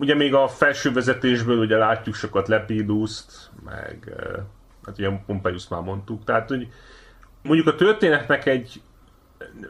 Ugye 0.02 0.16
még 0.16 0.34
a 0.34 0.48
felső 0.48 0.92
vezetésből 0.92 1.58
ugye 1.60 1.78
látjuk 1.78 2.16
sokat 2.16 2.48
Lepiduszt, 2.48 3.50
meg 3.66 4.14
eh, 4.18 4.34
hát 4.86 4.98
ugye 4.98 5.10
Pompeius 5.26 5.68
már 5.68 5.82
mondtuk, 5.82 6.24
tehát 6.24 6.50
hogy 6.50 6.68
mondjuk 7.42 7.68
a 7.68 7.76
történetnek 7.76 8.46
egy 8.46 8.82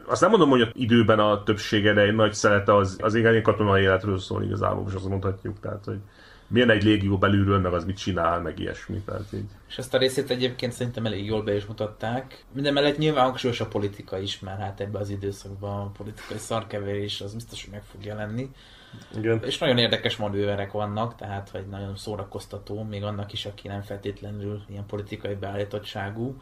azt 0.06 0.22
nem 0.22 0.30
mondom, 0.30 0.50
hogy 0.50 0.62
az 0.62 0.70
időben 0.74 1.20
a 1.20 1.44
többsége, 1.44 1.94
de 1.94 2.02
egy 2.02 2.16
nagy 2.16 2.34
szelete 2.34 2.76
az, 2.76 2.98
az 3.02 3.16
igen 3.16 3.44
katonai 3.44 3.82
életről 3.82 4.20
szól 4.20 4.44
igazából, 4.44 4.84
most 4.84 4.96
azt 4.96 5.08
mondhatjuk, 5.08 5.60
tehát 5.60 5.86
hogy 5.86 6.00
milyen 6.48 6.70
egy 6.70 6.84
légió 6.84 7.18
belülről, 7.18 7.60
meg 7.60 7.74
az 7.74 7.86
mit 7.86 7.98
csinál, 7.98 8.40
meg 8.40 8.60
ilyesmi, 8.60 9.02
tehát 9.06 9.34
így. 9.34 9.50
És 9.68 9.78
ezt 9.78 9.94
a 9.94 9.98
részét 9.98 10.30
egyébként 10.30 10.72
szerintem 10.72 11.06
elég 11.06 11.26
jól 11.26 11.44
be 11.44 11.56
is 11.56 11.66
mutatták. 11.66 12.46
Minden 12.54 12.74
mellett 12.74 12.98
nyilván 12.98 13.24
hangsúlyos 13.24 13.60
a 13.60 13.68
politika 13.68 14.20
is, 14.20 14.40
mert 14.40 14.60
hát 14.60 14.80
ebben 14.80 15.02
az 15.02 15.10
időszakban 15.10 15.80
a 15.80 15.92
politikai 15.98 16.38
szarkeverés 16.38 17.22
az 17.22 17.34
biztos, 17.34 17.64
hogy 17.64 17.72
meg 17.72 17.84
fog 17.92 18.06
jelenni. 18.06 18.50
Igen. 19.18 19.44
És 19.44 19.58
nagyon 19.58 19.78
érdekes 19.78 20.18
manőverek 20.18 20.72
vannak, 20.72 21.16
tehát 21.16 21.50
hogy 21.50 21.68
nagyon 21.68 21.96
szórakoztató, 21.96 22.84
még 22.84 23.04
annak 23.04 23.34
is, 23.34 23.46
aki 23.46 23.68
nem 23.68 23.82
feltétlenül 23.82 24.64
ilyen 24.70 24.86
politikai 24.86 25.36
beállítottságú. 25.36 26.42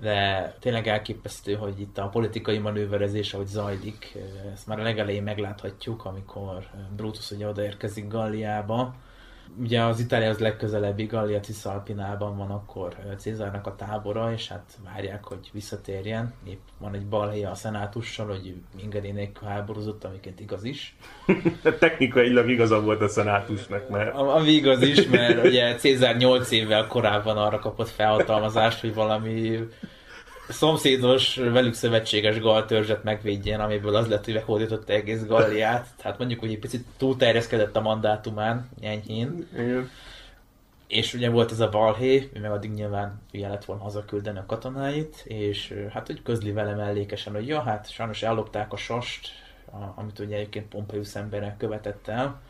De 0.00 0.54
tényleg 0.60 0.86
elképesztő, 0.86 1.54
hogy 1.54 1.80
itt 1.80 1.98
a 1.98 2.08
politikai 2.08 2.58
manőverezés, 2.58 3.34
ahogy 3.34 3.46
zajlik, 3.46 4.16
ezt 4.52 4.66
már 4.66 4.78
a 4.78 4.82
legelején 4.82 5.22
megláthatjuk, 5.22 6.04
amikor 6.04 6.66
Brutus 6.96 7.30
ugye 7.30 7.48
odaérkezik 7.48 8.08
Galliába. 8.08 8.94
Ugye 9.58 9.82
az 9.82 10.00
Itáliához 10.00 10.38
legközelebbi 10.38 11.04
Gallia 11.04 11.40
Cisalpinában 11.40 12.36
van 12.36 12.50
akkor 12.50 12.96
Cézárnak 13.18 13.66
a 13.66 13.74
tábora, 13.76 14.32
és 14.32 14.48
hát 14.48 14.78
várják, 14.84 15.24
hogy 15.24 15.50
visszatérjen. 15.52 16.34
Épp 16.48 16.60
van 16.78 16.94
egy 16.94 17.06
balhéja 17.06 17.50
a 17.50 17.54
szenátussal, 17.54 18.26
hogy 18.26 18.54
engedély 18.82 19.12
nélkül 19.12 19.48
háborúzott, 19.48 20.04
amiként 20.04 20.40
igaz 20.40 20.64
is. 20.64 20.96
Technikailag 21.78 22.50
igaza 22.50 22.80
volt 22.80 23.00
a 23.00 23.08
szenátusnak, 23.08 23.88
mert 23.88 24.14
A- 24.14 24.36
Ami 24.36 24.50
igaz 24.50 24.82
is, 24.82 25.06
mert 25.06 25.44
ugye 25.44 25.74
Cézár 25.74 26.16
8 26.16 26.50
évvel 26.50 26.86
korábban 26.86 27.36
arra 27.36 27.58
kapott 27.58 27.88
felhatalmazást, 27.88 28.80
hogy 28.80 28.94
valami 28.94 29.58
szomszédos, 30.50 31.36
velük 31.36 31.74
szövetséges 31.74 32.40
gal 32.40 32.64
törzset 32.64 33.04
megvédjen, 33.04 33.60
amiből 33.60 33.94
az 33.94 34.08
lett, 34.08 34.24
hogy 34.24 34.34
meghódította 34.34 34.92
egész 34.92 35.24
Galliát. 35.26 35.86
Tehát 35.96 36.18
mondjuk, 36.18 36.40
hogy 36.40 36.50
egy 36.50 36.58
picit 36.58 36.84
túlterjeszkedett 36.96 37.76
a 37.76 37.80
mandátumán, 37.80 38.68
enyhén. 38.80 39.48
igen. 39.52 39.90
És 40.86 41.14
ugye 41.14 41.30
volt 41.30 41.50
ez 41.50 41.60
a 41.60 41.68
balhé, 41.68 42.30
ő 42.34 42.40
meg 42.40 42.50
addig 42.50 42.70
nyilván 42.70 43.20
ugye 43.32 43.48
lett 43.48 43.64
volna 43.64 43.82
hazaküldeni 43.82 44.38
a 44.38 44.46
katonáit, 44.46 45.22
és 45.24 45.74
hát 45.92 46.06
hogy 46.06 46.22
közli 46.22 46.52
vele 46.52 46.74
mellékesen, 46.74 47.32
hogy 47.32 47.46
ja, 47.46 47.60
hát 47.62 47.90
sajnos 47.90 48.22
ellopták 48.22 48.72
a 48.72 48.76
sast, 48.76 49.28
a, 49.72 50.00
amit 50.00 50.18
ugye 50.18 50.36
egyébként 50.36 50.68
Pompeius 50.68 51.14
emberek 51.14 51.56
követett 51.56 52.08
el, 52.08 52.40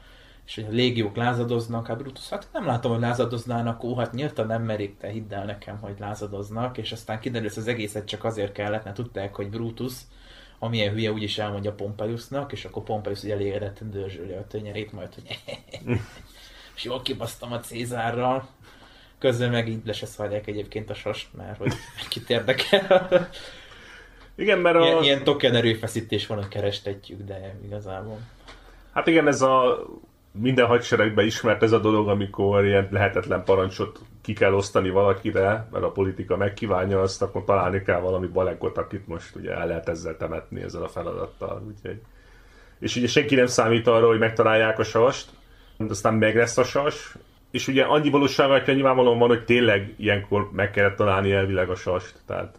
és 0.51 0.57
hogy 0.57 0.65
a 0.65 0.71
légiók 0.71 1.17
lázadoznak, 1.17 1.87
hát 1.87 1.99
Brutus, 1.99 2.29
hát 2.29 2.49
nem 2.53 2.67
látom, 2.67 2.93
hogy 2.93 3.01
lázadoznának, 3.01 3.85
ó, 3.85 3.97
hát 3.97 4.13
nyíltan 4.13 4.47
nem 4.47 4.63
merik, 4.63 4.97
te 4.97 5.09
hidd 5.09 5.35
el 5.35 5.45
nekem, 5.45 5.79
hogy 5.79 5.95
lázadoznak, 5.99 6.79
és 6.79 6.93
aztán 6.93 7.21
kiderült, 7.21 7.55
hogy 7.55 7.63
az 7.63 7.69
egészet 7.69 8.07
csak 8.07 8.25
azért 8.25 8.53
kellett, 8.53 8.85
mert 8.85 8.97
tudták, 8.97 9.35
hogy 9.35 9.51
Brutus, 9.51 9.93
amilyen 10.59 10.93
hülye 10.93 11.13
úgyis 11.13 11.39
elmondja 11.39 11.73
Pompeiusnak, 11.73 12.53
és 12.53 12.65
akkor 12.65 12.83
Pompeius 12.83 13.23
ugye 13.23 13.35
elégedetten 13.35 13.91
dörzsöli 13.91 14.33
a 14.33 14.47
tőnyerét, 14.47 14.93
majd, 14.93 15.15
hogy 15.15 15.39
és 16.77 16.85
jól 16.85 17.03
kibasztam 17.03 17.53
a 17.53 17.61
Cézárral. 17.61 18.49
Közben 19.19 19.51
meg 19.51 19.69
így 19.69 19.87
le 19.87 19.93
se 19.93 20.07
szarják 20.07 20.47
egyébként 20.47 20.91
a 20.91 20.95
sast, 20.95 21.29
mert 21.37 21.59
hogy 21.59 21.73
kit 22.09 22.31
érdekel. 22.31 23.29
Igen, 24.35 24.59
mert 24.59 24.77
a... 24.77 24.85
Ilyen, 24.85 25.03
ilyen 25.03 25.25
token 25.25 25.55
erőfeszítés 25.55 26.27
van, 26.27 26.39
hogy 26.39 26.49
kerestetjük, 26.49 27.23
de 27.23 27.57
igazából. 27.65 28.19
Hát 28.93 29.07
igen, 29.07 29.27
ez 29.27 29.43
a 29.43 29.85
minden 30.33 30.67
hadseregben 30.67 31.27
ismert 31.27 31.63
ez 31.63 31.73
a 31.73 31.79
dolog, 31.79 32.09
amikor 32.09 32.65
ilyen 32.65 32.89
lehetetlen 32.91 33.45
parancsot 33.45 34.01
ki 34.23 34.33
kell 34.33 34.53
osztani 34.53 34.91
valakire, 34.91 35.69
mert 35.73 35.85
a 35.85 35.91
politika 35.91 36.37
megkívánja 36.37 37.01
azt, 37.01 37.23
akkor 37.23 37.45
találni 37.45 37.83
kell 37.83 38.01
valami 38.01 38.27
balegot, 38.27 38.79
akit 38.79 39.07
most 39.07 39.37
ugye 39.37 39.53
el 39.53 39.67
lehet 39.67 39.89
ezzel 39.89 40.17
temetni 40.17 40.63
ezzel 40.63 40.83
a 40.83 40.89
feladattal. 40.89 41.63
Úgyhogy... 41.67 42.01
És 42.79 42.97
ugye 42.97 43.07
senki 43.07 43.35
nem 43.35 43.47
számít 43.47 43.87
arra, 43.87 44.07
hogy 44.07 44.19
megtalálják 44.19 44.79
a 44.79 44.85
sast, 44.85 45.31
aztán 45.89 46.15
meg 46.15 46.37
lesz 46.37 46.59
a 46.59 46.65
sas, 46.65 47.15
és 47.51 47.69
ugye 47.69 47.83
annyi 47.83 48.11
valósággal 48.11 48.75
nyilvánvalóan 48.75 49.19
van, 49.19 49.29
hogy 49.29 49.45
tényleg 49.45 49.95
ilyenkor 49.97 50.51
meg 50.53 50.71
kellett 50.71 50.97
találni 50.97 51.33
elvileg 51.33 51.71
a 51.71 51.75
sast, 51.75 52.15
tehát, 52.27 52.57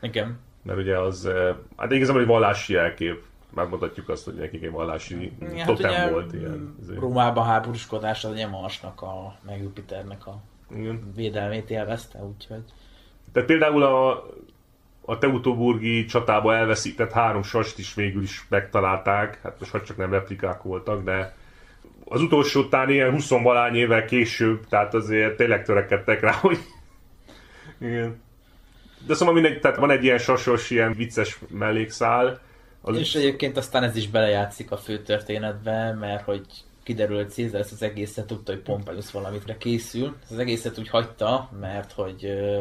Igen. 0.00 0.38
mert 0.62 0.78
ugye 0.78 0.98
az, 0.98 1.30
hát 1.76 1.92
igazából 1.92 2.20
egy 2.20 2.26
vallási 2.26 2.72
jelkép, 2.72 3.22
megmutatjuk 3.54 4.08
azt, 4.08 4.24
hogy 4.24 4.34
nekik 4.34 4.62
egy 4.62 4.70
vallási 4.70 5.32
Ja, 5.54 5.64
totem 5.64 5.90
ugye, 5.90 6.10
volt 6.10 6.32
ilyen. 6.32 6.76
Rómában 6.98 7.44
háborúskodás 7.46 8.24
az 8.24 8.30
ugye 8.30 8.46
Marsnak, 8.46 9.02
a, 9.02 9.36
meg 9.46 9.62
Jupiternek 9.62 10.26
a 10.26 10.40
Igen. 10.70 11.12
védelmét 11.16 11.70
élvezte, 11.70 12.18
úgyhogy 12.18 12.62
Tehát 13.32 13.48
például 13.48 13.82
a, 13.82 14.26
a 15.04 15.18
Teutoburgi 15.18 16.04
csatába 16.04 16.54
elveszített 16.54 17.12
három 17.12 17.42
sast 17.42 17.78
is 17.78 17.94
végül 17.94 18.22
is 18.22 18.46
megtalálták, 18.48 19.40
hát 19.42 19.60
most 19.60 19.72
hát 19.72 19.84
csak 19.84 19.96
nem 19.96 20.10
replikák 20.10 20.62
voltak, 20.62 21.04
de 21.04 21.34
az 22.04 22.20
utolsó 22.20 22.60
után 22.60 22.90
ilyen 22.90 23.10
20 23.10 23.28
valány 23.28 23.74
évvel 23.74 24.04
később, 24.04 24.66
tehát 24.68 24.94
azért 24.94 25.36
tényleg 25.36 25.64
törekedtek 25.64 26.20
rá, 26.20 26.32
hogy... 26.40 26.58
Igen. 27.78 28.22
De 29.06 29.14
szóval 29.14 29.34
mindegy, 29.34 29.60
tehát 29.60 29.76
van 29.76 29.90
egy 29.90 30.04
ilyen 30.04 30.18
sasos, 30.18 30.70
ilyen 30.70 30.92
vicces 30.92 31.38
mellékszál. 31.48 32.40
Az 32.86 32.96
És 32.96 33.14
egyébként 33.14 33.56
aztán 33.56 33.82
ez 33.82 33.96
is 33.96 34.08
belejátszik 34.08 34.70
a 34.70 34.76
fő 34.76 35.02
történetbe, 35.02 35.92
mert 35.92 36.24
hogy 36.24 36.46
kiderül, 36.82 37.16
hogy 37.16 37.30
Cézár 37.30 37.60
ezt 37.60 37.72
az 37.72 37.82
egészet 37.82 38.26
tudta, 38.26 38.52
hogy 38.52 38.60
Pompeius 38.60 39.10
valamitre 39.10 39.56
készül. 39.56 40.16
Ez 40.24 40.30
az 40.30 40.38
egészet 40.38 40.78
úgy 40.78 40.88
hagyta, 40.88 41.50
mert 41.60 41.92
hogy 41.92 42.24
ö, 42.24 42.58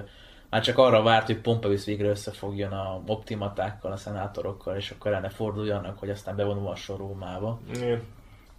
már 0.49 0.61
csak 0.61 0.77
arra 0.77 1.01
várt, 1.01 1.25
hogy 1.25 1.37
Pompeius 1.37 1.85
végre 1.85 2.07
összefogjon 2.07 2.71
a 2.71 3.01
optimatákkal, 3.07 3.91
a 3.91 3.97
szenátorokkal, 3.97 4.75
és 4.75 4.91
akkor 4.91 5.11
ellene 5.11 5.29
forduljanak, 5.29 5.99
hogy 5.99 6.09
aztán 6.09 6.35
bevonulhasson 6.35 6.97
Rómába. 6.97 7.59
Igen. 7.75 8.01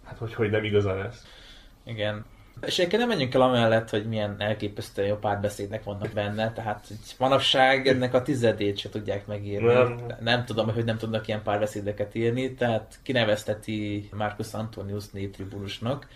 Hát 0.03 0.17
hogy, 0.17 0.33
hogy 0.33 0.49
nem 0.49 0.63
igazán 0.63 1.05
ez. 1.05 1.25
Igen. 1.83 2.25
És 2.61 2.79
egyébként 2.79 3.01
nem 3.01 3.09
menjünk 3.11 3.33
el 3.33 3.41
amellett, 3.41 3.89
hogy 3.89 4.05
milyen 4.05 4.35
elképesztően 4.39 5.07
jó 5.07 5.15
párbeszédnek 5.15 5.83
vannak 5.83 6.11
benne, 6.13 6.51
tehát 6.53 6.87
manapság 7.17 7.87
ennek 7.87 8.13
a 8.13 8.21
tizedét 8.21 8.77
se 8.77 8.89
tudják 8.89 9.27
megírni. 9.27 9.73
Nem. 9.73 10.05
nem 10.19 10.45
tudom, 10.45 10.73
hogy 10.73 10.85
nem 10.85 10.97
tudnak 10.97 11.27
ilyen 11.27 11.43
párbeszédeket 11.43 12.15
írni, 12.15 12.53
tehát 12.53 12.99
kinevezteti 13.03 14.09
Marcus 14.13 14.53
Antonius 14.53 15.09
néptribunusnak. 15.09 16.07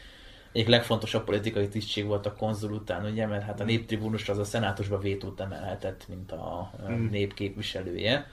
Egyik 0.52 0.68
legfontosabb 0.68 1.24
politikai 1.24 1.68
tisztség 1.68 2.06
volt 2.06 2.26
a 2.26 2.36
konzul 2.36 2.72
után, 2.72 3.06
ugye, 3.06 3.26
mert 3.28 3.44
hát 3.44 3.60
a 3.60 3.64
néptribunus 3.64 4.30
az 4.30 4.38
a 4.38 4.44
szenátusba 4.44 4.98
vétót 4.98 5.40
emelhetett, 5.40 6.06
mint 6.08 6.32
a 6.32 6.72
Mm. 6.90 7.10
nép 7.10 7.34
képviselője, 7.34 8.28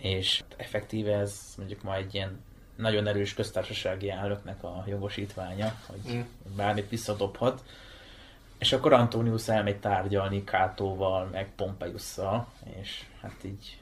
és 0.00 0.42
effektíve 0.56 1.16
ez 1.16 1.54
mondjuk 1.56 1.82
ma 1.82 1.96
egy 1.96 2.14
ilyen 2.14 2.40
nagyon 2.76 3.06
erős 3.06 3.34
köztársasági 3.34 4.10
elnöknek 4.10 4.62
a 4.64 4.84
jogosítványa, 4.86 5.74
hogy 5.86 6.14
Mm. 6.14 6.20
bármit 6.56 6.88
visszadobhat. 6.88 7.62
És 8.58 8.72
akkor 8.72 8.92
Antonius 8.92 9.48
elmegy 9.48 9.76
tárgyalni 9.76 10.44
Kátóval, 10.44 11.28
meg 11.32 11.52
Pompeiusszal, 11.56 12.46
és 12.80 13.04
hát 13.22 13.36
így 13.44 13.78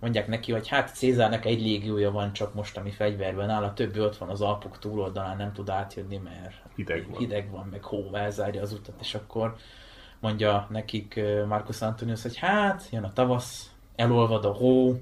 mondják 0.00 0.26
neki, 0.26 0.52
hogy 0.52 0.68
hát 0.68 0.94
Cézárnak 0.94 1.44
egy 1.44 1.60
légiója 1.60 2.10
van 2.10 2.32
csak 2.32 2.54
most, 2.54 2.76
ami 2.76 2.90
fegyverben 2.90 3.50
áll, 3.50 3.62
a 3.62 3.72
többi 3.74 4.00
ott 4.00 4.16
van 4.16 4.28
az 4.28 4.40
Alpok 4.40 4.78
túloldalán, 4.78 5.36
nem 5.36 5.52
tud 5.52 5.68
átjönni, 5.68 6.16
mert 6.16 6.54
Hideg 6.74 7.08
van. 7.08 7.18
hideg 7.18 7.50
van, 7.50 7.68
meg 7.70 7.82
hó 7.84 8.10
elzárja 8.14 8.62
az 8.62 8.72
utat, 8.72 8.94
és 9.00 9.14
akkor 9.14 9.56
mondja 10.20 10.66
nekik 10.70 11.16
ö, 11.16 11.46
Marcus 11.46 11.80
Antonius, 11.82 12.22
hogy 12.22 12.36
hát, 12.36 12.88
jön 12.90 13.04
a 13.04 13.12
tavasz, 13.12 13.70
elolvad 13.96 14.44
a 14.44 14.52
hó, 14.52 15.00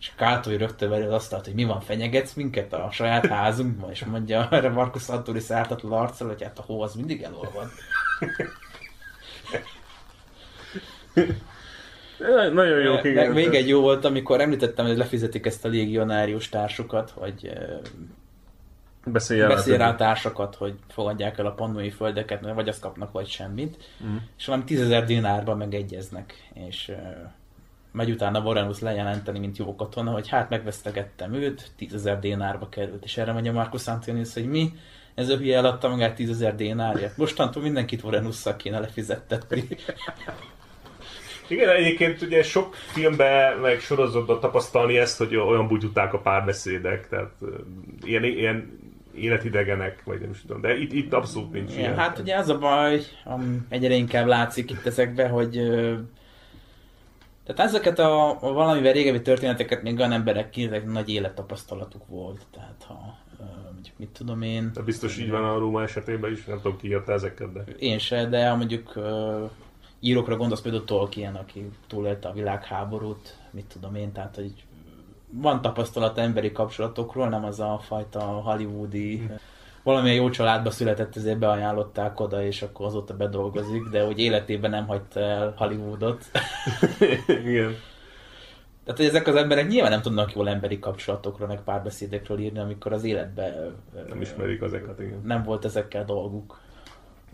és 0.00 0.12
Kátói 0.16 0.56
rögtön 0.56 0.90
veri 0.90 1.04
az 1.04 1.12
asztalt, 1.12 1.44
hogy 1.44 1.54
mi 1.54 1.64
van, 1.64 1.80
fenyegetsz 1.80 2.34
minket 2.34 2.72
a 2.72 2.88
saját 2.92 3.26
házunkban, 3.26 3.90
és 3.90 4.04
mondja 4.04 4.48
erre 4.50 4.68
Marcus 4.68 5.08
Antonius 5.08 5.50
ártatlan 5.50 5.92
arccal, 5.92 6.28
hogy 6.28 6.42
hát 6.42 6.58
a 6.58 6.62
hó 6.62 6.80
az 6.82 6.94
mindig 6.94 7.22
elolvad. 7.22 7.70
Nagyon 12.52 12.80
jó, 12.80 13.12
Meg 13.14 13.32
még 13.32 13.54
egy 13.54 13.68
jó 13.68 13.80
volt, 13.80 14.04
amikor 14.04 14.40
említettem, 14.40 14.86
hogy 14.86 14.96
lefizetik 14.96 15.46
ezt 15.46 15.64
a 15.64 15.68
légionárius 15.68 16.48
társukat, 16.48 17.10
hogy 17.10 17.52
el. 19.40 19.48
beszél 19.48 19.78
rá 19.78 19.94
társakat, 19.94 20.54
hogy 20.54 20.74
fogadják 20.88 21.38
el 21.38 21.46
a 21.46 21.52
pannói 21.52 21.90
földeket, 21.90 22.40
mert 22.40 22.54
vagy 22.54 22.68
azt 22.68 22.80
kapnak, 22.80 23.12
vagy 23.12 23.26
semmit. 23.26 23.76
Mm. 24.04 24.16
És 24.38 24.46
valami 24.46 24.64
tízezer 24.64 25.04
dinárban 25.04 25.56
megegyeznek, 25.56 26.34
és 26.54 26.92
megy 27.96 28.10
utána 28.10 28.40
Vorenus 28.40 28.80
lejelenteni, 28.80 29.38
mint 29.38 29.56
jó 29.56 29.74
katona, 29.74 30.10
hogy 30.10 30.28
hát 30.28 30.50
megvesztegettem 30.50 31.32
őt, 31.32 31.70
tízezer 31.76 32.18
dénárba 32.18 32.68
került, 32.68 33.04
és 33.04 33.16
erre 33.16 33.32
mondja 33.32 33.52
Marcus 33.52 33.86
Antonius, 33.86 34.34
hogy 34.34 34.46
mi? 34.46 34.72
Ez 35.14 35.28
a 35.28 35.36
hülye 35.36 35.56
eladta 35.56 35.88
magát 35.88 36.14
tízezer 36.14 36.54
dénárért. 36.54 37.16
Mostantól 37.16 37.62
mindenkit 37.62 38.00
Vorenusszal 38.00 38.56
kéne 38.56 38.78
lefizettetni. 38.78 39.64
Igen, 41.48 41.68
egyébként 41.68 42.22
ugye 42.22 42.42
sok 42.42 42.74
filmben, 42.74 43.58
meg 43.58 43.80
sorozatban 43.80 44.40
tapasztalni 44.40 44.98
ezt, 44.98 45.18
hogy 45.18 45.36
olyan 45.36 45.68
bugyuták 45.68 46.12
a 46.12 46.18
párbeszédek, 46.18 47.08
tehát 47.08 47.32
ilyen, 48.02 48.24
ilyen 48.24 48.78
életidegenek, 49.14 50.02
vagy 50.04 50.20
nem 50.20 50.30
is 50.30 50.40
tudom, 50.40 50.60
de 50.60 50.76
itt, 50.78 50.92
itt 50.92 51.12
abszolút 51.12 51.52
nincs 51.52 51.70
Igen, 51.70 51.80
ilyen. 51.80 51.96
hát 51.96 52.18
ugye 52.18 52.36
az 52.36 52.48
a 52.48 52.58
baj, 52.58 53.00
egyre 53.68 53.94
inkább 53.94 54.26
látszik 54.26 54.70
itt 54.70 54.86
ezekben, 54.86 55.30
hogy 55.30 55.60
tehát 57.46 57.70
ezeket 57.70 57.98
a, 57.98 58.30
a 58.30 58.52
valamivel 58.52 58.92
régebbi 58.92 59.22
történeteket 59.22 59.82
még 59.82 59.98
olyan 59.98 60.12
emberek 60.12 60.50
kínzek 60.50 60.86
nagy 60.86 61.08
élettapasztalatuk 61.08 62.06
volt, 62.06 62.46
tehát 62.52 62.84
ha 62.86 63.18
mondjuk 63.72 63.98
mit 63.98 64.08
tudom 64.08 64.42
én. 64.42 64.70
De 64.74 64.82
biztos 64.82 65.18
így 65.18 65.30
van 65.30 65.44
a 65.44 65.58
Róma 65.58 65.82
esetében 65.82 66.32
is, 66.32 66.44
nem 66.44 66.60
tudom 66.60 66.76
ki 66.76 66.88
írta 66.88 67.12
ezeket, 67.12 67.52
de... 67.52 67.64
Én 67.78 67.98
se, 67.98 68.26
de 68.26 68.54
mondjuk 68.54 68.98
írókra 70.00 70.36
gondolsz 70.36 70.60
például 70.60 70.84
Tolkien, 70.84 71.34
aki 71.34 71.70
túlélte 71.86 72.28
a 72.28 72.32
világháborút, 72.32 73.36
mit 73.50 73.66
tudom 73.66 73.94
én, 73.94 74.12
tehát 74.12 74.34
hogy 74.34 74.52
van 75.30 75.62
tapasztalat 75.62 76.18
emberi 76.18 76.52
kapcsolatokról, 76.52 77.28
nem 77.28 77.44
az 77.44 77.60
a 77.60 77.80
fajta 77.82 78.20
hollywoodi 78.20 79.30
valamilyen 79.86 80.16
jó 80.16 80.30
családba 80.30 80.70
született, 80.70 81.16
ezért 81.16 81.38
beajánlották 81.38 82.20
oda, 82.20 82.44
és 82.44 82.62
akkor 82.62 82.86
azóta 82.86 83.14
bedolgozik, 83.14 83.82
de 83.82 84.04
hogy 84.04 84.18
életében 84.18 84.70
nem 84.70 84.86
hagyta 84.86 85.20
el 85.20 85.54
Hollywoodot. 85.56 86.24
Igen. 87.44 87.74
Tehát, 88.84 89.00
hogy 89.00 89.06
ezek 89.06 89.26
az 89.26 89.34
emberek 89.34 89.68
nyilván 89.68 89.90
nem 89.90 90.02
tudnak 90.02 90.34
jól 90.34 90.48
emberi 90.48 90.78
kapcsolatokról, 90.78 91.48
meg 91.48 91.62
párbeszédekről 91.64 92.38
írni, 92.38 92.58
amikor 92.58 92.92
az 92.92 93.04
életben 93.04 93.74
Nem 94.08 94.20
ismerik 94.20 94.62
ezeket, 94.62 95.00
igen. 95.00 95.20
nem 95.24 95.42
volt 95.42 95.64
ezekkel 95.64 96.04
dolguk. 96.04 96.60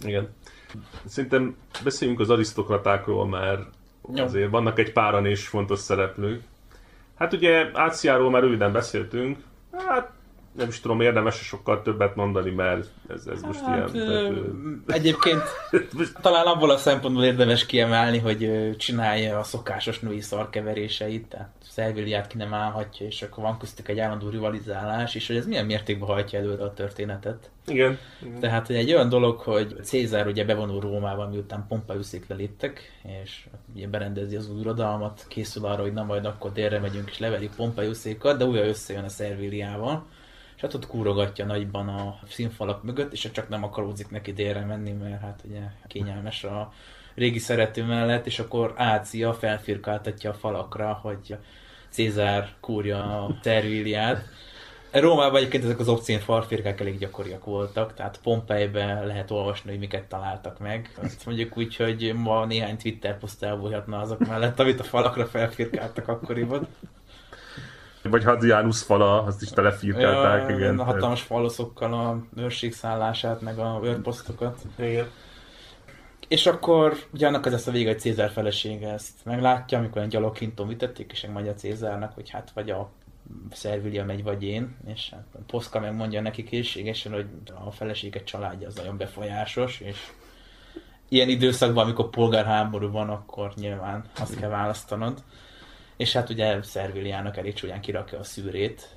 Igen. 0.04 0.28
Szerintem 1.04 1.56
beszéljünk 1.84 2.20
az 2.20 2.30
arisztokratákról, 2.30 3.26
mert 3.26 3.62
Jó. 4.14 4.24
azért 4.24 4.50
vannak 4.50 4.78
egy 4.78 4.92
páran 4.92 5.26
is 5.26 5.48
fontos 5.48 5.78
szereplők. 5.78 6.42
Hát 7.14 7.32
ugye 7.32 7.70
Áciáról 7.72 8.30
már 8.30 8.42
röviden 8.42 8.72
beszéltünk, 8.72 9.38
hát 9.72 10.10
nem 10.52 10.68
is 10.68 10.80
tudom, 10.80 11.00
érdemes 11.00 11.34
sokkal 11.34 11.82
többet 11.82 12.16
mondani, 12.16 12.50
mert 12.50 12.86
ez, 13.08 13.26
ez 13.26 13.42
most 13.42 13.60
Hát, 13.60 13.94
ilyen... 13.94 14.06
Tehát, 14.06 14.32
egyébként 14.86 15.42
most, 15.96 16.12
talán 16.20 16.46
abból 16.46 16.70
a 16.70 16.76
szempontból 16.76 17.24
érdemes 17.24 17.66
kiemelni, 17.66 18.18
hogy 18.18 18.70
csinálja 18.76 19.38
a 19.38 19.42
szokásos 19.42 19.98
női 19.98 20.20
szarkeveréseit, 20.20 21.26
tehát 21.26 21.50
Szerviliát 21.68 22.26
ki 22.26 22.36
nem 22.36 22.54
állhatja, 22.54 23.06
és 23.06 23.22
akkor 23.22 23.44
van 23.44 23.58
köztük 23.58 23.88
egy 23.88 23.98
állandó 23.98 24.28
rivalizálás, 24.28 25.14
és 25.14 25.26
hogy 25.26 25.36
ez 25.36 25.46
milyen 25.46 25.66
mértékben 25.66 26.08
hajtja 26.08 26.38
előre 26.38 26.64
a 26.64 26.74
történetet. 26.74 27.50
igen. 27.66 27.98
igen. 28.22 28.40
Tehát 28.40 28.70
egy 28.70 28.92
olyan 28.92 29.08
dolog, 29.08 29.38
hogy 29.38 29.76
Cézár 29.82 30.26
ugye 30.26 30.44
bevonul 30.44 30.80
Rómába, 30.80 31.28
miután 31.28 31.66
Pompeiuszék 31.68 32.28
leléptek, 32.28 33.00
és 33.22 33.46
ugye 33.74 33.88
berendezi 33.88 34.36
az 34.36 34.48
uradalmat, 34.48 35.24
készül 35.28 35.64
arra, 35.64 35.82
hogy 35.82 35.92
na 35.92 36.02
majd 36.02 36.24
akkor 36.24 36.52
délre 36.52 36.78
megyünk 36.78 37.10
és 37.10 37.18
leverik 37.18 37.50
Pompeiuszékat, 37.56 38.38
de 38.38 38.44
újra 38.44 38.66
összejön 38.66 39.04
a 39.04 39.08
Szerviliával, 39.08 40.06
és 40.62 40.68
hát 40.68 40.76
ott 40.82 40.86
kúrogatja 40.86 41.44
nagyban 41.44 41.88
a 41.88 42.18
színfalak 42.28 42.82
mögött, 42.82 43.12
és 43.12 43.30
csak 43.32 43.48
nem 43.48 43.64
akaródzik 43.64 44.10
neki 44.10 44.32
délre 44.32 44.64
menni, 44.64 44.92
mert 44.92 45.20
hát 45.20 45.42
ugye 45.48 45.60
kényelmes 45.86 46.44
a 46.44 46.72
régi 47.14 47.38
szerető 47.38 47.84
mellett, 47.84 48.26
és 48.26 48.38
akkor 48.38 48.72
Ácia 48.76 49.34
felfirkáltatja 49.34 50.30
a 50.30 50.34
falakra, 50.34 50.98
hogy 51.02 51.36
Cézár 51.88 52.54
kúrja 52.60 53.24
a 53.24 53.38
Szerviliát. 53.42 54.24
Rómában 54.90 55.36
egyébként 55.36 55.64
ezek 55.64 55.78
az 55.78 55.88
obszén 55.88 56.20
falfirkák 56.20 56.80
elég 56.80 56.98
gyakoriak 56.98 57.44
voltak, 57.44 57.94
tehát 57.94 58.20
Pompejben 58.22 59.06
lehet 59.06 59.30
olvasni, 59.30 59.70
hogy 59.70 59.78
miket 59.78 60.04
találtak 60.04 60.58
meg. 60.58 60.92
Azt 61.02 61.26
mondjuk 61.26 61.56
úgy, 61.56 61.76
hogy 61.76 62.12
ma 62.14 62.44
néhány 62.44 62.76
Twitter 62.76 63.18
poszt 63.18 63.42
elbújhatna 63.42 64.00
azok 64.00 64.26
mellett, 64.26 64.60
amit 64.60 64.80
a 64.80 64.84
falakra 64.84 65.26
felfirkáltak 65.26 66.08
akkoriban. 66.08 66.66
Vagy 68.02 68.24
Hadrianus 68.24 68.82
fala, 68.82 69.22
azt 69.22 69.42
is 69.42 69.48
telefirkálták, 69.48 70.48
Ja, 70.48 70.56
igen. 70.56 70.78
A 70.78 70.84
hatalmas 70.84 71.22
faloszokkal 71.22 71.92
a 71.92 72.40
őrségszállását, 72.40 73.40
meg 73.40 73.58
a 73.58 73.80
őrposztokat. 73.82 74.58
Igen. 74.78 75.06
És 76.28 76.46
akkor 76.46 76.96
ugye 77.12 77.26
annak 77.26 77.46
az 77.46 77.52
lesz 77.52 77.66
a 77.66 77.70
vége, 77.70 77.90
hogy 77.90 78.00
Cézár 78.00 78.30
felesége 78.30 78.92
ezt 78.92 79.24
meglátja, 79.24 79.78
amikor 79.78 80.02
egy 80.02 80.08
gyaloghinton 80.08 80.68
vitették, 80.68 81.10
és 81.12 81.22
megmondja 81.22 81.54
Cézárnak, 81.54 82.14
hogy 82.14 82.30
hát 82.30 82.50
vagy 82.54 82.70
a 82.70 82.90
Szervilia 83.50 84.04
megy, 84.04 84.22
vagy 84.22 84.42
én, 84.42 84.76
és 84.86 85.10
hát 85.10 85.24
Poszka 85.46 85.80
megmondja 85.80 86.20
neki 86.20 86.44
készségesen, 86.44 87.12
hogy 87.12 87.26
a 87.64 87.70
felesége 87.70 88.22
családja 88.22 88.66
az 88.66 88.74
nagyon 88.74 88.96
befolyásos, 88.96 89.80
és 89.80 89.98
ilyen 91.08 91.28
időszakban, 91.28 91.84
amikor 91.84 92.10
polgárháború 92.10 92.90
van, 92.90 93.08
akkor 93.08 93.52
nyilván 93.56 94.04
azt 94.20 94.36
kell 94.36 94.48
választanod. 94.50 95.22
És 95.96 96.12
hát 96.12 96.30
ugye 96.30 96.62
Szerviliának 96.62 97.36
elég 97.36 97.54
csúnyán 97.54 97.80
kirakja 97.80 98.18
a 98.18 98.24
szűrét, 98.24 98.88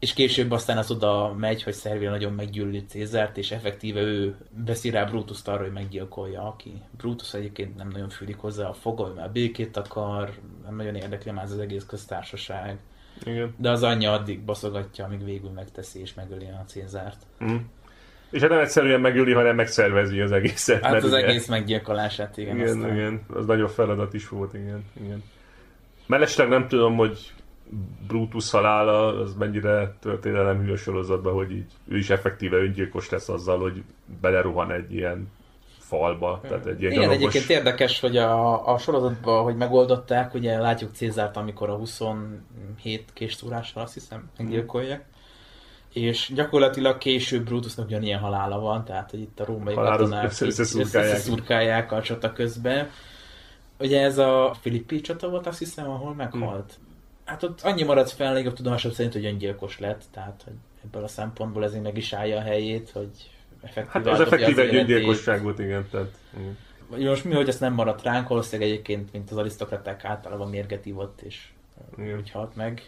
és 0.00 0.12
később 0.12 0.50
aztán 0.50 0.78
az 0.78 0.90
oda 0.90 1.34
megy, 1.38 1.62
hogy 1.62 1.72
Szervia 1.72 2.10
nagyon 2.10 2.32
meggyűlöli 2.32 2.84
Cézárt, 2.84 3.36
és 3.36 3.50
effektíve 3.50 4.00
ő 4.00 4.36
veszi 4.66 4.90
rá 4.90 5.04
Brutus 5.04 5.38
arra, 5.44 5.62
hogy 5.62 5.72
meggyilkolja, 5.72 6.42
aki 6.42 6.72
Brutus 6.96 7.34
egyébként 7.34 7.76
nem 7.76 7.88
nagyon 7.88 8.08
fűlik 8.08 8.36
hozzá 8.36 8.68
a 8.68 8.72
foga, 8.72 9.12
már 9.16 9.30
békét 9.30 9.76
akar, 9.76 10.30
nem 10.64 10.76
nagyon 10.76 10.94
érdekli 10.94 11.30
már 11.30 11.44
az 11.44 11.58
egész 11.58 11.84
köztársaság. 11.84 12.78
Igen. 13.24 13.54
De 13.56 13.70
az 13.70 13.82
anyja 13.82 14.12
addig 14.12 14.40
baszogatja, 14.40 15.04
amíg 15.04 15.24
végül 15.24 15.50
megteszi 15.50 16.00
és 16.00 16.14
megöli 16.14 16.44
a 16.44 16.64
Cézárt. 16.66 17.26
Mm. 17.44 17.56
És 18.30 18.40
hát 18.40 18.50
nem 18.50 18.58
egyszerűen 18.58 19.00
megüli, 19.00 19.32
hanem 19.32 19.54
megszervezi 19.54 20.20
az 20.20 20.32
egészet. 20.32 20.82
Hát 20.82 20.92
mert 20.92 21.04
az 21.04 21.12
ugye- 21.12 21.26
egész 21.26 21.46
meggyilkolását, 21.46 22.36
igen. 22.36 22.56
Igen, 22.56 22.76
aztán. 22.76 22.94
igen, 22.94 23.22
az 23.34 23.46
nagyon 23.46 23.68
feladat 23.68 24.14
is 24.14 24.28
volt, 24.28 24.54
igen. 24.54 24.84
igen. 25.04 25.22
Mellesleg 26.10 26.48
nem 26.48 26.68
tudom, 26.68 26.96
hogy 26.96 27.32
Brutus 28.06 28.50
halála 28.50 29.20
az 29.20 29.34
mennyire 29.34 29.94
történelem 30.00 30.60
hű 30.60 30.72
a 30.72 30.76
sorozatban, 30.76 31.32
hogy 31.32 31.50
így 31.50 31.70
ő 31.88 31.98
is 31.98 32.10
effektíve 32.10 32.56
öngyilkos 32.56 33.10
lesz 33.10 33.28
azzal, 33.28 33.58
hogy 33.58 33.82
beleruhan 34.20 34.70
egy 34.70 34.94
ilyen 34.94 35.30
falba, 35.78 36.40
tehát 36.42 36.66
egy 36.66 36.80
ilyen 36.80 36.92
Igen, 36.92 37.04
gyalogos... 37.04 37.34
egyébként 37.34 37.58
érdekes, 37.58 38.00
hogy 38.00 38.16
a, 38.16 38.66
a 38.72 38.78
sorozatban, 38.78 39.42
hogy 39.42 39.56
megoldották, 39.56 40.34
ugye 40.34 40.58
látjuk 40.58 40.90
Cézárt, 40.94 41.36
amikor 41.36 41.68
a 41.68 41.74
27 41.74 43.04
késtúrással 43.12 43.82
azt 43.82 43.94
hiszem 43.94 44.30
meggyilkolják. 44.36 45.04
És 45.92 46.32
gyakorlatilag 46.34 46.98
később 46.98 47.44
Brutusnak 47.44 47.86
ugyanilyen 47.86 48.20
halála 48.20 48.58
van, 48.58 48.84
tehát 48.84 49.10
hogy 49.10 49.20
itt 49.20 49.40
a 49.40 49.44
római 49.44 49.74
katonák 49.74 50.32
összeszurkálják 50.40 51.92
a 51.92 52.02
csata 52.02 52.32
közben. 52.32 52.90
Ugye 53.80 54.00
ez 54.02 54.18
a 54.18 54.56
Filippi 54.60 55.00
csata 55.00 55.28
volt, 55.28 55.46
azt 55.46 55.58
hiszem, 55.58 55.90
ahol 55.90 56.14
meghalt. 56.14 56.78
Hát 57.24 57.42
ott 57.42 57.60
annyi 57.60 57.82
maradt 57.82 58.10
fel, 58.10 58.32
legjobb 58.32 58.54
tudomásom 58.54 58.92
szerint, 58.92 59.12
hogy 59.12 59.24
öngyilkos 59.24 59.78
lett, 59.78 60.02
tehát 60.12 60.42
hogy 60.44 60.52
ebből 60.84 61.02
a 61.02 61.08
szempontból 61.08 61.64
ezért 61.64 61.82
meg 61.82 61.96
is 61.96 62.12
állja 62.12 62.36
a 62.36 62.40
helyét, 62.40 62.90
hogy 62.90 63.30
effektíve 63.60 63.92
Hát 63.92 64.06
áldozza 64.06 64.34
effektíve 64.36 64.62
egy 64.62 64.74
öngyilkosság 64.74 65.42
volt, 65.42 65.58
igen. 65.58 65.86
Tehát, 65.90 66.18
igen. 66.38 66.56
Most 67.08 67.24
mi, 67.24 67.34
hogy 67.34 67.48
ezt 67.48 67.60
nem 67.60 67.72
maradt 67.72 68.02
ránk, 68.02 68.28
valószínűleg 68.28 68.70
egyébként, 68.70 69.12
mint 69.12 69.30
az 69.30 69.36
arisztokraták 69.36 70.04
általában 70.04 70.48
mérget 70.48 70.86
ivott, 70.86 71.20
és 71.20 71.48
Igen. 71.98 72.18
úgy 72.18 72.30
halt 72.30 72.56
meg. 72.56 72.82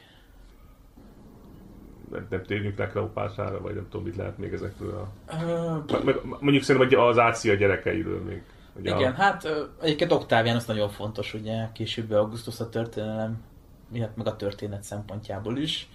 Nem, 2.11 2.27
nem 2.31 2.43
térjünk 2.43 2.79
le 2.79 2.87
Kleopátrára, 2.87 3.61
vagy 3.61 3.75
nem 3.75 3.87
tudom, 3.91 4.07
mit 4.07 4.17
lehet 4.17 4.39
még 4.39 4.53
ezekről 4.53 4.95
a... 4.95 5.35
Ö, 5.45 5.77
Meg- 5.93 6.05
meg- 6.05 6.41
Mondjuk 6.41 6.63
szerintem 6.63 7.01
az 7.01 7.19
Ácia 7.19 7.55
gyerekeiről 7.55 8.21
még. 8.21 8.43
Ugye 8.77 8.95
igen, 8.97 9.13
A... 9.13 9.15
hát 9.15 9.49
egyébként 9.83 10.13
Octavianus 10.13 10.65
nagyon 10.65 10.89
fontos, 10.89 11.35
ugye, 11.35 11.69
később 11.73 12.11
Augustus 12.11 12.61
a 12.61 12.69
történelem, 12.69 13.43
miatt 13.89 14.17
meg 14.17 14.27
a 14.27 14.37
történet 14.37 14.83
szempontjából 14.83 15.59
is. 15.59 15.89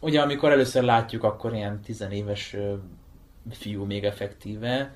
Ugye, 0.00 0.20
amikor 0.20 0.50
először 0.50 0.82
látjuk, 0.82 1.22
akkor 1.22 1.54
ilyen 1.54 1.80
tizenéves 1.80 2.56
fiú 3.50 3.84
még 3.84 4.04
effektíve, 4.04 4.94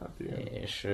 Hát, 0.00 0.10
igen. 0.20 0.46
és 0.62 0.84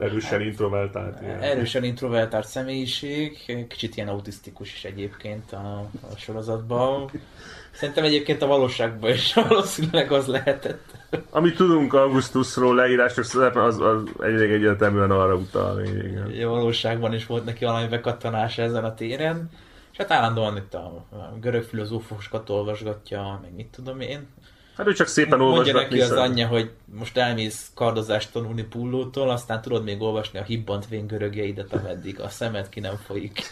Erősen 0.00 0.40
introvertált. 0.40 1.20
ilyen. 1.20 1.40
erősen 1.40 1.84
introvertált 1.84 2.46
személyiség, 2.46 3.38
kicsit 3.68 3.96
ilyen 3.96 4.08
autisztikus 4.08 4.72
is 4.72 4.84
egyébként 4.84 5.52
a, 5.52 5.78
a 6.12 6.16
sorozatban. 6.16 7.10
Szerintem 7.76 8.04
egyébként 8.04 8.42
a 8.42 8.46
valóságban 8.46 9.10
is 9.10 9.34
valószínűleg 9.48 10.12
az 10.12 10.26
lehetett. 10.26 10.84
Amit 11.30 11.56
tudunk 11.56 11.94
Augustusról 11.94 12.74
leírások 12.74 13.24
szerepen, 13.24 13.62
az, 13.62 13.80
az 13.80 14.02
elég 14.20 14.50
egyértelműen 14.50 15.10
arra 15.10 15.34
utal. 15.34 15.82
Igen. 15.84 16.46
A 16.46 16.48
valóságban 16.48 17.14
is 17.14 17.26
volt 17.26 17.44
neki 17.44 17.64
valami 17.64 17.88
bekattanása 17.88 18.62
ezen 18.62 18.84
a 18.84 18.94
téren. 18.94 19.50
És 19.92 19.98
hát 19.98 20.10
állandóan 20.10 20.56
itt 20.56 20.74
a, 20.74 21.06
görög 21.40 21.62
filozófusokat 21.62 22.50
olvasgatja, 22.50 23.38
meg 23.42 23.54
mit 23.54 23.66
tudom 23.66 24.00
én. 24.00 24.28
Hát 24.76 24.86
ő 24.86 24.92
csak 24.92 25.06
szépen 25.06 25.38
Mondja 25.38 25.56
olvasgatni 25.56 25.98
neki 25.98 26.12
az 26.12 26.18
anyja, 26.18 26.46
hogy 26.46 26.70
most 26.84 27.16
elmész 27.16 27.70
kardozást 27.74 28.32
tanulni 28.32 28.62
Pullótól, 28.62 29.30
aztán 29.30 29.62
tudod 29.62 29.84
még 29.84 30.02
olvasni 30.02 30.38
a 30.38 30.42
hibbant 30.42 30.88
vén 30.88 31.06
görögjeidet, 31.06 31.72
ameddig 31.72 32.20
a 32.20 32.28
szemed 32.28 32.68
ki 32.68 32.80
nem 32.80 32.96
folyik. 32.96 33.42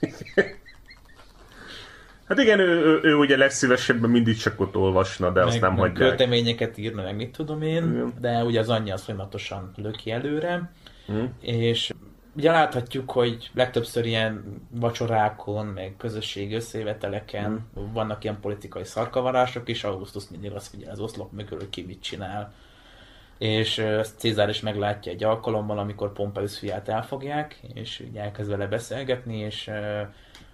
Hát 2.28 2.38
igen, 2.38 2.58
ő, 2.58 2.84
ő, 2.84 3.00
ő 3.02 3.14
ugye 3.14 3.36
legszívesebben 3.36 4.10
mindig 4.10 4.36
csak 4.36 4.60
ott 4.60 4.76
olvasna, 4.76 5.30
de 5.30 5.40
azt 5.44 5.52
meg, 5.52 5.60
nem 5.60 5.70
meg 5.70 5.80
hagyják. 5.80 6.08
költeményeket 6.08 6.78
írna, 6.78 7.02
meg 7.02 7.16
mit 7.16 7.30
tudom 7.30 7.62
én, 7.62 7.82
Igen. 7.82 8.12
de 8.20 8.44
ugye 8.44 8.60
az 8.60 8.68
anyja 8.68 8.94
az 8.94 9.02
folyamatosan 9.04 9.70
löki 9.76 10.10
előre, 10.10 10.70
Hm? 11.06 11.24
és 11.40 11.92
ugye 12.36 12.50
láthatjuk, 12.50 13.10
hogy 13.10 13.50
legtöbbször 13.54 14.06
ilyen 14.06 14.62
vacsorákon, 14.70 15.66
meg 15.66 15.94
közösségi 15.98 16.54
összejöveteleken 16.54 17.66
vannak 17.92 18.24
ilyen 18.24 18.40
politikai 18.40 18.84
szarkavarások, 18.84 19.68
és 19.68 19.84
Augustus 19.84 20.24
mindig 20.30 20.52
azt 20.52 20.68
figyel 20.68 20.90
az 20.90 21.00
oszlop 21.00 21.32
mögül, 21.32 21.70
ki 21.70 21.84
mit 21.86 22.02
csinál. 22.02 22.52
És 23.38 23.78
ezt 23.78 24.18
Cézár 24.18 24.48
is 24.48 24.60
meglátja 24.60 25.12
egy 25.12 25.24
alkalommal, 25.24 25.78
amikor 25.78 26.12
Pompeius 26.12 26.58
fiát 26.58 26.88
elfogják, 26.88 27.60
és 27.74 28.04
ugye 28.10 28.20
elkezd 28.20 28.50
vele 28.50 28.66
beszélgetni, 28.66 29.38
és 29.38 29.70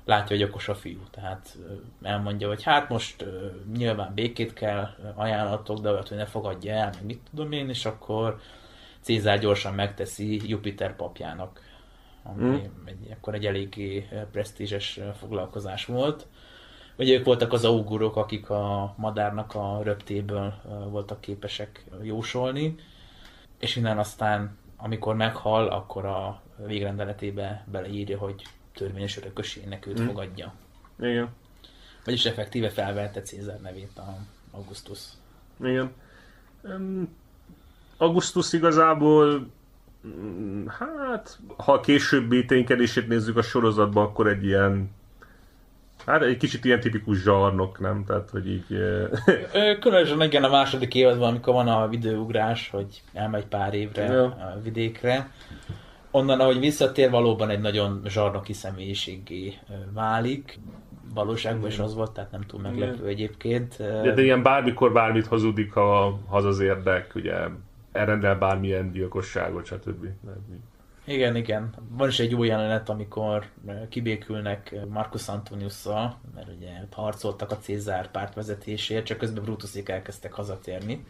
látja, 0.05 0.37
hogy 0.37 0.45
okos 0.45 0.69
a 0.69 0.75
fiú. 0.75 1.01
Tehát 1.11 1.57
elmondja, 2.03 2.49
hogy 2.49 2.63
hát 2.63 2.89
most 2.89 3.25
nyilván 3.77 4.15
békét 4.15 4.53
kell 4.53 4.89
ajánlatok, 5.15 5.79
de 5.79 5.91
olyat, 5.91 6.09
hogy 6.09 6.17
ne 6.17 6.27
fogadja 6.27 6.73
el, 6.73 6.91
meg 6.95 7.05
mit 7.05 7.21
tudom 7.31 7.53
én, 7.53 7.69
és 7.69 7.85
akkor 7.85 8.41
Cézár 9.01 9.39
gyorsan 9.39 9.75
megteszi 9.75 10.49
Jupiter 10.49 10.97
papjának, 10.97 11.61
ami 12.23 12.45
Mm. 12.45 12.87
egy, 12.87 13.11
akkor 13.13 13.35
egy 13.35 13.47
eléggé 13.47 14.09
presztízses 14.33 15.01
foglalkozás 15.19 15.85
volt. 15.87 16.27
Ugye 16.97 17.19
ők 17.19 17.25
voltak 17.25 17.53
az 17.53 17.65
augurok, 17.65 18.17
akik 18.17 18.51
a 18.51 18.95
madárnak 18.97 19.55
a 19.55 19.81
röptéből 19.83 20.55
voltak 20.91 21.21
képesek 21.21 21.85
jósolni, 22.03 22.75
és 23.59 23.77
innen 23.77 23.99
aztán, 23.99 24.59
amikor 24.77 25.15
meghal, 25.15 25.67
akkor 25.67 26.05
a 26.05 26.43
végrendeletébe 26.67 27.65
beleírja, 27.71 28.19
hogy 28.19 28.43
törvényes 28.75 29.17
örökösének 29.17 29.87
őt 29.87 30.01
Mm. 30.01 30.07
fogadja. 30.07 30.53
Igen. 31.01 31.29
Vagyis 32.05 32.25
effektíve 32.25 32.69
felvette 32.71 33.21
Cézár 33.23 33.61
nevét 33.61 33.99
a 33.99 34.17
Augustus. 34.51 35.01
Igen. 35.65 35.91
Öm, 36.63 37.09
Augustus 37.97 38.53
igazából, 38.53 39.51
mm, 40.07 40.67
hát, 40.67 41.39
ha 41.57 41.73
a 41.73 41.81
későbbi 41.81 42.45
ténykedését 42.45 43.09
nézzük 43.09 43.37
a 43.37 43.43
sorozatban, 43.43 44.05
akkor 44.05 44.27
egy 44.29 44.45
ilyen, 44.45 44.91
hát 46.07 46.23
egy 46.23 46.37
kicsit 46.37 46.65
ilyen 46.65 46.81
tipikus 46.81 47.19
zsarnok, 47.23 47.79
nem? 47.81 48.05
Tehát, 48.05 48.31
hogy 48.31 48.49
így... 48.49 48.75
eh, 49.53 49.79
Különösen 49.81 50.23
igen 50.23 50.45
a 50.45 50.49
második 50.49 50.95
évadban, 50.95 51.29
amikor 51.29 51.55
van 51.55 51.69
a 51.69 51.89
videóugrás, 51.89 52.69
hogy 52.71 53.03
elmegy 53.13 53.47
pár 53.47 53.75
évre 53.75 54.05
Ja. 54.05 54.25
a 54.25 54.61
vidékre. 54.63 55.31
Onnan, 56.15 56.41
ahogy 56.41 56.59
visszatér, 56.59 57.11
valóban 57.11 57.51
egy 57.51 57.61
nagyon 57.61 58.01
zsarnoki 58.07 58.53
személyiségé 58.53 59.59
válik. 59.93 60.61
Valóságban 61.15 61.71
is 61.71 61.79
az 61.79 61.95
volt, 61.95 62.11
tehát 62.11 62.31
nem 62.31 62.41
túl 62.41 62.61
meglepő 62.61 63.07
egyébként. 63.07 63.77
De, 63.77 64.13
de 64.13 64.23
ilyen 64.23 64.43
bármikor 64.43 64.93
bármit 64.93 65.27
hazudik, 65.27 65.73
ha 65.73 66.19
az 66.29 66.45
az 66.45 66.61
érdek, 66.61 67.15
ugye 67.15 67.35
elrendel 67.93 68.35
bármilyen 68.35 68.93
gyilkosságot, 68.93 69.67
stb. 69.67 70.07
Igen, 71.05 71.37
igen. 71.37 71.75
Van 71.89 72.09
is 72.09 72.21
egy 72.21 72.31
jó 72.31 72.43
jelenet, 72.43 72.89
amikor 72.89 73.45
kibékülnek 73.89 74.75
Marcus 74.89 75.29
Antoniusszal, 75.29 76.21
mert 76.35 76.49
ugye 76.57 76.69
ott 76.83 76.95
harcoltak 76.95 77.51
a 77.51 77.59
Cézár 77.59 78.11
párt 78.11 78.35
vezetésért, 78.35 79.05
csak 79.05 79.19
közben 79.19 79.45
Brutusék 79.45 79.89
elkezdtek 79.89 80.33
hazatérni. 80.33 81.05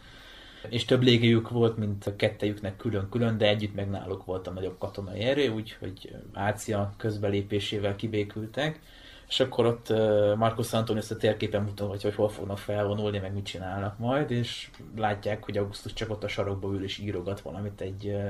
És 0.68 0.84
több 0.84 1.02
légiük 1.02 1.50
volt, 1.50 1.76
mint 1.76 2.06
a 2.06 2.16
kettejüknek 2.16 2.76
külön-külön, 2.76 3.38
de 3.38 3.48
együtt 3.48 3.74
meg 3.74 3.90
náluk 3.90 4.24
volt 4.24 4.46
a 4.46 4.50
nagyobb 4.50 4.78
katonai 4.78 5.20
erő, 5.20 5.48
úgyhogy 5.48 6.16
Ácia 6.32 6.94
közbelépésével 6.96 7.96
kibékültek. 7.96 8.80
És 9.28 9.40
akkor 9.40 9.66
ott 9.66 9.88
Marcus 10.36 10.72
Antonius 10.72 11.10
a 11.10 11.16
térképen 11.16 11.62
mutatja, 11.62 12.08
hogy 12.08 12.14
hol 12.14 12.28
fognak 12.28 12.58
felvonulni, 12.58 13.18
meg 13.18 13.34
mit 13.34 13.44
csinálnak 13.44 13.98
majd, 13.98 14.30
és 14.30 14.70
látják, 14.96 15.44
hogy 15.44 15.56
Augustus 15.56 15.92
csak 15.92 16.10
ott 16.10 16.24
a 16.24 16.28
sarokba 16.28 16.72
ül 16.72 16.84
és 16.84 16.98
írogat 16.98 17.40
valamit 17.40 17.80
egy 17.80 18.06
ö, 18.06 18.28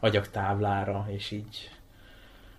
agyagtáblára, 0.00 1.06
és 1.08 1.30
így 1.30 1.70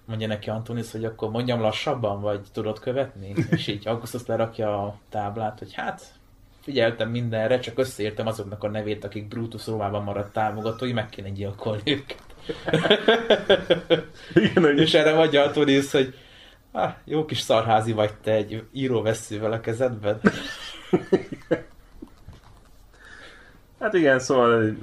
mondja 0.06 0.28
neki 0.28 0.50
Antonius, 0.50 0.92
hogy 0.92 1.06
akkor 1.06 1.30
mondjam 1.30 1.60
lassabban, 1.60 2.22
vagy 2.22 2.42
tudod 2.52 2.80
követni? 2.80 3.34
És 3.50 3.68
így 3.68 3.88
Augustus 3.88 4.26
lerakja 4.26 4.84
a 4.84 4.98
táblát, 5.10 5.60
hogy 5.60 5.74
hát 5.74 6.14
figyeltem 6.64 7.10
mindenre, 7.10 7.60
csak 7.60 7.80
összeértem 7.80 8.28
azoknak 8.28 8.64
a 8.64 8.70
nevét, 8.70 9.04
akik 9.04 9.28
Brutus 9.28 9.68
Rómában 9.68 10.04
maradt 10.04 10.34
támogatói, 10.34 10.94
meg 10.94 11.10
kéne 11.10 11.30
gyilkolni 11.30 11.82
őket. 11.86 12.24
Igen, 14.36 14.64
hogy 14.64 14.80
És 14.80 14.94
erre 14.94 15.14
mondja 15.14 15.44
Antonius, 15.44 15.92
hogy 15.92 16.16
ah, 16.72 16.94
jó 17.06 17.26
kis 17.26 17.40
szarházi 17.40 17.92
vagy 17.92 18.14
te 18.14 18.32
egy 18.32 18.64
íróvesszővel 18.72 19.52
a 19.52 19.60
kezedben. 19.60 20.20
Hát 23.84 23.94
igen, 23.94 24.20
szóval 24.20 24.76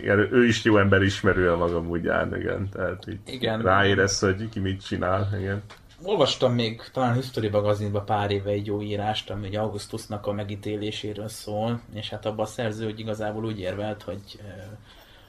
igen, 0.00 0.18
ő 0.18 0.46
is 0.46 0.64
jó 0.64 0.78
ember 0.78 1.02
ismerő 1.02 1.50
a 1.50 1.56
maga 1.56 1.80
módján, 1.80 2.36
igen. 2.36 2.68
Tehát 2.68 3.04
így 3.08 3.18
Igen. 3.26 3.62
ráéresz, 3.62 4.20
hogy 4.20 4.48
ki 4.48 4.60
mit 4.60 4.86
csinál, 4.86 5.28
igen. 5.38 5.62
Olvastam 6.06 6.54
még 6.54 6.82
talán 6.92 7.14
History 7.14 7.48
magazinban 7.48 8.04
pár 8.04 8.30
éve 8.30 8.50
egy 8.50 8.66
jó 8.66 8.82
írást, 8.82 9.30
ami 9.30 9.46
egy 9.46 9.56
Augustusnak 9.56 10.26
a 10.26 10.32
megítéléséről 10.32 11.28
szól, 11.28 11.80
és 11.94 12.08
hát 12.08 12.26
abban 12.26 12.44
a 12.44 12.48
szerző, 12.48 12.84
hogy 12.84 12.98
igazából 12.98 13.44
úgy 13.44 13.60
érvelt, 13.60 14.02
hogy 14.02 14.40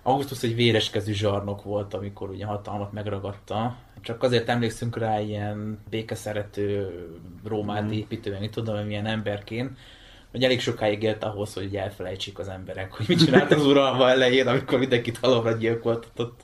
Augustus 0.03 0.43
egy 0.43 0.55
véreskezű 0.55 1.13
zsarnok 1.13 1.63
volt, 1.63 1.93
amikor 1.93 2.29
ugye 2.29 2.45
hatalmat 2.45 2.91
megragadta. 2.91 3.75
Csak 4.01 4.23
azért 4.23 4.49
emlékszünk 4.49 4.97
rá 4.97 5.19
ilyen 5.19 5.79
békeszerető 5.89 6.89
Rómát 7.45 7.83
mm. 7.83 7.89
építő, 7.89 8.31
meg 8.31 8.49
tudom, 8.49 8.85
milyen 8.85 9.05
emberként, 9.05 9.77
hogy 10.31 10.43
elég 10.43 10.61
sokáig 10.61 11.03
élt 11.03 11.23
ahhoz, 11.23 11.53
hogy 11.53 11.75
elfelejtsék 11.75 12.39
az 12.39 12.47
emberek, 12.47 12.93
hogy 12.93 13.05
mit 13.07 13.25
csinált 13.25 13.51
az 13.51 13.65
uralma 13.65 14.09
elején, 14.09 14.47
amikor 14.47 14.79
mindenkit 14.79 15.17
halomra 15.17 15.51
gyilkoltatott. 15.51 16.39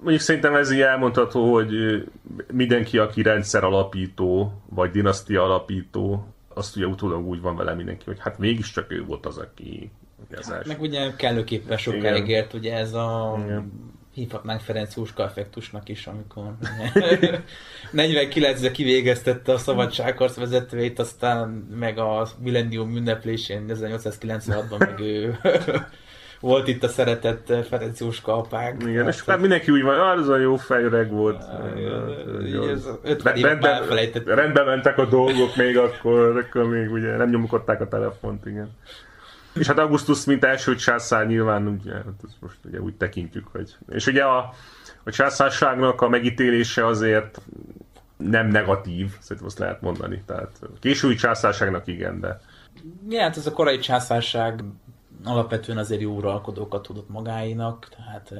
Mondjuk 0.00 0.20
szerintem 0.22 0.54
ez 0.54 0.72
így 0.72 0.80
elmondható, 0.80 1.52
hogy 1.52 1.72
mindenki, 2.52 2.98
aki 2.98 3.22
rendszer 3.22 3.64
alapító, 3.64 4.62
vagy 4.68 4.90
dinasztia 4.90 5.42
alapító, 5.42 6.26
azt 6.54 6.76
ugye 6.76 6.86
utólag 6.86 7.26
úgy 7.26 7.40
van 7.40 7.56
vele 7.56 7.74
mindenki, 7.74 8.04
hogy 8.04 8.18
hát 8.20 8.38
mégiscsak 8.38 8.92
ő 8.92 9.04
volt 9.04 9.26
az, 9.26 9.38
aki 9.38 9.90
az 10.36 10.50
hát, 10.50 10.66
meg 10.66 10.80
ugye 10.80 11.12
kellőképpen 11.16 11.76
sokáig 11.76 12.28
élt, 12.28 12.54
ugye 12.54 12.74
ez 12.74 12.92
a 12.94 13.38
Igen. 13.44 13.72
hívhatnánk 14.14 14.60
Ferenc 14.60 14.96
Jóska 14.96 15.22
effektusnak 15.22 15.88
is, 15.88 16.06
amikor 16.06 16.56
49-re 17.92 18.70
kivégeztette 18.70 19.52
a 19.52 19.58
szabadságharc 19.58 20.34
vezetőjét, 20.34 20.98
aztán 20.98 21.48
meg 21.74 21.98
a 21.98 22.28
millennium 22.38 22.96
ünneplésén 22.96 23.64
1896-ban 23.68 24.78
meg 24.78 25.00
ő 25.00 25.38
volt 26.40 26.68
itt 26.68 26.82
a 26.82 26.88
szeretett 26.88 27.66
Ferenc 27.68 28.00
Jóska 28.00 28.36
apánk. 28.36 28.82
Igen, 28.82 29.08
és 29.08 29.24
hát 29.24 29.40
mindenki 29.40 29.70
úgy 29.70 29.82
van, 29.82 30.18
az 30.18 30.28
a 30.28 30.36
jó 30.36 30.56
fejöreg 30.56 31.10
volt. 31.10 31.44
rendben 34.26 34.66
mentek 34.66 34.98
a 34.98 35.04
dolgok 35.04 35.56
még 35.56 35.78
akkor, 35.78 36.36
akkor 36.36 36.68
még 36.68 36.92
ugye 36.92 37.16
nem 37.16 37.30
nyomkodták 37.30 37.80
a 37.80 37.88
telefont, 37.88 38.46
igen. 38.46 38.70
És 39.54 39.66
hát 39.66 39.78
Augustus, 39.78 40.24
mint 40.24 40.44
első 40.44 40.74
császár 40.74 41.26
nyilván 41.26 41.66
ugye, 41.66 41.92
hát 41.92 42.04
most 42.40 42.56
ugye 42.64 42.80
úgy 42.80 42.94
tekintjük, 42.94 43.46
hogy... 43.52 43.76
És 43.88 44.06
ugye 44.06 44.22
a, 44.22 44.54
a 45.04 45.10
császárságnak 45.10 46.00
a 46.00 46.08
megítélése 46.08 46.86
azért 46.86 47.40
nem 48.16 48.46
negatív, 48.46 49.10
szerintem 49.18 49.46
azt 49.46 49.58
lehet 49.58 49.80
mondani. 49.80 50.22
Tehát 50.26 50.50
késői 50.80 51.14
császárságnak 51.14 51.86
igen, 51.86 52.20
de... 52.20 52.40
Ja, 53.08 53.20
hát 53.20 53.36
ez 53.36 53.46
a 53.46 53.52
korai 53.52 53.78
császárság 53.78 54.64
alapvetően 55.24 55.78
azért 55.78 56.00
jó 56.00 56.16
uralkodókat 56.16 56.82
tudott 56.82 57.08
magáinak, 57.08 57.88
tehát 57.88 58.32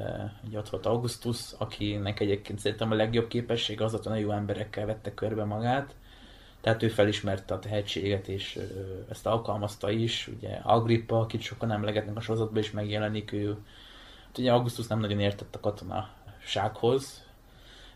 ugye 0.47 0.57
ott 0.57 0.69
volt 0.69 0.85
Augustus, 0.85 1.51
akinek 1.57 2.19
egyébként 2.19 2.59
szerintem 2.59 2.91
a 2.91 2.95
legjobb 2.95 3.27
képesség 3.27 3.81
az, 3.81 3.91
hogy 3.91 4.01
nagyon 4.03 4.19
jó 4.19 4.31
emberekkel 4.31 4.85
vette 4.85 5.13
körbe 5.13 5.43
magát, 5.43 5.95
tehát 6.61 6.83
ő 6.83 6.87
felismerte 6.87 7.53
a 7.53 7.59
tehetséget, 7.59 8.27
és 8.27 8.59
ezt 9.09 9.27
alkalmazta 9.27 9.91
is. 9.91 10.27
Ugye 10.37 10.59
Agrippa, 10.63 11.19
akit 11.19 11.41
sokan 11.41 11.71
emlegetnek 11.71 12.15
a 12.15 12.21
sorozatban 12.21 12.61
is 12.61 12.71
megjelenik, 12.71 13.31
ő 13.31 13.57
hát 14.25 14.37
ugye 14.37 14.51
Augustus 14.51 14.87
nem 14.87 14.99
nagyon 14.99 15.19
értett 15.19 15.55
a 15.55 15.59
katonasághoz. 15.59 17.29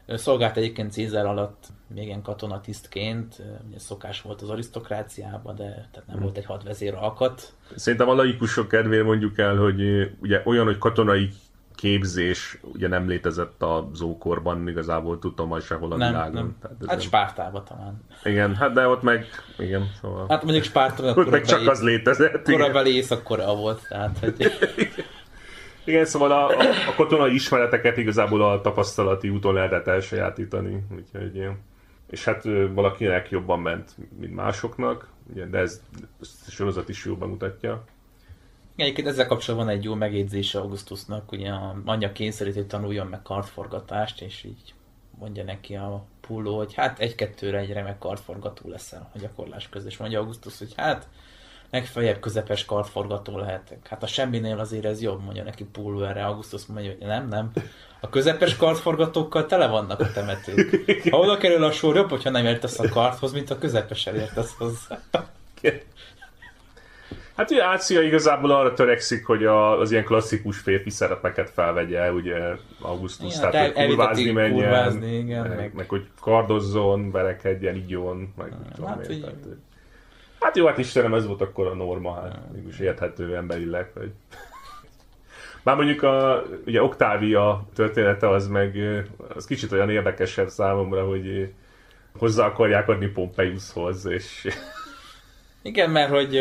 Szolgált 0.08 0.58
egyébként 0.58 0.92
Cézár 0.92 1.26
alatt 1.26 1.64
még 1.88 2.06
ilyen 2.06 2.22
katonatisztként, 2.22 3.42
ugye 3.68 3.80
szokás 3.80 4.22
volt 4.22 4.42
az 4.42 4.50
arisztokráciában, 4.50 5.56
de 5.56 5.64
tehát 5.64 6.04
nem 6.08 6.16
hmm. 6.16 6.22
volt 6.22 6.38
egy 6.38 6.46
hadvezér 6.46 6.94
alkat. 6.94 7.54
Szerintem 7.76 8.10
a 8.10 8.14
laikusok 8.14 8.68
kedvéért 8.68 9.06
mondjuk 9.06 9.38
el, 9.38 9.56
hogy 9.56 9.82
ugye 10.22 10.42
olyan, 10.46 10.66
hogy 10.66 10.78
katonai 10.78 11.30
képzés 11.76 12.60
ugye 12.62 12.88
nem 12.88 13.08
létezett 13.08 13.64
az 13.64 14.02
ókorban 14.02 14.68
igazából 14.68 15.20
tudom 15.20 15.60
sehol 15.60 15.92
a 15.92 15.98
nem, 15.98 16.12
világon. 16.12 16.34
Nem. 16.34 16.56
Tehát 16.62 16.78
hát 16.88 17.02
Spártában 17.02 17.64
talán. 17.66 18.02
Igen, 18.24 18.56
hát 18.56 18.74
de 18.74 18.88
ott 18.88 19.02
meg, 19.02 19.26
igen, 19.58 19.92
szóval... 20.02 20.26
Hát 20.30 20.44
mondjuk 20.44 20.64
Spártában 20.64 21.18
ott 21.18 21.30
meg 21.30 21.46
csak 21.46 21.68
az 21.68 21.82
létezett. 21.82 22.44
Korabeli 22.44 22.96
Észak-Korea 22.96 23.56
volt, 23.56 23.88
tehát 23.88 24.18
hogy... 24.20 24.36
Igen, 25.86 26.06
szóval 26.06 26.32
a, 26.32 26.48
a, 26.48 26.70
a 26.90 26.94
katonai 26.96 27.34
ismereteket 27.34 27.98
igazából 27.98 28.44
a 28.44 28.62
tapasztalati 28.62 29.30
úton 29.30 29.54
lehetett 29.54 29.88
elsajátítani, 29.88 30.84
úgyhogy. 30.96 31.48
És 32.10 32.26
hát 32.26 32.44
valakinek 32.74 33.30
jobban 33.30 33.60
ment, 33.60 33.92
mint 34.20 34.36
másoknak, 34.36 35.10
ugye, 35.32 35.46
de 35.46 35.58
ez, 35.58 35.82
ez 36.22 36.30
a 36.48 36.52
sorozat 36.52 36.90
is 36.90 37.06
jobban 37.06 37.30
mutatja. 37.30 37.84
Egyébként 38.76 39.08
ezzel 39.08 39.28
kapcsolatban 39.28 39.70
egy 39.70 39.84
jó 39.84 39.94
megjegyzése 39.94 40.60
Augustusnak, 40.60 41.32
ugye 41.32 41.50
a 41.50 41.76
anyja 41.86 42.12
kényszerít, 42.12 42.54
hogy 42.54 42.68
tanuljon 42.68 43.08
meg 43.08 43.22
kartforgatást, 43.22 44.22
és 44.22 44.44
így 44.44 44.74
mondja 45.20 45.44
neki 45.44 45.76
a 45.76 46.06
pulló, 46.22 46.58
hogy 46.58 46.74
hát 46.74 47.00
egy-kettőre 47.00 47.58
egy 47.58 47.74
remek 47.74 47.98
kartforgató 47.98 48.70
leszel 48.70 49.10
a 49.14 49.18
gyakorlás 49.18 49.70
között. 49.70 49.90
És 49.90 49.98
mondja 49.98 50.20
Augustus, 50.20 50.58
hogy 50.58 50.74
hát 50.76 51.08
legfeljebb 51.72 52.20
közepes 52.20 52.66
kartforgató 52.66 53.38
lehetek. 53.38 53.88
Hát 53.88 54.04
a 54.04 54.08
semminél 54.08 54.60
azért 54.60 54.86
ez 54.86 55.02
jobb, 55.02 55.24
mondja 55.24 55.44
neki 55.44 55.64
pulló 55.64 56.04
erre. 56.04 56.26
Augustus 56.26 56.66
mondja, 56.66 56.92
hogy 56.92 57.08
nem, 57.08 57.28
nem. 57.28 57.52
A 58.00 58.10
közepes 58.10 58.56
kartforgatókkal 58.56 59.46
tele 59.46 59.68
vannak 59.68 60.00
a 60.00 60.12
temetők. 60.12 60.86
Ha 61.10 61.18
oda 61.18 61.38
kerül 61.38 61.64
a 61.64 61.72
sor, 61.72 61.96
jobb, 61.96 62.10
hogyha 62.10 62.30
nem 62.30 62.46
értesz 62.46 62.80
a 62.80 62.90
karthoz, 62.90 63.34
mint 63.34 63.50
a 63.50 63.58
közepes 63.58 64.06
értesz 64.06 64.56
hozzá. 64.58 65.00
Hát 67.36 67.52
ugye 67.52 67.64
Ácia 67.64 68.02
igazából 68.02 68.52
arra 68.52 68.74
törekszik, 68.74 69.26
hogy 69.26 69.46
a, 69.46 69.80
az 69.80 69.92
ilyen 69.92 70.04
klasszikus 70.04 70.60
férfi 70.60 70.90
szerepeket 70.90 71.50
felvegye, 71.50 72.12
ugye 72.12 72.38
Augustus, 72.82 73.36
igen, 73.36 73.52
tehát 73.52 73.76
hogy 73.76 73.88
kurvázni 73.88 74.32
menjen, 74.32 74.54
kurvázni, 74.54 75.18
igen, 75.18 75.48
meg, 75.48 75.58
meg, 75.58 75.74
meg, 75.74 75.90
hogy 75.90 76.08
kardozzon, 76.20 77.12
verekedjen, 77.12 77.76
igyon, 77.76 78.34
meg 78.38 78.52
hát, 78.52 78.88
hát, 78.88 79.06
hogy... 79.06 79.26
hát 80.56 80.64
jó, 80.64 80.70
hát 80.70 80.78
Istenem, 80.78 81.14
ez 81.14 81.28
volt 81.28 81.42
akkor 81.42 81.68
a 81.68 81.74
norma, 81.74 82.14
hát 82.14 82.40
mégis 82.54 82.80
érthető 82.80 83.36
emberileg, 83.36 83.92
hogy... 83.94 84.12
Már 85.64 85.76
mondjuk 85.76 86.04
a, 86.04 86.44
ugye 86.66 86.84
Octavia 86.84 87.66
története 87.74 88.30
az 88.30 88.48
meg, 88.48 88.78
az 89.36 89.46
kicsit 89.46 89.72
olyan 89.72 89.90
érdekesebb 89.90 90.50
számomra, 90.50 91.06
hogy 91.06 91.54
hozzá 92.18 92.46
akarják 92.46 92.88
adni 92.88 93.08
Pompeiushoz, 93.08 94.06
és 94.06 94.48
igen, 95.62 95.90
mert 95.90 96.10
hogy 96.10 96.40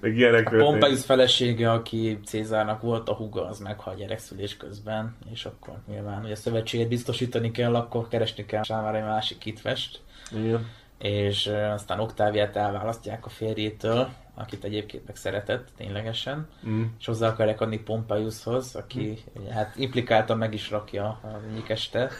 Meg 0.00 0.54
a 0.54 0.56
Pompeius 0.56 1.04
felesége, 1.04 1.70
aki 1.70 2.18
Cézárnak 2.24 2.82
volt 2.82 3.08
a 3.08 3.14
huga, 3.14 3.48
az 3.48 3.58
meghal 3.58 3.94
gyerekszülés 3.94 4.56
közben, 4.56 5.16
és 5.32 5.44
akkor 5.44 5.74
nyilván, 5.88 6.20
hogy 6.22 6.30
a 6.30 6.36
szövetséget 6.36 6.88
biztosítani 6.88 7.50
kell, 7.50 7.74
akkor 7.74 8.08
keresni 8.08 8.46
kell 8.46 8.62
sámára 8.62 8.96
egy 8.96 9.04
másik 9.04 9.38
kitvest. 9.38 10.00
Igen. 10.32 10.66
És 11.02 11.50
aztán 11.74 12.00
Oktáviát 12.00 12.56
elválasztják 12.56 13.26
a 13.26 13.28
férjétől, 13.28 14.08
akit 14.34 14.64
egyébként 14.64 15.06
meg 15.06 15.16
szeretett 15.16 15.68
ténylegesen, 15.76 16.48
mm. 16.68 16.82
és 16.98 17.06
hozzá 17.06 17.28
akarják 17.28 17.60
adni 17.60 17.78
Pompeiushoz, 17.78 18.74
aki 18.74 19.18
mm. 19.40 19.46
hát 19.46 19.76
implikáltan 19.76 20.38
meg 20.38 20.54
is 20.54 20.70
rakja 20.70 21.04
a 21.04 21.40
nyikeste. 21.54 22.10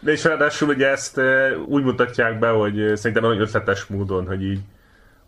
De 0.00 0.12
és 0.12 0.24
ráadásul 0.24 0.68
ugye 0.68 0.88
ezt 0.88 1.20
úgy 1.66 1.82
mutatják 1.82 2.38
be, 2.38 2.48
hogy 2.48 2.96
szerintem 2.96 3.22
nagyon 3.22 3.40
ötletes 3.40 3.86
módon, 3.86 4.26
hogy 4.26 4.42
így 4.42 4.60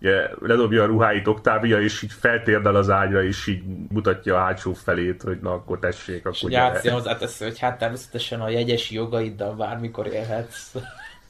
ugye, 0.01 0.29
ledobja 0.41 0.83
a 0.83 0.87
ruháit 0.87 1.27
Octavia, 1.27 1.81
és 1.81 2.03
így 2.03 2.13
feltérdel 2.13 2.75
az 2.75 2.91
ágyra, 2.91 3.23
és 3.23 3.47
így 3.47 3.63
mutatja 3.89 4.37
a 4.37 4.39
hátsó 4.39 4.73
felét, 4.73 5.23
hogy 5.23 5.39
na 5.43 5.53
akkor 5.53 5.79
tessék, 5.79 6.19
akkor 6.19 6.33
És 6.33 6.43
gyere. 6.49 6.91
hozzátesz, 6.91 7.39
hogy 7.39 7.59
hát 7.59 7.79
természetesen 7.79 8.41
a 8.41 8.49
jegyes 8.49 8.91
jogaiddal 8.91 9.55
bármikor 9.55 10.07
élhetsz 10.07 10.75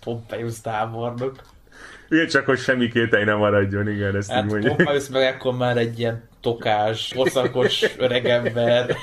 Pompeius 0.05 0.61
tábornok. 0.61 1.35
Igen, 2.09 2.27
csak 2.27 2.47
hogy 2.47 2.59
semmi 2.59 2.89
kételj 2.89 3.25
nem 3.25 3.39
maradjon, 3.39 3.89
igen, 3.89 4.17
ezt 4.17 4.31
hát 4.31 4.45
így 4.45 4.51
mondja. 4.51 4.75
Pompeius 4.75 5.09
meg 5.09 5.35
akkor 5.35 5.57
már 5.57 5.77
egy 5.77 5.99
ilyen 5.99 6.29
tokás, 6.41 7.13
hosszakos 7.15 7.85
öregember. 7.99 8.97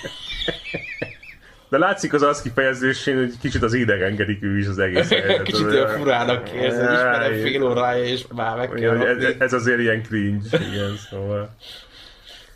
De 1.70 1.78
látszik 1.78 2.14
az 2.14 2.22
az 2.22 2.42
kifejezésén, 2.42 3.18
hogy 3.18 3.34
kicsit 3.42 3.64
az 3.64 3.74
idegenkedik 3.74 4.44
ő 4.44 4.58
is 4.58 4.68
az 4.68 4.80
egész 4.80 5.10
helyzet. 5.14 5.42
kicsit 5.42 5.66
olyan 5.66 5.88
furának 5.88 6.48
hogy 6.48 6.64
ismerem 6.66 7.34
fél 7.34 7.64
órája, 7.64 8.04
és 8.04 8.26
már 8.36 8.58
meg 8.58 8.70
kell 8.70 9.08
ez, 9.08 9.36
ez, 9.40 9.54
azért 9.54 9.80
ilyen 9.80 10.04
cringe, 10.04 10.48
igen, 10.52 10.96
szóval. 11.10 11.56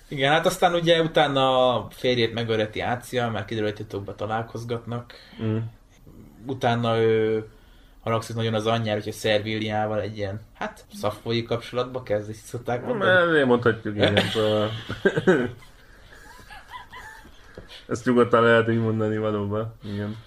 Igen, 0.07 0.31
hát 0.31 0.45
aztán 0.45 0.73
ugye 0.73 1.01
utána 1.01 1.75
a 1.75 1.87
férjét 1.91 2.33
megöleti 2.33 2.79
Ácia, 2.79 3.29
mert 3.29 3.45
kiderül, 3.45 3.69
hogy 3.69 3.77
titokban 3.77 4.15
találkozgatnak. 4.15 5.13
Mm. 5.43 5.57
Utána 6.45 7.01
ő 7.01 7.45
haragszik 8.03 8.35
nagyon 8.35 8.53
az 8.53 8.67
anyjára, 8.67 8.99
hogy 8.99 9.09
a 9.09 9.15
Szervilliával 9.15 10.01
egy 10.01 10.17
ilyen, 10.17 10.41
hát, 10.53 10.85
szafói 10.93 11.43
kapcsolatba 11.43 12.03
kezd, 12.03 12.29
és 12.29 12.35
szokták 12.35 12.85
mondani. 12.85 13.37
Nem 13.37 13.47
mondhatjuk, 13.47 13.95
igen, 13.95 14.17
szóval. 14.33 14.69
Ezt 17.87 18.05
nyugodtan 18.05 18.43
lehet 18.43 18.69
így 18.69 18.79
mondani 18.79 19.17
valóban. 19.17 19.73
Igen. 19.83 20.17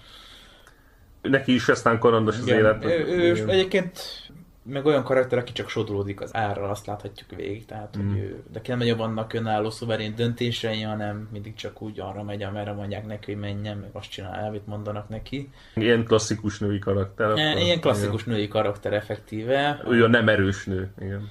Neki 1.21 1.53
is 1.53 1.67
aztán 1.67 1.99
karandos 1.99 2.37
az 2.37 2.47
élet. 2.47 2.85
Ő, 2.85 3.05
ő 3.07 3.49
egyébként 3.49 4.26
meg 4.69 4.85
olyan 4.85 5.03
karakter, 5.03 5.37
aki 5.37 5.51
csak 5.51 5.69
sodródik 5.69 6.21
az 6.21 6.35
árral, 6.35 6.69
azt 6.69 6.85
láthatjuk 6.85 7.29
végig, 7.35 7.65
tehát 7.65 7.97
mm. 7.97 8.07
hogy 8.07 8.19
ő, 8.19 8.43
de 8.51 8.61
nem 8.67 8.77
nagyon 8.77 8.97
vannak 8.97 9.33
önálló 9.33 9.69
szuverén 9.69 10.15
döntései, 10.15 10.81
hanem 10.81 11.29
mindig 11.31 11.55
csak 11.55 11.81
úgy 11.81 11.99
arra 11.99 12.23
megy, 12.23 12.43
amerre 12.43 12.71
mondják 12.71 13.05
neki, 13.05 13.31
hogy 13.31 13.41
menjen, 13.41 13.77
meg 13.77 13.89
azt 13.93 14.09
csinál, 14.09 14.47
amit 14.47 14.67
mondanak 14.67 15.09
neki. 15.09 15.49
Ilyen 15.73 16.05
klasszikus 16.05 16.59
női 16.59 16.79
karakter. 16.79 17.29
Akkor, 17.29 17.39
ilyen 17.39 17.79
klasszikus 17.79 18.21
igen. 18.21 18.33
női 18.33 18.47
karakter 18.47 18.93
effektíve. 18.93 19.81
Ő 19.89 20.03
a 20.03 20.07
nem 20.07 20.29
erős 20.29 20.65
nő, 20.65 20.91
igen. 20.99 21.29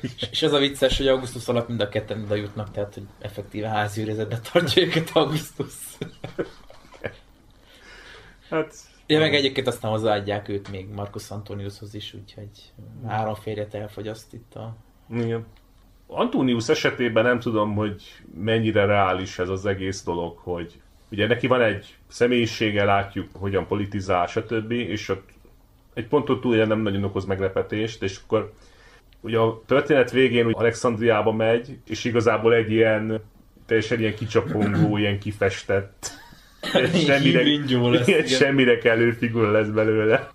és, 0.00 0.28
és 0.30 0.42
az 0.42 0.52
a 0.52 0.58
vicces, 0.58 0.96
hogy 0.96 1.08
Augustus 1.08 1.48
alatt 1.48 1.68
mind 1.68 1.80
a 1.80 1.88
ketten 1.88 2.22
oda 2.22 2.34
jutnak, 2.34 2.70
tehát 2.70 2.94
hogy 2.94 3.06
effektíve 3.20 3.68
háziőrizetbe 3.68 4.40
tartja 4.52 4.82
őket 4.82 5.10
Augustus. 5.12 5.74
hát 8.50 8.74
Ja, 9.06 9.18
meg 9.18 9.34
egyébként 9.34 9.66
aztán 9.66 9.90
hozzáadják 9.90 10.48
őt 10.48 10.70
még 10.70 10.88
Marcus 10.94 11.30
Antoniushoz 11.30 11.94
is, 11.94 12.14
úgyhogy 12.14 12.48
három 13.06 13.34
férjet 13.34 13.74
elfogyaszt 13.74 14.32
itt 14.32 14.54
a... 14.54 14.76
Igen. 15.10 15.46
Antonius 16.06 16.68
esetében 16.68 17.24
nem 17.24 17.40
tudom, 17.40 17.74
hogy 17.74 18.02
mennyire 18.34 18.84
reális 18.84 19.38
ez 19.38 19.48
az 19.48 19.66
egész 19.66 20.04
dolog, 20.04 20.38
hogy 20.38 20.80
ugye 21.10 21.26
neki 21.26 21.46
van 21.46 21.60
egy 21.60 21.96
személyisége, 22.08 22.84
látjuk, 22.84 23.28
hogyan 23.32 23.66
politizál, 23.66 24.26
stb. 24.26 24.70
És 24.70 25.08
ott 25.08 25.28
egy 25.94 26.06
ponton 26.06 26.40
túl 26.40 26.64
nem 26.64 26.80
nagyon 26.80 27.04
okoz 27.04 27.24
meglepetést, 27.24 28.02
és 28.02 28.20
akkor 28.24 28.52
ugye 29.20 29.38
a 29.38 29.62
történet 29.66 30.10
végén 30.10 30.46
úgy 30.46 30.54
Alexandriába 30.56 31.32
megy, 31.32 31.78
és 31.86 32.04
igazából 32.04 32.54
egy 32.54 32.70
ilyen 32.70 33.22
teljesen 33.66 34.00
ilyen 34.00 34.14
kicsapongó, 34.14 34.96
ilyen 34.96 35.18
kifestett 35.18 36.10
semmire, 37.06 37.42
lesz, 37.90 38.06
igen. 38.08 38.26
semmire 38.26 38.78
kellő 38.78 39.10
figura 39.10 39.50
lesz 39.50 39.66
belőle. 39.66 40.30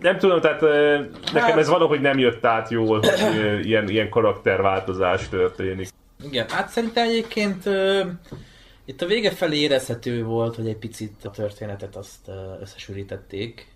Nem 0.00 0.18
tudom, 0.18 0.40
tehát 0.40 0.60
nekem 1.32 1.48
hát- 1.48 1.58
ez 1.58 1.68
valahogy 1.68 2.00
nem 2.00 2.18
jött 2.18 2.44
át 2.44 2.70
jól, 2.70 3.00
hogy 3.00 3.66
ilyen, 3.66 3.88
ilyen 3.88 4.08
karakterváltozás 4.08 5.28
történik. 5.28 5.88
Igen, 6.22 6.48
hát 6.48 6.68
szerintem 6.68 7.08
egyébként 7.08 7.68
itt 8.84 9.02
a 9.02 9.06
vége 9.06 9.30
felé 9.30 9.56
érezhető 9.56 10.24
volt, 10.24 10.56
hogy 10.56 10.68
egy 10.68 10.76
picit 10.76 11.24
a 11.24 11.30
történetet 11.30 11.96
azt 11.96 12.30
összesűrítették. 12.60 13.66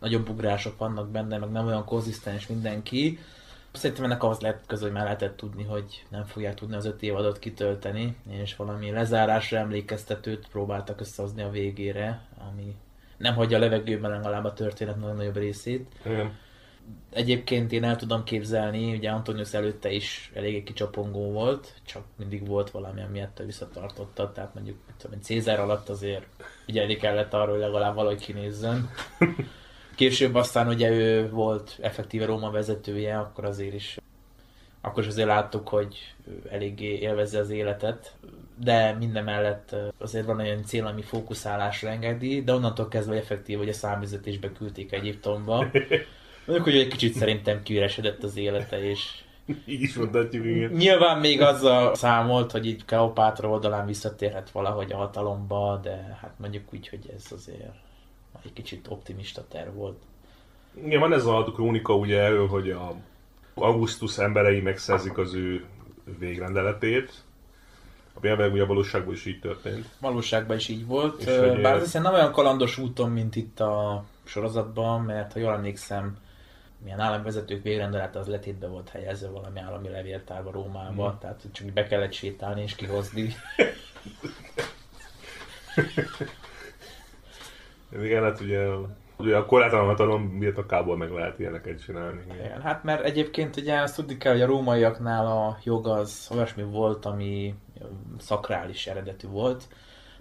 Nagyobb 0.00 0.28
ugrások 0.28 0.78
vannak 0.78 1.10
benne, 1.10 1.38
meg 1.38 1.50
nem 1.50 1.66
olyan 1.66 1.84
konzisztens 1.84 2.46
mindenki. 2.46 3.18
Szerintem 3.72 4.04
ennek 4.04 4.22
az 4.22 4.40
lehet 4.40 4.66
köze, 4.66 4.82
hogy 4.82 4.92
már 4.92 5.02
lehetett 5.02 5.36
tudni, 5.36 5.62
hogy 5.62 6.04
nem 6.08 6.24
fogják 6.24 6.54
tudni 6.54 6.74
az 6.74 6.84
öt 6.84 7.02
évadot 7.02 7.38
kitölteni, 7.38 8.16
és 8.30 8.56
valami 8.56 8.90
lezárásra 8.90 9.58
emlékeztetőt 9.58 10.48
próbáltak 10.48 11.00
összehozni 11.00 11.42
a 11.42 11.50
végére, 11.50 12.22
ami 12.50 12.76
nem 13.16 13.34
hagyja 13.34 13.56
a 13.56 13.60
levegőben 13.60 14.10
legalább 14.10 14.44
a 14.44 14.52
történet 14.52 14.96
nagyon 14.96 15.16
nagyobb 15.16 15.36
részét. 15.36 15.92
Igen. 16.04 16.38
Egyébként 17.10 17.72
én 17.72 17.84
el 17.84 17.96
tudom 17.96 18.24
képzelni, 18.24 18.94
ugye 18.94 19.10
Antonius 19.10 19.54
előtte 19.54 19.90
is 19.90 20.30
eléggé 20.34 20.62
kicsapongó 20.62 21.30
volt, 21.30 21.74
csak 21.86 22.02
mindig 22.16 22.46
volt 22.46 22.70
valami, 22.70 23.02
ami 23.02 23.20
ettől 23.20 23.46
visszatartotta, 23.46 24.32
tehát 24.32 24.54
mondjuk 24.54 24.78
tudom, 24.96 25.20
Cézár 25.20 25.60
alatt 25.60 25.88
azért 25.88 26.26
ügyelni 26.66 26.96
kellett 26.96 27.34
arról, 27.34 27.50
hogy 27.50 27.64
legalább 27.64 27.94
valahogy 27.94 28.20
kinézzen. 28.20 28.90
Később 29.94 30.34
aztán 30.34 30.68
ugye 30.68 30.90
ő 30.90 31.30
volt 31.30 31.78
effektíve 31.80 32.24
Róma 32.24 32.50
vezetője, 32.50 33.18
akkor 33.18 33.44
azért 33.44 33.74
is 33.74 33.98
akkor 34.84 35.02
is 35.02 35.08
azért 35.08 35.28
láttuk, 35.28 35.68
hogy 35.68 36.14
eléggé 36.50 36.98
élvezze 36.98 37.38
az 37.38 37.50
életet, 37.50 38.16
de 38.58 38.92
minden 38.98 39.24
mellett 39.24 39.76
azért 39.98 40.26
van 40.26 40.38
olyan 40.38 40.64
cél, 40.64 40.86
ami 40.86 41.02
fókuszálásra 41.02 41.88
engedi, 41.88 42.42
de 42.42 42.52
onnantól 42.52 42.88
kezdve 42.88 43.16
effektív, 43.16 43.58
hogy 43.58 43.68
a 43.68 43.72
számüzetésbe 43.72 44.52
küldték 44.52 44.92
Egyiptomba. 44.92 45.56
Mondjuk, 46.46 46.68
hogy 46.68 46.76
egy 46.76 46.88
kicsit 46.88 47.14
szerintem 47.14 47.62
kiüresedett 47.62 48.22
az 48.22 48.36
élete, 48.36 48.82
és 48.82 49.22
így 49.66 49.80
is 49.80 49.94
mondhatjuk, 49.94 50.44
igen. 50.44 50.70
Nyilván 50.70 51.18
még 51.18 51.40
azzal 51.40 51.94
számolt, 51.94 52.50
hogy 52.50 52.66
így 52.66 52.84
Kleopátra 52.84 53.48
oldalán 53.48 53.86
visszatérhet 53.86 54.50
valahogy 54.50 54.92
a 54.92 54.96
hatalomba, 54.96 55.80
de 55.82 56.18
hát 56.20 56.34
mondjuk 56.36 56.72
úgy, 56.72 56.88
hogy 56.88 57.10
ez 57.16 57.24
azért 57.32 57.74
egy 58.44 58.52
kicsit 58.52 58.86
optimista 58.88 59.44
terv 59.48 59.74
volt. 59.74 60.02
Igen, 60.84 61.00
van 61.00 61.12
ez 61.12 61.26
a 61.26 61.52
krónika 61.54 61.96
ugye 61.96 62.20
erről, 62.20 62.46
hogy 62.46 62.70
a 62.70 62.94
Augustus 63.54 64.18
emberei 64.18 64.60
megszerzik 64.60 65.18
az 65.18 65.34
ő 65.34 65.64
végrendeletét, 66.18 67.12
a 68.20 68.26
elvileg 68.26 68.52
ugye 68.52 68.62
a 68.62 68.66
valóságban 68.66 69.14
is 69.14 69.26
így 69.26 69.40
történt. 69.40 69.86
Valóságban 70.00 70.56
is 70.56 70.68
így 70.68 70.86
volt. 70.86 71.20
És 71.20 71.60
Bár 71.62 71.76
ez 71.76 71.92
nem 71.92 72.12
olyan 72.12 72.32
kalandos 72.32 72.78
úton, 72.78 73.10
mint 73.10 73.36
itt 73.36 73.60
a 73.60 74.04
sorozatban, 74.24 75.00
mert 75.00 75.32
ha 75.32 75.38
jól 75.38 75.52
emlékszem, 75.52 76.16
milyen 76.82 77.00
államvezetők 77.00 77.62
végrendelete 77.62 78.18
az 78.18 78.26
letétbe 78.26 78.66
volt 78.66 78.88
helyezve 78.88 79.28
valami 79.28 79.60
állami 79.60 79.88
levéltárba 79.88 80.50
Rómába, 80.50 81.08
hmm. 81.08 81.18
tehát 81.18 81.42
csak 81.52 81.66
be 81.66 81.86
kellett 81.86 82.12
sétálni 82.12 82.62
és 82.62 82.74
kihozni. 82.74 83.34
Igen, 88.00 88.22
hát 88.22 88.40
ugye, 88.40 88.66
ugye 89.18 89.36
a 89.36 89.46
korlátlan 89.46 89.86
hatalom 89.86 90.38
birtokából 90.38 90.96
meg 90.96 91.10
lehet 91.10 91.38
ilyeneket 91.38 91.82
csinálni. 91.84 92.20
Igen, 92.34 92.60
hát 92.60 92.84
mert 92.84 93.04
egyébként 93.04 93.56
ugye 93.56 93.80
azt 93.80 93.96
tudni 93.96 94.16
kell, 94.16 94.32
hogy 94.32 94.42
a 94.42 94.46
rómaiaknál 94.46 95.26
a 95.26 95.58
jog 95.64 95.86
az 95.86 96.28
olyasmi 96.34 96.62
volt, 96.62 97.04
ami 97.04 97.54
szakrális 98.18 98.86
eredetű 98.86 99.28
volt. 99.28 99.68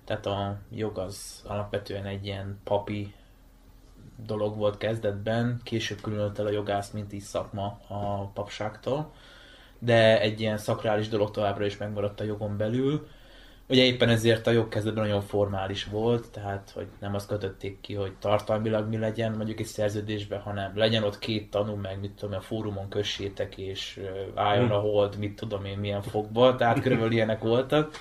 Tehát 0.05 0.25
a 0.25 0.57
jog 0.69 0.97
az 0.97 1.43
alapvetően 1.47 2.05
egy 2.05 2.25
ilyen 2.25 2.59
papi 2.63 3.13
dolog 4.25 4.57
volt 4.57 4.77
kezdetben, 4.77 5.59
később 5.63 6.01
különült 6.01 6.39
el 6.39 6.45
a 6.45 6.51
jogász, 6.51 6.91
mint 6.91 7.11
is 7.11 7.23
szakma 7.23 7.79
a 7.87 8.25
papságtól, 8.33 9.11
de 9.79 10.21
egy 10.21 10.41
ilyen 10.41 10.57
szakrális 10.57 11.07
dolog 11.07 11.31
továbbra 11.31 11.65
is 11.65 11.77
megmaradt 11.77 12.19
a 12.19 12.23
jogon 12.23 12.57
belül, 12.57 13.07
Ugye 13.71 13.83
éppen 13.83 14.09
ezért 14.09 14.47
a 14.47 14.51
jogkezdetben 14.51 15.03
nagyon 15.03 15.21
formális 15.21 15.85
volt, 15.85 16.29
tehát 16.31 16.71
hogy 16.73 16.87
nem 16.99 17.15
azt 17.15 17.27
kötötték 17.27 17.81
ki, 17.81 17.93
hogy 17.93 18.13
tartalmilag 18.19 18.87
mi 18.87 18.97
legyen 18.97 19.31
mondjuk 19.31 19.59
egy 19.59 19.65
szerződésben, 19.65 20.39
hanem 20.39 20.71
legyen 20.75 21.03
ott 21.03 21.19
két 21.19 21.49
tanú, 21.49 21.75
meg 21.75 21.99
mit 21.99 22.11
tudom, 22.11 22.35
a 22.35 22.41
fórumon 22.41 22.89
kössétek, 22.89 23.57
és 23.57 23.99
álljon 24.35 24.71
a 24.71 24.79
hold, 24.79 25.17
mit 25.17 25.35
tudom 25.35 25.65
én, 25.65 25.77
milyen 25.77 26.01
fogba, 26.01 26.55
tehát 26.55 26.81
körülbelül 26.81 27.11
ilyenek 27.11 27.41
voltak. 27.41 27.91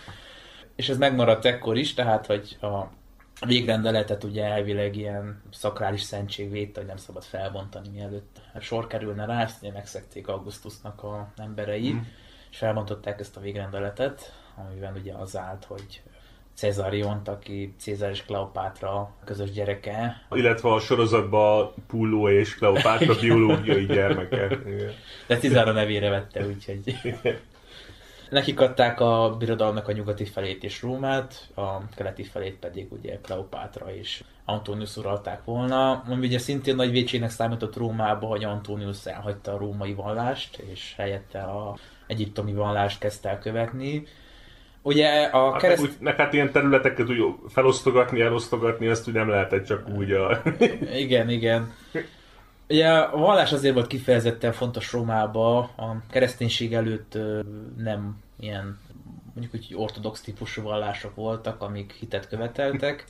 És 0.77 0.89
ez 0.89 0.99
megmaradt 0.99 1.45
ekkor 1.45 1.77
is, 1.79 1.95
tehát 1.95 2.27
hogy 2.27 2.57
a 2.61 2.85
végrendeletet 3.47 4.25
ugye 4.25 4.45
elvileg 4.45 4.97
ilyen 4.97 5.43
szakrális 5.53 6.03
szentség 6.03 6.51
védte, 6.51 6.81
hogy 6.81 6.89
nem 6.89 6.97
szabad 6.97 7.23
felbontani 7.23 7.89
mielőtt 7.89 8.41
sor 8.61 8.87
kerülne 8.87 9.25
rá, 9.25 9.43
ezt 9.43 9.63
ugye 9.63 9.73
megszekték 9.73 10.29
Augustusnak 10.29 11.03
a 11.03 11.33
emberei, 11.37 11.93
mm. 11.93 11.99
És 12.51 12.57
felbontották 12.57 13.21
ezt 13.21 13.37
a 13.37 13.41
végrendeletet, 13.41 14.33
amiben 14.55 14.95
ugye 14.95 15.13
az 15.13 15.37
állt, 15.37 15.65
hogy 15.65 16.03
Cezariont, 16.55 17.29
aki 17.29 17.75
Cézár 17.79 18.11
és 18.11 18.25
Kleopátra 18.25 19.11
közös 19.25 19.51
gyereke. 19.51 20.23
Illetve 20.31 20.73
a 20.73 20.81
sorozatban 20.81 21.73
Pulló 21.87 22.29
és 22.29 22.55
Kleopátra 22.55 23.15
biológiai 23.21 23.87
gyermeke. 23.87 24.45
Igen. 24.45 24.93
De 25.27 25.37
Cézár 25.37 25.69
a 25.69 25.73
nevére 25.73 26.11
vette, 26.11 26.47
úgyhogy... 26.47 26.97
Nekik 28.31 28.61
adták 28.61 29.01
a 29.01 29.35
birodalomnak 29.39 29.89
a 29.89 29.93
nyugati 29.93 30.25
felét 30.25 30.65
és 30.65 30.83
Rómát, 30.83 31.49
a 31.55 31.89
keleti 31.95 32.23
felét 32.23 32.57
pedig 32.57 32.93
ugye 32.93 33.19
Kleopátra 33.23 33.95
és 33.95 34.25
Antonius 34.45 34.97
uralták 34.97 35.45
volna. 35.45 36.03
Ami 36.09 36.27
ugye 36.27 36.39
szintén 36.39 36.75
nagy 36.75 36.91
vétségnek 36.91 37.31
számított 37.31 37.77
Rómába, 37.77 38.27
hogy 38.27 38.45
Antonius 38.45 39.07
elhagyta 39.07 39.53
a 39.53 39.59
római 39.59 39.95
vallást, 39.95 40.57
és 40.57 40.95
helyette 40.97 41.43
a 41.43 41.77
egyiptomi 42.11 42.53
vallást 42.53 43.01
kezdte 43.01 43.29
el 43.29 43.39
követni 43.39 44.07
Ugye 44.83 45.23
a 45.23 45.51
hát 45.51 45.61
kereszt... 45.61 45.83
Úgy, 45.83 45.97
meg 46.01 46.17
hát 46.17 46.33
ilyen 46.33 46.53
területeket 46.53 47.09
úgy 47.09 47.35
felosztogatni, 47.49 48.21
elosztogatni, 48.21 48.87
ezt 48.87 49.09
úgy 49.09 49.15
nem 49.15 49.29
lehetett 49.29 49.65
csak 49.65 49.89
úgy 49.89 50.13
a... 50.13 50.43
igen, 51.05 51.29
igen. 51.29 51.73
Ugye 52.69 52.89
a 52.89 53.17
vallás 53.17 53.53
azért 53.53 53.75
volt 53.75 53.87
kifejezetten 53.87 54.53
fontos 54.53 54.93
Rómába, 54.93 55.59
a 55.59 55.97
kereszténység 56.11 56.75
előtt 56.75 57.19
nem 57.77 58.17
ilyen 58.41 58.79
mondjuk 59.35 59.55
úgy 59.55 59.75
ortodox 59.75 60.21
típusú 60.21 60.63
vallások 60.63 61.15
voltak, 61.15 61.63
amik 61.63 61.93
hitet 61.93 62.29
követeltek, 62.29 63.05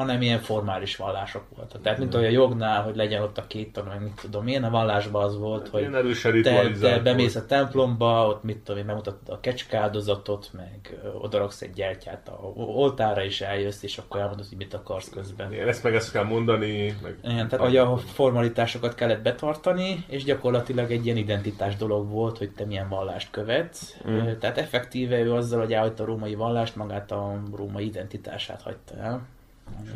hanem 0.00 0.22
ilyen 0.22 0.40
formális 0.40 0.96
vallások 0.96 1.44
voltak. 1.56 1.82
Tehát 1.82 1.98
mint 1.98 2.14
olyan 2.14 2.32
jognál, 2.32 2.82
hogy 2.82 2.96
legyen 2.96 3.22
ott 3.22 3.38
a 3.38 3.46
két 3.46 3.72
tanul, 3.72 3.94
mit 3.94 4.20
tudom 4.20 4.46
én, 4.46 4.62
a 4.62 4.70
vallásban 4.70 5.24
az 5.24 5.38
volt, 5.38 5.70
hát, 5.70 6.02
hogy 6.02 6.42
te, 6.42 6.70
te 6.80 6.98
bemész 6.98 7.34
a 7.34 7.46
templomba, 7.46 8.26
ott 8.26 8.42
mit 8.42 8.58
tudom 8.58 8.80
én, 8.80 8.86
megmutatod 8.86 9.28
a 9.28 9.40
kecskáldozatot, 9.40 10.50
meg 10.52 10.98
odaraksz 11.20 11.62
egy 11.62 11.72
gyertyát 11.72 12.28
a 12.28 12.40
oltára, 12.56 13.24
és 13.24 13.40
eljössz, 13.40 13.82
és 13.82 13.98
akkor 13.98 14.20
elmondod, 14.20 14.46
hogy 14.48 14.56
mit 14.56 14.74
akarsz 14.74 15.10
közben. 15.10 15.52
Igen, 15.52 15.68
ezt 15.68 15.82
meg 15.82 15.94
ezt 15.94 16.12
kell 16.12 16.24
mondani. 16.24 16.96
Meg... 17.02 17.18
Igen, 17.22 17.48
tehát 17.48 17.64
hogy 17.64 17.76
a 17.76 17.96
formalitásokat 17.96 18.94
kellett 18.94 19.22
betartani, 19.22 20.04
és 20.08 20.24
gyakorlatilag 20.24 20.90
egy 20.90 21.04
ilyen 21.04 21.16
identitás 21.16 21.76
dolog 21.76 22.10
volt, 22.10 22.38
hogy 22.38 22.50
te 22.50 22.64
milyen 22.64 22.88
vallást 22.88 23.30
követsz. 23.30 23.96
Mm. 24.08 24.38
Tehát 24.38 24.58
effektíve 24.58 25.18
ő 25.18 25.32
azzal, 25.32 25.60
hogy 25.60 25.72
elhagyta 25.72 26.02
a 26.02 26.06
római 26.06 26.34
vallást, 26.34 26.76
magát 26.76 27.10
a 27.10 27.40
római 27.56 27.86
identitását 27.86 28.62
hagyta 28.62 28.94
el. 28.96 29.26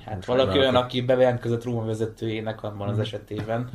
Hát 0.04 0.24
valaki 0.24 0.58
olyan, 0.58 0.74
aki 0.74 1.02
bejelentkezett 1.02 1.64
Róma 1.64 1.84
vezetőjének 1.84 2.62
abban 2.62 2.88
az 2.88 2.98
esetében, 2.98 3.70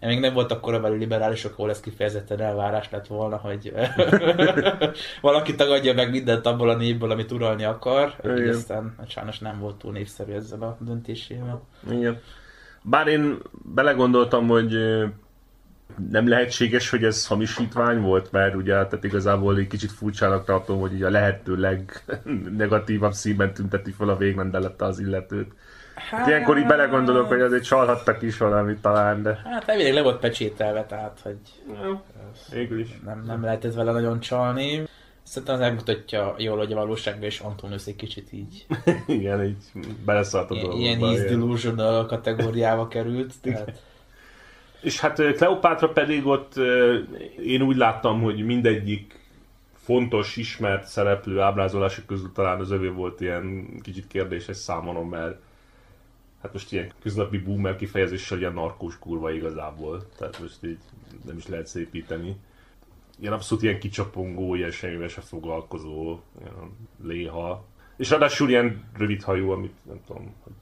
még 0.00 0.20
nem 0.20 0.34
voltak 0.34 0.60
korabeli 0.60 0.98
liberálisok, 0.98 1.52
ahol 1.52 1.70
ez 1.70 1.80
kifejezetten 1.80 2.40
elvárás 2.40 2.90
lett 2.90 3.06
volna, 3.06 3.36
hogy 3.36 3.72
valaki 5.20 5.54
tagadja 5.54 5.94
meg 5.94 6.10
mindent 6.10 6.46
abból 6.46 6.68
a 6.68 6.76
népből, 6.76 7.10
amit 7.10 7.32
uralni 7.32 7.64
akar. 7.64 8.14
Így 8.38 8.48
aztán 8.48 8.94
hát 8.98 9.10
sajnos 9.10 9.38
nem 9.38 9.58
volt 9.60 9.76
túl 9.76 9.92
népszerű 9.92 10.32
ezzel 10.32 10.62
a 10.62 10.76
döntésével. 10.80 11.62
Igen. 11.90 12.20
Bár 12.82 13.06
én 13.06 13.38
belegondoltam, 13.74 14.46
hogy 14.46 14.74
nem 16.10 16.28
lehetséges, 16.28 16.90
hogy 16.90 17.04
ez 17.04 17.26
hamisítvány 17.26 18.00
volt, 18.00 18.32
mert 18.32 18.54
ugye 18.54 18.72
tehát 18.72 19.04
igazából 19.04 19.56
egy 19.56 19.66
kicsit 19.66 19.92
furcsának 19.92 20.44
tartom, 20.44 20.80
hogy 20.80 21.02
a 21.02 21.10
lehető 21.10 21.56
legnegatívabb 21.56 23.12
színben 23.12 23.52
tünteti 23.52 23.90
fel 23.90 24.08
a 24.08 24.16
végrendelette 24.16 24.84
az 24.84 24.98
illetőt. 24.98 25.52
Hát, 26.10 26.26
ilyenkor 26.26 26.58
így 26.58 26.66
belegondolok, 26.66 27.28
hogy 27.28 27.40
azért 27.40 27.64
csalhattak 27.64 28.22
is 28.22 28.38
valamit 28.38 28.80
talán, 28.80 29.22
de... 29.22 29.40
Hát 29.44 29.68
elvileg 29.68 29.92
le 29.92 30.02
volt 30.02 30.20
pecsételve, 30.20 30.84
tehát 30.84 31.20
hogy 31.22 31.36
végül 32.52 32.78
is. 32.78 33.00
Nem, 33.04 33.22
nem 33.26 33.42
lehetett 33.42 33.74
vele 33.74 33.92
nagyon 33.92 34.20
csalni. 34.20 34.82
Szerintem 35.22 35.54
az 35.54 35.60
megmutatja 35.60 36.34
jól, 36.38 36.56
hogy 36.56 36.72
a 36.72 36.76
valóságban 36.76 37.26
is 37.26 37.40
Antonius 37.40 37.86
egy 37.86 37.96
kicsit 37.96 38.32
így... 38.32 38.66
Igen, 39.06 39.44
így 39.44 39.64
beleszállt 40.04 40.50
a 40.50 40.54
dolgokba. 40.54 40.78
Ilyen 40.78 41.02
ease 41.02 41.24
delusional 41.24 42.06
kategóriába 42.06 42.88
került. 42.88 43.34
Tehát... 43.42 43.82
És 44.80 45.00
hát 45.00 45.32
Kleopátra 45.32 45.88
pedig 45.88 46.26
ott 46.26 46.56
én 47.44 47.62
úgy 47.62 47.76
láttam, 47.76 48.20
hogy 48.20 48.44
mindegyik 48.44 49.18
fontos, 49.74 50.36
ismert 50.36 50.86
szereplő 50.86 51.40
ábrázolások 51.40 52.06
közül 52.06 52.32
talán 52.32 52.60
az 52.60 52.70
övé 52.70 52.88
volt 52.88 53.20
ilyen 53.20 53.68
kicsit 53.82 54.06
kérdéses 54.06 54.56
számomra, 54.56 55.04
mert 55.04 55.40
hát 56.42 56.52
most 56.52 56.72
ilyen 56.72 56.92
közlapi 57.02 57.38
boomer 57.38 57.76
kifejezéssel 57.76 58.38
ilyen 58.38 58.52
narkós 58.52 58.98
kurva 58.98 59.32
igazából, 59.32 60.08
tehát 60.18 60.40
most 60.40 60.64
így 60.64 60.78
nem 61.26 61.36
is 61.36 61.46
lehet 61.46 61.66
szépíteni. 61.66 62.36
Ilyen 63.20 63.32
abszolút 63.32 63.62
ilyen 63.62 63.78
kicsapongó, 63.78 64.54
ilyen 64.54 64.70
semmivel 64.70 65.08
se 65.08 65.20
foglalkozó, 65.20 66.20
ilyen 66.40 66.76
léha. 67.02 67.64
És 67.96 68.10
ráadásul 68.10 68.48
ilyen 68.48 68.84
rövid 68.96 69.22
hajú, 69.22 69.50
amit 69.50 69.74
nem 69.86 70.00
tudom, 70.06 70.34
hogy 70.42 70.52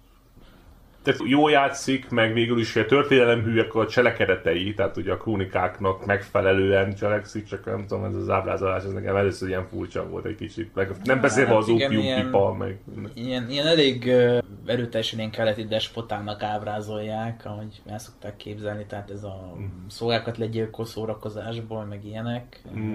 tehát 1.07 1.21
jó 1.25 1.49
játszik, 1.49 2.09
meg 2.09 2.33
végül 2.33 2.59
is 2.59 2.77
a 2.77 2.87
történelemhűek 2.87 3.75
a 3.75 3.87
cselekedetei, 3.87 4.75
tehát 4.75 4.97
ugye 4.97 5.13
a 5.13 5.17
krónikáknak 5.17 6.07
megfelelően 6.07 6.95
cselekszik, 6.95 7.45
csak 7.45 7.65
nem 7.65 7.87
tudom, 7.87 8.05
ez 8.05 8.15
az 8.15 8.31
ábrázolás, 8.31 8.85
ez 8.85 8.93
nekem 8.93 9.17
először 9.17 9.49
ilyen 9.49 9.67
furcsa 9.67 10.09
volt 10.09 10.25
egy 10.25 10.35
kicsit. 10.35 10.75
Meg 10.75 10.91
nem 11.05 11.21
beszélve 11.21 11.51
hát, 11.51 11.59
az 11.59 11.69
opium 11.69 12.23
pipa, 12.23 12.53
meg... 12.53 12.79
Ilyen, 13.15 13.51
ilyen 13.51 13.67
elég 13.67 14.05
uh, 14.07 14.39
erőteljesen 14.67 15.19
ilyen 15.19 15.31
keleti 15.31 15.65
despotának 15.65 16.43
ábrázolják, 16.43 17.41
ahogy 17.45 17.83
el 17.87 17.99
szokták 17.99 18.37
képzelni, 18.37 18.85
tehát 18.87 19.11
ez 19.11 19.25
a 19.25 19.55
mm. 19.59 19.65
szolgákat 19.89 20.39
legyilkol 20.39 20.85
szórakozásból, 20.85 21.85
meg 21.85 22.05
ilyenek. 22.05 22.63
Mm. 22.79 22.95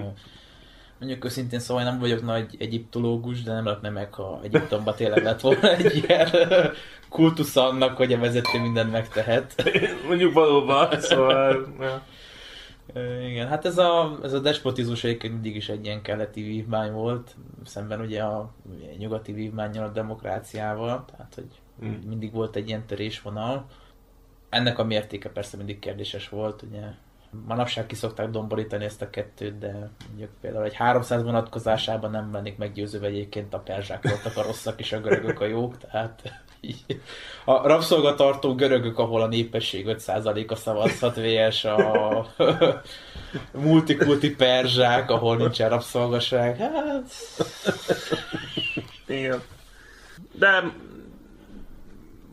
Mondjuk 1.02 1.26
őszintén 1.26 1.60
szóval 1.60 1.84
nem 1.84 2.00
vagyok 2.00 2.22
nagy 2.22 2.56
egyiptológus, 2.60 3.42
de 3.44 3.54
nem 3.54 3.66
lehetne 3.66 3.90
meg, 3.90 4.14
ha 4.14 4.40
Egyiptomban 4.44 4.96
tényleg 4.96 5.24
lett 5.24 5.42
volna 5.42 5.76
egy 5.76 5.96
ilyen 5.96 6.30
kultusz 7.10 7.56
annak, 7.56 7.98
hogy 7.98 8.14
a 8.14 8.20
vezető 8.20 8.60
mindent 8.60 8.92
megtehet. 8.92 9.72
Mondjuk 10.08 10.34
valóban, 10.34 11.00
szóval... 11.00 11.68
Igen, 13.30 13.48
hát 13.48 13.66
ez 13.66 13.78
a, 13.78 14.20
ez 14.24 14.34
a 14.34 14.40
despotizmus 14.40 15.04
egyébként 15.04 15.34
mindig 15.34 15.56
is 15.56 15.70
egy 15.70 15.86
ilyen 15.86 16.02
keleti 16.02 16.42
vívmány 16.42 16.92
volt, 16.92 17.36
szemben 17.66 18.02
ugye 18.02 18.22
a, 18.24 18.40
a 18.40 18.52
nyugati 18.98 19.32
vívmányjal, 19.32 19.86
a 19.86 19.92
demokráciával, 19.92 21.06
tehát 21.12 21.36
hogy 21.36 21.62
mm. 21.86 22.08
mindig 22.08 22.32
volt 22.32 22.56
egy 22.56 22.68
ilyen 22.68 22.86
törésvonal. 22.86 23.66
Ennek 24.50 24.80
a 24.80 24.84
mértéke 24.84 25.30
persze 25.30 25.58
mindig 25.58 25.80
kérdéses 25.80 26.30
volt, 26.30 26.62
ugye 26.62 26.82
manapság 27.48 27.86
ki 27.86 27.96
szokták 27.96 28.30
domborítani 28.30 28.86
ezt 28.86 29.02
a 29.02 29.10
kettőt, 29.10 29.58
de 29.58 29.90
mondjuk 30.08 30.30
például 30.42 30.66
egy 30.66 30.76
300 30.76 31.24
vonatkozásában 31.24 32.12
nem 32.12 32.30
lennék 32.34 32.58
meggyőzőve 32.58 33.08
egyébként 33.08 33.54
a 33.54 33.60
perzsák 33.60 34.10
voltak 34.10 34.38
a 34.38 34.48
rosszak 34.48 34.80
és 34.80 34.92
a 34.92 35.00
görögök 35.00 35.40
a 35.40 35.46
jók, 35.46 35.78
tehát 35.78 36.22
a 37.46 37.68
rabszolgatartó 37.68 38.56
görögök, 38.56 38.98
ahol 38.98 39.22
a 39.22 39.28
népesség 39.28 39.86
5%-a 39.90 40.56
szavazhat 40.56 41.16
VS 41.16 41.64
a 41.64 42.28
multikulti 43.54 44.36
perzsák, 44.36 45.10
ahol 45.10 45.38
nincsen 45.38 45.70
rabszolgaság. 45.70 46.58
Hát... 46.58 47.12
Igen. 49.08 49.42
De 50.32 50.72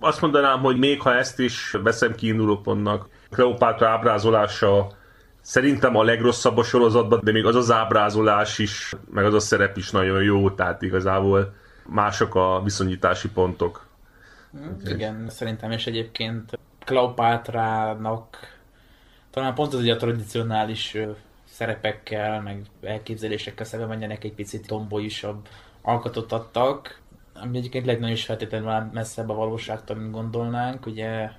azt 0.01 0.21
mondanám, 0.21 0.61
hogy 0.61 0.77
még 0.77 1.01
ha 1.01 1.15
ezt 1.15 1.39
is 1.39 1.71
veszem 1.83 2.15
kiinduló 2.15 2.61
pontnak, 2.61 3.09
Kleopátra 3.31 3.89
ábrázolása 3.89 4.97
szerintem 5.41 5.97
a 5.97 6.03
legrosszabb 6.03 6.57
a 6.57 6.63
sorozatban, 6.63 7.21
de 7.23 7.33
még 7.33 7.45
az 7.45 7.55
az 7.55 7.71
ábrázolás 7.71 8.59
is, 8.59 8.95
meg 9.11 9.25
az 9.25 9.35
a 9.35 9.41
szerep 9.41 9.77
is 9.77 9.91
nagyon 9.91 10.23
jó, 10.23 10.51
tehát 10.51 10.83
igazából 10.83 11.55
mások 11.87 12.35
a 12.35 12.61
viszonyítási 12.65 13.29
pontok. 13.29 13.87
Okay. 14.55 14.95
Igen, 14.95 15.29
szerintem 15.29 15.71
is 15.71 15.87
egyébként 15.87 16.59
Kleopátrának 16.85 18.57
talán 19.31 19.55
pont 19.55 19.73
az, 19.73 19.81
hogy 19.81 19.91
a 19.91 19.97
tradicionális 19.97 20.97
szerepekkel, 21.45 22.41
meg 22.41 22.63
elképzelésekkel 22.83 23.65
szemben 23.65 23.89
menjenek 23.89 24.25
egy 24.25 24.33
picit 24.33 24.67
tombolyisabb 24.67 25.49
alkotot 25.83 26.33
adtak, 26.33 27.01
ami 27.35 27.59
egyébként 27.59 28.09
is 28.09 28.25
feltétlenül 28.25 28.91
messzebb 28.93 29.29
a 29.29 29.35
valóságtól, 29.35 29.97
mint 29.97 30.11
gondolnánk. 30.11 30.87
Ugye 30.87 31.31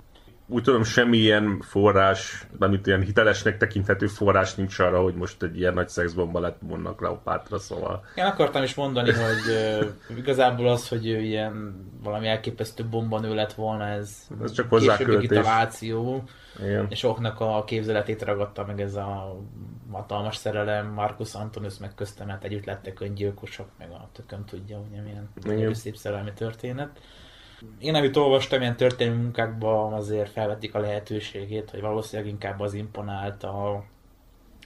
úgy 0.49 0.63
tudom, 0.63 0.83
semmilyen 0.83 1.59
forrás, 1.61 2.47
amit 2.59 2.87
ilyen 2.87 3.01
hitelesnek 3.01 3.57
tekinthető 3.57 4.07
forrás 4.07 4.55
nincs 4.55 4.79
arra, 4.79 5.01
hogy 5.01 5.13
most 5.13 5.43
egy 5.43 5.57
ilyen 5.57 5.73
nagy 5.73 5.89
szexbomba 5.89 6.39
lett 6.39 6.57
volna 6.61 6.95
Kleopátra, 6.95 7.59
szóval... 7.59 8.03
Én 8.15 8.23
akartam 8.23 8.63
is 8.63 8.75
mondani, 8.75 9.11
hogy 9.11 9.53
uh, 10.09 10.17
igazából 10.17 10.67
az, 10.67 10.87
hogy 10.87 11.07
ő 11.07 11.19
ilyen 11.19 11.85
valami 12.03 12.27
elképesztő 12.27 12.85
bombanő 12.85 13.33
lett 13.33 13.53
volna, 13.53 13.87
ez, 13.87 14.27
ez 14.43 14.51
csak 14.51 14.69
későbbi 14.69 15.17
kitaláció, 15.17 16.23
Igen. 16.59 16.85
és 16.89 17.03
oknak 17.03 17.39
a 17.39 17.63
képzeletét 17.63 18.23
ragadta 18.23 18.65
meg 18.65 18.81
ez 18.81 18.95
a 18.95 19.39
hatalmas 19.91 20.35
szerelem, 20.35 20.87
Marcus 20.87 21.33
Antonius 21.33 21.77
meg 21.77 21.95
köztem, 21.95 22.37
együtt 22.41 22.65
lettek 22.65 22.99
öngyilkosok, 22.99 23.67
meg 23.77 23.89
a 23.89 24.09
tököm 24.11 24.45
tudja, 24.45 24.77
hogy 24.77 25.01
milyen 25.55 25.73
szép 25.73 25.95
szerelmi 25.95 26.33
történet. 26.33 26.99
Én, 27.79 27.95
amit 27.95 28.17
olvastam 28.17 28.61
ilyen 28.61 28.75
történelmi 28.75 29.21
munkákban, 29.21 29.93
azért 29.93 30.31
felvetik 30.31 30.75
a 30.75 30.79
lehetőségét, 30.79 31.69
hogy 31.69 31.81
valószínűleg 31.81 32.31
inkább 32.31 32.59
az 32.59 32.73
imponált 32.73 33.43
a, 33.43 33.83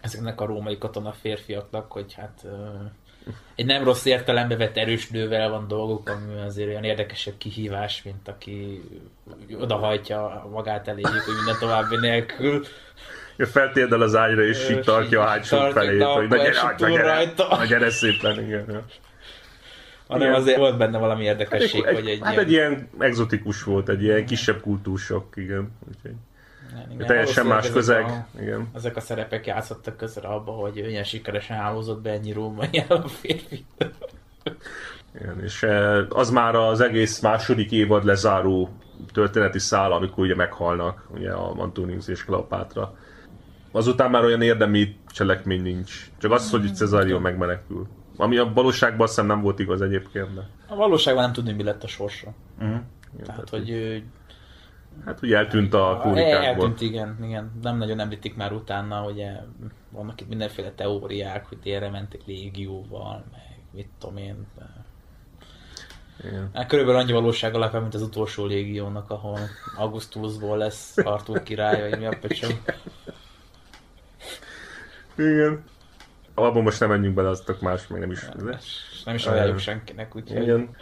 ezeknek 0.02 0.42
a 0.42 0.46
római 0.46 0.78
katona 0.78 1.12
férfiaknak, 1.12 1.92
hogy 1.92 2.14
hát 2.14 2.46
egy 3.56 3.66
nem 3.66 3.84
rossz 3.84 4.06
értelembe 4.06 4.56
vett 4.56 4.78
erős 4.78 5.10
nővel 5.10 5.50
van 5.50 5.68
dolguk, 5.68 6.10
ami 6.10 6.42
azért 6.42 6.70
olyan 6.70 6.84
érdekesebb 6.84 7.38
kihívás, 7.38 8.04
mint 8.04 8.28
aki 8.28 8.82
odahajtja 9.60 10.48
magát 10.52 10.88
eléjük, 10.88 11.24
hogy 11.26 11.36
minden 11.36 11.60
további 11.60 11.96
nélkül. 11.96 12.66
Feltérdel 13.38 14.02
az 14.02 14.16
ágyra 14.16 14.44
és 14.44 14.70
így 14.70 14.80
tartja 14.80 15.22
a 15.22 15.26
hátsó 15.26 15.70
felét, 15.70 16.04
hogy 16.04 16.28
ne 16.28 16.38
gyere, 16.78 17.34
ne 17.58 17.66
gyere 17.66 17.90
szépen, 17.90 18.44
igen 18.44 18.84
hanem 20.14 20.28
igen. 20.28 20.42
azért 20.42 20.58
volt 20.58 20.78
benne 20.78 20.98
valami 20.98 21.24
érdekesség, 21.24 21.86
hát 21.86 21.94
hogy 21.94 22.08
egy 22.08 22.20
Hát 22.22 22.32
ilyen... 22.32 22.46
egy 22.46 22.52
ilyen 22.52 22.90
exotikus 23.00 23.64
volt, 23.64 23.90
egy 23.90 24.04
ilyen 24.04 24.26
kisebb 24.26 24.62
kultúrsok, 24.62 25.34
igen. 25.36 25.72
Úgyhogy... 25.88 26.16
Igen, 26.72 26.92
igen. 26.92 27.08
Teljesen 27.08 27.46
más 27.46 27.72
közeg. 27.72 28.04
A, 28.04 28.28
igen. 28.42 28.70
Ezek 28.76 28.96
a 28.96 29.00
szerepek 29.00 29.46
játszottak 29.46 29.98
közre 29.98 30.28
abba, 30.28 30.52
hogy 30.52 30.82
olyan 30.82 31.04
sikeresen 31.04 31.58
hálózott 31.58 32.02
be 32.02 32.12
ennyi 32.12 32.32
római 32.32 32.84
a 32.88 33.08
férfi. 33.08 33.66
Igen, 35.16 35.44
és 35.44 35.64
eh, 35.64 36.06
az 36.10 36.30
már 36.30 36.56
az 36.56 36.82
egész 36.82 37.20
második 37.20 37.72
évad 37.72 38.06
lezáró 38.06 38.70
történeti 39.12 39.60
szál, 39.60 39.92
amikor 39.92 40.24
ugye 40.24 40.36
meghalnak, 40.36 41.08
ugye 41.14 41.32
a 41.32 41.54
Antonius 41.58 42.08
és 42.08 42.26
Kleopátra. 42.26 42.96
Azután 43.72 44.12
már 44.12 44.24
olyan 44.24 44.42
érdemi 44.42 44.96
cselekmény 45.08 45.62
nincs. 45.62 46.12
Csak 46.18 46.32
az, 46.32 46.52
hogy 46.52 46.76
Cesario 46.76 47.20
megmenekül. 47.20 47.88
Ami 48.18 48.38
a 48.38 48.52
valóságban 48.54 49.02
azt 49.02 49.10
hiszem 49.10 49.26
nem 49.26 49.42
volt 49.42 49.60
igaz 49.60 49.82
egyébként. 49.82 50.34
De... 50.34 50.48
A 50.68 50.76
valóságban 50.76 51.24
nem 51.24 51.34
tudni, 51.34 51.52
mi 51.52 51.64
lett 51.64 51.84
a 51.84 51.88
sorsa. 51.88 52.34
Uh-huh. 52.60 52.80
Igen, 53.14 53.26
tehát, 53.26 53.50
hogy 53.50 53.70
ő... 53.70 54.04
Hát 55.06 55.22
ugye 55.22 55.38
eltűnt 55.38 55.74
a 55.74 55.98
krónikákból. 56.02 56.46
Eltűnt, 56.46 56.82
igen, 56.82 57.18
igen. 57.22 57.52
Nem 57.62 57.78
nagyon 57.78 58.00
említik 58.00 58.36
már 58.36 58.52
utána, 58.52 59.06
ugye 59.06 59.32
vannak 59.90 60.22
itt 60.22 60.28
mindenféle 60.28 60.72
teóriák, 60.72 61.46
hogy 61.46 61.58
térre 61.58 61.90
mentek 61.90 62.22
légióval, 62.26 63.24
meg 63.32 63.60
mit 63.72 63.90
tudom 64.00 64.18
én. 64.18 64.48
Igen. 66.24 66.50
Hát 66.54 66.68
körülbelül 66.68 67.00
annyi 67.00 67.12
valóság 67.12 67.56
alapján, 67.56 67.82
mint 67.82 67.94
az 67.94 68.02
utolsó 68.02 68.46
légiónak, 68.46 69.10
ahol 69.10 69.40
Augustusból 69.78 70.58
lesz 70.58 70.96
király, 71.44 71.90
vagy 71.90 72.00
mi 72.00 72.06
a 72.06 72.18
pöcsöm. 72.22 72.52
Igen. 75.18 75.64
Abban 76.36 76.64
most 76.64 76.80
nem 76.80 76.90
menjünk 76.90 77.16
bele, 77.16 77.30
az 77.30 77.42
tök 77.42 77.62
más, 77.62 77.88
még 77.88 78.00
nem 78.00 78.12
is. 78.12 78.22
Nem, 78.38 78.58
nem 79.06 79.16
is 79.16 79.26
ajánljuk 79.26 79.60
senkinek, 79.60 80.16
úgyhogy... 80.16 80.42
Igen. 80.42 80.76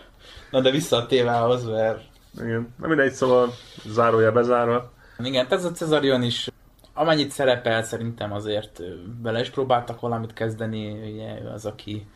Na 0.52 0.62
de 0.62 0.72
vissza 0.72 0.98
a 0.98 1.06
tévához, 1.06 1.66
mert... 1.66 2.04
Igen. 2.42 2.74
Na 2.80 2.88
mindegy, 2.88 3.12
szóval 3.12 3.54
zárója 3.86 4.32
bezárva. 4.32 4.92
Igen, 5.24 5.46
ez 5.50 5.66
a 5.66 5.72
Cezarion 5.72 6.24
is 6.24 6.50
amennyit 6.94 7.32
szerepel, 7.32 7.84
szerintem 7.84 8.34
azért 8.34 8.82
vele 9.22 9.40
is 9.40 9.50
próbáltak 9.50 10.00
valamit 10.00 10.34
kezdeni, 10.34 10.92
ugye 10.92 11.42
ő 11.42 11.48
az, 11.48 11.66
aki 11.66 12.08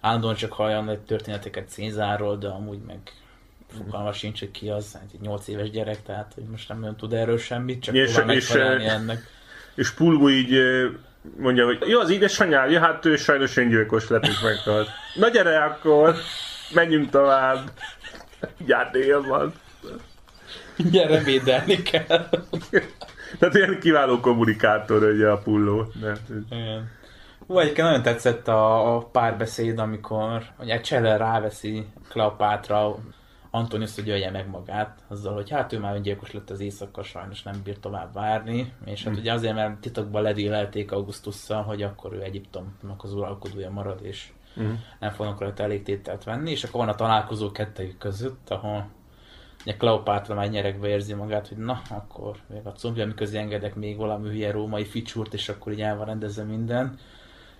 állandóan 0.00 0.34
csak 0.34 0.52
hallja 0.52 0.90
egy 0.90 1.00
történeteket 1.00 1.68
Cézárról, 1.68 2.36
de 2.36 2.48
amúgy 2.48 2.80
meg 2.86 2.98
fogalma 3.76 4.12
sincs, 4.12 4.38
hogy 4.38 4.50
ki 4.50 4.68
az, 4.68 4.92
hát 4.92 5.08
egy 5.12 5.20
8 5.20 5.48
éves 5.48 5.70
gyerek, 5.70 6.02
tehát 6.02 6.32
hogy 6.34 6.44
most 6.44 6.68
nem 6.68 6.80
nagyon 6.80 6.96
tud 6.96 7.12
erről 7.12 7.38
semmit, 7.38 7.82
csak 7.82 7.94
És- 7.94 8.12
próbál 8.14 8.36
és, 8.36 8.50
ennek. 8.50 9.32
És 9.74 9.90
Pulgu 9.90 10.28
így 10.28 10.52
mondja, 11.36 11.64
hogy 11.64 11.78
jó, 11.86 12.00
az 12.00 12.10
édesanyád, 12.10 12.70
ja, 12.70 12.80
hát 12.80 13.04
ő 13.04 13.16
sajnos 13.16 13.56
öngyilkos 13.56 14.08
lett 14.08 14.26
és 14.26 14.40
meghalt. 14.40 14.88
Na 15.14 15.28
gyere 15.28 15.64
akkor, 15.64 16.14
menjünk 16.74 17.10
tovább. 17.10 17.70
Járdél 18.66 19.22
van. 19.22 19.54
Gyere, 20.76 21.18
védelni 21.18 21.82
kell. 21.82 22.28
Tehát 23.38 23.54
ilyen 23.54 23.78
kiváló 23.80 24.20
kommunikátor 24.20 25.02
ugye 25.02 25.28
a 25.28 25.38
Pulló. 25.38 25.92
De, 26.00 26.12
Igen. 26.50 26.90
Hú, 27.46 27.58
egyébként 27.58 27.86
nagyon 27.86 28.02
tetszett 28.02 28.48
a, 28.48 28.94
a 28.94 28.98
párbeszéd, 28.98 29.78
amikor 29.78 30.42
ugye 30.58 30.80
Cseller 30.80 31.18
ráveszi 31.18 31.86
Kleopátra 32.08 32.96
Antonius, 33.54 33.98
ölje 33.98 34.30
meg 34.30 34.48
magát, 34.48 34.98
azzal, 35.08 35.34
hogy 35.34 35.50
hát 35.50 35.72
ő 35.72 35.78
már 35.78 35.94
öngyilkos 35.94 36.32
lett 36.32 36.50
az 36.50 36.60
éjszaka, 36.60 37.02
sajnos 37.02 37.42
nem 37.42 37.60
bír 37.64 37.78
tovább 37.78 38.12
várni, 38.12 38.72
és 38.84 39.04
hát 39.04 39.16
ugye 39.16 39.32
azért, 39.32 39.54
mert 39.54 39.80
titokban 39.80 40.22
ledélelték 40.22 40.92
Augustusszal, 40.92 41.62
hogy 41.62 41.82
akkor 41.82 42.12
ő 42.12 42.22
Egyiptomnak 42.22 43.04
az 43.04 43.12
uralkodója 43.14 43.70
marad, 43.70 43.98
és 44.02 44.32
Mhm. 44.54 44.72
nem 45.00 45.10
fognak 45.10 45.40
rajta 45.40 45.62
elég 45.62 45.82
tételt 45.82 46.24
venni, 46.24 46.50
és 46.50 46.64
akkor 46.64 46.80
van 46.80 46.88
a 46.88 46.94
találkozó 46.94 47.50
kettejük 47.50 47.98
között, 47.98 48.50
ahol 48.50 48.86
ugye 49.62 49.76
Kleopátra 49.76 50.34
már 50.34 50.50
nyerekbe 50.50 50.88
érzi 50.88 51.14
magát, 51.14 51.48
hogy 51.48 51.56
na, 51.56 51.82
akkor 51.90 52.36
még 52.48 52.66
a 52.66 52.72
combja, 52.72 53.06
miközben 53.06 53.40
engedek 53.42 53.74
még 53.74 53.96
valami 53.96 54.28
hülye 54.28 54.50
római 54.50 54.84
ficsúrt, 54.84 55.34
és 55.34 55.48
akkor 55.48 55.72
így 55.72 55.80
el 55.80 55.96
van 55.96 56.06
rendezve 56.06 56.42
minden. 56.42 56.98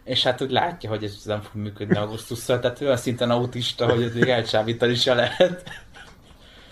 És 0.04 0.22
hát 0.22 0.40
úgy 0.40 0.50
látja, 0.50 0.88
hogy 0.88 1.04
ez 1.04 1.22
nem 1.24 1.40
fog 1.40 1.60
működni 1.60 1.96
Augustusszal, 1.96 2.60
tehát 2.60 2.80
olyan 2.80 2.96
szinten 2.96 3.30
autista, 3.30 3.90
hogy 3.90 4.02
ez 4.02 4.14
még 4.14 4.28
elcsábítani 4.28 4.94
se 4.94 5.14
lehet. 5.14 5.70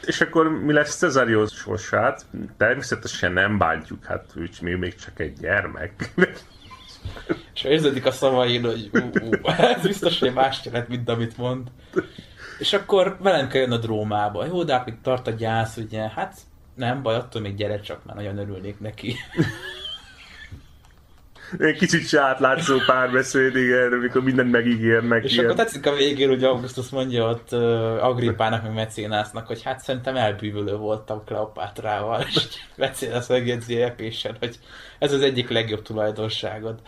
És 0.07 0.21
akkor 0.21 0.49
mi 0.49 0.73
lesz 0.73 0.97
Cezarius 0.97 1.53
sorsát? 1.53 2.27
Természetesen 2.57 3.33
nem 3.33 3.59
bántjuk, 3.59 4.05
hát 4.05 4.25
ő 4.35 4.43
is 4.43 4.61
még, 4.61 4.77
még 4.77 4.95
csak 4.95 5.21
egy 5.21 5.39
gyermek. 5.41 6.13
És 7.55 7.63
érződik 7.63 8.07
a 8.07 8.11
szavain, 8.11 8.65
hogy 8.65 8.91
ú, 8.93 8.99
ú, 8.99 9.31
ez 9.45 9.83
biztos, 9.83 10.19
hogy 10.19 10.33
más 10.33 10.61
jelent, 10.65 10.89
mint 10.89 11.09
amit 11.09 11.37
mond. 11.37 11.69
És 12.59 12.73
akkor 12.73 13.17
velem 13.21 13.49
kell 13.49 13.61
jön 13.61 13.73
a 13.73 13.77
drómába. 13.77 14.47
Jó, 14.47 14.65
de 14.65 14.73
hát 14.73 14.87
még 14.87 15.01
tart 15.03 15.27
a 15.27 15.31
gyász, 15.31 15.77
ugye, 15.77 16.09
hát 16.09 16.35
nem 16.75 17.03
baj, 17.03 17.15
attól 17.15 17.43
még 17.43 17.55
gyere 17.55 17.81
csak, 17.81 18.05
már 18.05 18.17
nagyon 18.17 18.39
örülnék 18.39 18.81
neki. 18.81 19.17
Egy 21.59 21.77
kicsit 21.77 22.09
se 22.09 22.21
átlátszó 22.21 22.79
párbeszéd, 22.87 23.57
igen, 23.57 23.93
amikor 23.93 24.23
mindent 24.23 24.51
megígérnek. 24.51 25.25
És 25.25 25.33
ilyen. 25.33 25.45
akkor 25.45 25.57
tetszik 25.57 25.87
a 25.87 25.95
végén, 25.95 26.29
hogy 26.29 26.45
Augustus 26.45 26.89
mondja 26.89 27.29
ott 27.29 27.53
uh, 27.53 28.05
Agrippának, 28.05 28.63
meg 28.63 28.73
Mecénásznak, 28.73 29.47
hogy 29.47 29.63
hát 29.63 29.81
szerintem 29.81 30.17
elbűvölő 30.17 30.77
voltam 30.77 31.25
Kleopátrával, 31.25 32.25
és 32.35 32.47
Mecénász 32.77 33.29
megjegyzi 33.29 33.83
epésen, 33.83 34.37
hogy 34.39 34.59
ez 34.99 35.13
az 35.13 35.21
egyik 35.21 35.49
legjobb 35.49 35.83
tulajdonságod. 35.83 36.81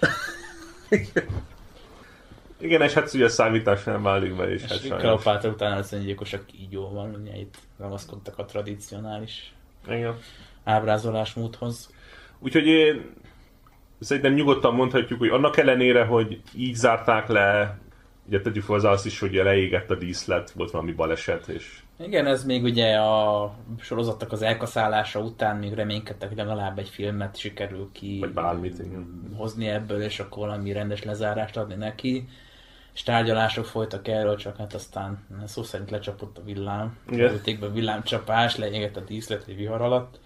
Igen, 2.59 2.83
és 2.83 2.93
hát 2.93 3.15
ugye 3.15 3.25
a 3.25 3.29
számítás 3.29 3.85
nem 3.85 4.03
válik 4.03 4.37
be, 4.37 4.51
és, 4.51 4.63
És 4.63 4.69
hát 4.69 4.81
sajnos. 4.81 5.01
Kleopátra 5.01 5.51
utána 5.51 5.77
az 5.77 5.93
öngyilkosak 5.93 6.47
kígyóval, 6.47 7.17
ugye 7.23 7.37
itt 7.37 7.55
ragaszkodtak 7.79 8.39
a 8.39 8.45
tradicionális 8.45 9.55
Igen. 9.89 10.19
ábrázolásmódhoz. 10.65 11.91
Úgyhogy 12.39 12.67
én 12.67 13.15
szerintem 14.01 14.33
nyugodtan 14.33 14.75
mondhatjuk, 14.75 15.19
hogy 15.19 15.29
annak 15.29 15.57
ellenére, 15.57 16.05
hogy 16.05 16.41
így 16.57 16.75
zárták 16.75 17.29
le, 17.29 17.79
ugye 18.27 18.41
tegyük 18.41 18.63
fel 18.63 18.75
az 18.75 18.85
azt 18.85 19.07
is, 19.07 19.21
hogy 19.21 19.33
leégett 19.33 19.91
a 19.91 19.95
díszlet, 19.95 20.51
volt 20.51 20.71
valami 20.71 20.93
baleset, 20.93 21.49
és 21.49 21.83
Igen, 21.99 22.27
ez 22.27 22.45
még 22.45 22.63
ugye 22.63 22.97
a 22.97 23.55
sorozatnak 23.81 24.33
az 24.33 24.43
elkaszálása 24.43 25.21
után 25.21 25.57
még 25.57 25.73
reménykedtek, 25.73 26.29
hogy 26.29 26.37
legalább 26.37 26.79
egy 26.79 26.89
filmet 26.89 27.37
sikerül 27.37 27.89
ki 27.93 28.17
Vagy 28.21 28.33
bármit, 28.33 28.79
igen. 28.79 29.33
hozni 29.37 29.69
ebből, 29.69 30.03
és 30.03 30.21
akkor 30.21 30.47
valami 30.47 30.73
rendes 30.73 31.03
lezárást 31.03 31.57
adni 31.57 31.75
neki. 31.75 32.29
És 32.95 33.03
tárgyalások 33.03 33.65
folytak 33.65 34.09
erről, 34.09 34.37
csak 34.37 34.57
hát 34.57 34.75
aztán 34.75 35.27
szó 35.45 35.63
szerint 35.63 35.91
lecsapott 35.91 36.39
a 36.39 36.45
villám. 36.45 36.99
Igen. 37.11 37.33
Ülték 37.33 37.61
be 37.61 37.69
villámcsapás, 37.69 38.57
leégett 38.57 38.97
a 38.97 39.01
díszlet 39.01 39.45
egy 39.49 39.57
vihar 39.57 39.81
alatt. 39.81 40.21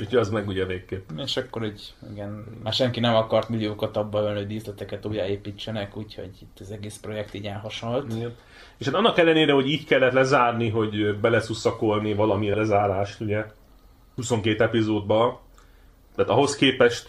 Úgyhogy 0.00 0.18
az 0.18 0.30
meg 0.30 0.48
ugye 0.48 0.64
végképp. 0.64 1.10
És 1.16 1.36
akkor 1.36 1.64
így, 1.64 1.94
igen, 2.10 2.44
már 2.62 2.72
senki 2.72 3.00
nem 3.00 3.14
akart 3.14 3.48
milliókat 3.48 3.96
abba 3.96 4.20
ölni, 4.20 4.38
hogy 4.38 4.46
díszleteket 4.46 5.06
újjáépítsenek, 5.06 5.96
úgyhogy 5.96 6.30
itt 6.40 6.58
az 6.60 6.70
egész 6.70 6.96
projekt 6.96 7.34
így 7.34 7.46
elhasalt. 7.46 8.12
Igen. 8.14 8.34
És 8.78 8.86
hát 8.86 8.94
annak 8.94 9.18
ellenére, 9.18 9.52
hogy 9.52 9.68
így 9.68 9.84
kellett 9.84 10.12
lezárni, 10.12 10.68
hogy 10.68 11.18
beleszuszakolni 11.20 12.14
valamilyen 12.14 12.56
lezárást, 12.56 13.20
ugye, 13.20 13.44
22 14.14 14.64
epizódba, 14.64 15.42
tehát 16.14 16.30
ahhoz 16.30 16.56
képest 16.56 17.08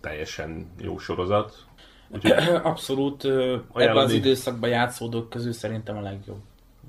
teljesen 0.00 0.70
jó 0.80 0.98
sorozat. 0.98 1.66
Úgyhogy 2.08 2.32
Abszolút 2.62 3.24
ebben 3.74 3.96
az 3.96 4.12
időszakban 4.12 4.70
játszódók 4.70 5.30
közül 5.30 5.52
szerintem 5.52 5.96
a 5.96 6.00
legjobb. 6.00 6.40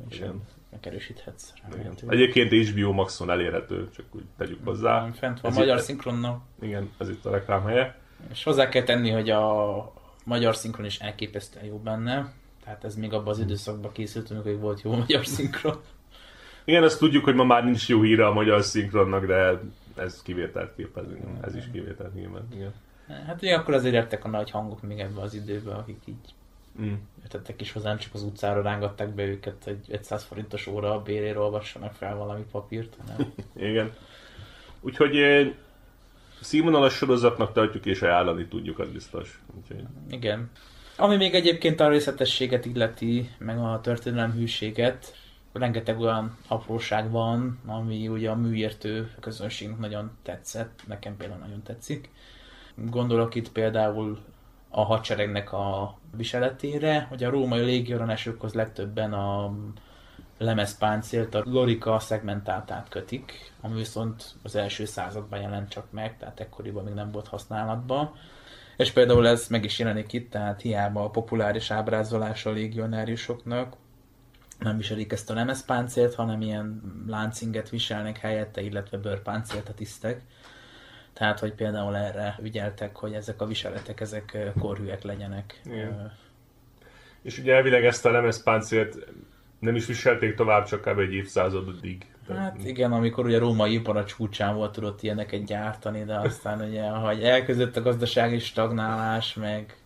Igen. 0.09 0.41
Megerősíthetsz. 0.73 1.53
igen. 1.79 1.95
egyébként 2.07 2.69
HBO 2.69 2.91
Maxon 2.91 3.29
elérhető, 3.29 3.89
csak 3.95 4.05
úgy 4.11 4.23
tegyük 4.37 4.59
hozzá. 4.63 5.09
Fent 5.13 5.41
van 5.41 5.51
Ez 5.51 5.57
magyar 5.57 5.77
itt- 5.77 5.83
szinkronnal. 5.83 6.41
Igen, 6.61 6.89
ez 6.97 7.09
itt 7.09 7.25
a 7.25 7.29
reklám 7.31 7.63
helye. 7.65 7.97
És 8.31 8.43
hozzá 8.43 8.69
kell 8.69 8.83
tenni, 8.83 9.09
hogy 9.09 9.29
a 9.29 9.93
magyar 10.25 10.55
szinkron 10.55 10.85
is 10.85 10.99
elképesztően 10.99 11.65
jó 11.65 11.77
benne. 11.77 12.33
Tehát 12.63 12.83
ez 12.83 12.95
még 12.95 13.13
abban 13.13 13.27
az 13.27 13.39
időszakban 13.39 13.91
készült, 13.91 14.31
amikor 14.31 14.59
volt 14.59 14.81
jó 14.81 14.95
magyar 14.95 15.25
szinkron. 15.25 15.75
Igen, 16.65 16.83
azt 16.83 16.99
tudjuk, 16.99 17.23
hogy 17.23 17.35
ma 17.35 17.43
már 17.43 17.63
nincs 17.63 17.89
jó 17.89 18.01
híre 18.01 18.25
a 18.27 18.33
magyar 18.33 18.61
szinkronnak, 18.63 19.25
de 19.25 19.59
ez 19.95 20.21
kivételt 20.21 20.75
képez. 20.75 21.05
Ez 21.41 21.55
is 21.55 21.63
kivételt 21.71 22.13
nyilván, 22.13 22.47
igen. 22.55 22.73
Hát 23.27 23.41
ugye 23.41 23.55
akkor 23.55 23.73
azért 23.73 23.93
jöttek 23.93 24.25
a 24.25 24.27
nagy 24.27 24.49
hangok 24.51 24.81
még 24.81 24.99
ebben 24.99 25.23
az 25.23 25.33
időben, 25.33 25.75
akik 25.75 25.99
így 26.05 26.33
Mm. 26.81 26.93
jöttek 27.31 27.61
is 27.61 27.71
hozzám, 27.71 27.97
csak 27.97 28.13
az 28.13 28.23
utcára 28.23 28.61
rángatták 28.61 29.09
be 29.09 29.23
őket, 29.23 29.63
hogy 29.63 29.77
500 29.87 30.23
forintos 30.23 30.67
óra 30.67 30.93
a 30.93 31.01
bérére 31.01 31.39
olvassanak 31.39 31.93
fel 31.93 32.15
valami 32.15 32.43
papírt. 32.51 32.97
hanem 33.05 33.33
Igen. 33.69 33.93
Úgyhogy 34.81 35.17
eh, 35.17 35.51
színvonalas 36.41 36.93
sorozatnak 36.93 37.53
tartjuk 37.53 37.85
és 37.85 38.01
ajánlani 38.01 38.47
tudjuk, 38.47 38.79
az 38.79 38.89
biztos. 38.89 39.41
Úgyhogy, 39.57 39.83
Igen. 40.09 40.49
Ami 40.97 41.15
még 41.15 41.33
egyébként 41.33 41.79
a 41.79 41.89
részletességet 41.89 42.65
illeti, 42.65 43.29
meg 43.37 43.57
a 43.57 43.79
történelem 43.81 44.31
hűséget, 44.31 45.15
rengeteg 45.53 45.99
olyan 45.99 46.37
apróság 46.47 47.11
van, 47.11 47.59
ami 47.65 48.07
ugye 48.07 48.29
a 48.29 48.35
műértő 48.35 49.11
közönségnek 49.19 49.79
nagyon 49.79 50.11
tetszett, 50.23 50.83
nekem 50.87 51.17
például 51.17 51.39
nagyon 51.39 51.63
tetszik. 51.63 52.09
Gondolok 52.75 53.35
itt 53.35 53.51
például 53.51 54.19
a 54.75 54.83
hadseregnek 54.83 55.53
a 55.53 55.97
viseletére, 56.17 57.05
hogy 57.09 57.23
a 57.23 57.29
római 57.29 57.61
légioronásokhoz 57.61 58.53
legtöbben 58.53 59.13
a 59.13 59.53
lemezpáncélt, 60.37 61.35
a 61.35 61.43
lorika 61.45 61.99
szegmentáltát 61.99 62.89
kötik, 62.89 63.53
ami 63.61 63.75
viszont 63.75 64.35
az 64.43 64.55
első 64.55 64.85
században 64.85 65.41
jelent 65.41 65.69
csak 65.69 65.91
meg, 65.91 66.17
tehát 66.17 66.39
ekkoriban 66.39 66.83
még 66.83 66.93
nem 66.93 67.11
volt 67.11 67.27
használatban. 67.27 68.11
És 68.77 68.91
például 68.91 69.27
ez 69.27 69.47
meg 69.47 69.63
is 69.63 69.79
jelenik 69.79 70.13
itt, 70.13 70.31
tehát 70.31 70.61
hiába 70.61 71.03
a 71.03 71.09
populáris 71.09 71.71
ábrázolása 71.71 72.49
a 72.49 72.53
légionáriusoknak, 72.53 73.75
nem 74.59 74.77
viselik 74.77 75.11
ezt 75.11 75.29
a 75.29 75.33
lemezpáncélt, 75.33 76.15
hanem 76.15 76.41
ilyen 76.41 76.81
láncinget 77.07 77.69
viselnek 77.69 78.17
helyette, 78.17 78.61
illetve 78.61 78.97
bőrpáncélt 78.97 79.69
a 79.69 79.73
tisztek. 79.73 80.21
Tehát, 81.13 81.39
hogy 81.39 81.53
például 81.53 81.95
erre 81.97 82.39
ügyeltek, 82.41 82.95
hogy 82.95 83.13
ezek 83.13 83.41
a 83.41 83.45
viseletek, 83.45 84.01
ezek 84.01 84.37
korhűek 84.59 85.03
legyenek. 85.03 85.61
Igen. 85.65 86.13
És 87.21 87.37
ugye 87.37 87.55
elvileg 87.55 87.85
ezt 87.85 88.05
a 88.05 88.11
lemezpáncélt 88.11 88.97
nem 89.59 89.75
is 89.75 89.85
viselték 89.85 90.35
tovább, 90.35 90.65
csak 90.65 90.81
kb. 90.81 90.99
egy 90.99 91.13
évszázadig. 91.13 92.05
Hát 92.29 92.65
igen, 92.65 92.91
amikor 92.91 93.25
ugye 93.25 93.37
a 93.37 93.39
római 93.39 93.73
ipar 93.73 93.97
a 93.97 94.05
csúcsán 94.05 94.55
volt, 94.55 94.71
tudott 94.71 95.03
ilyeneket 95.03 95.45
gyártani, 95.45 96.03
de 96.03 96.15
aztán 96.15 96.61
ugye, 96.61 96.83
ahogy 96.83 97.23
elkezdett 97.23 97.77
a 97.77 97.81
gazdasági 97.81 98.39
stagnálás, 98.39 99.33
meg 99.33 99.77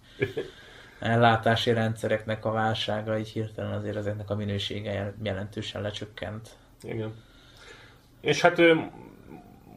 ellátási 1.00 1.74
rendszereknek 1.74 2.46
a 2.46 2.52
válsága, 2.52 3.18
így 3.18 3.30
hirtelen 3.30 3.72
azért 3.72 3.96
ezeknek 3.96 4.30
a 4.30 4.36
minősége 4.36 4.92
jel- 4.92 5.16
jelentősen 5.24 5.82
lecsökkent. 5.82 6.50
Igen. 6.84 7.14
És 8.22 8.42
hát 8.42 8.62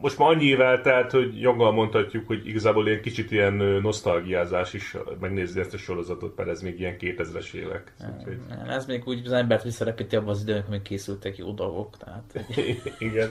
most 0.01 0.17
már 0.17 0.29
annyi 0.29 0.45
év 0.45 0.61
eltelt, 0.61 1.11
hogy 1.11 1.41
joggal 1.41 1.71
mondhatjuk, 1.71 2.27
hogy 2.27 2.47
igazából 2.47 2.87
ilyen 2.87 3.01
kicsit 3.01 3.31
ilyen 3.31 3.53
nosztalgiázás 3.81 4.73
is 4.73 4.97
megnézni 5.19 5.59
ezt 5.59 5.73
a 5.73 5.77
sorozatot, 5.77 6.37
mert 6.37 6.49
ez 6.49 6.61
még 6.61 6.79
ilyen 6.79 6.95
2000-es 6.99 7.53
évek. 7.53 7.93
Úgyhogy, 8.17 8.37
Ez 8.67 8.85
még 8.85 9.07
úgy 9.07 9.25
az 9.25 9.31
embert 9.31 9.63
visszarepíti 9.63 10.15
abban 10.15 10.29
az 10.29 10.41
időnek, 10.41 10.67
amikor 10.67 10.87
készültek 10.87 11.37
jó 11.37 11.51
dolgok. 11.51 11.97
Tehát, 11.97 12.45
igen. 12.99 13.29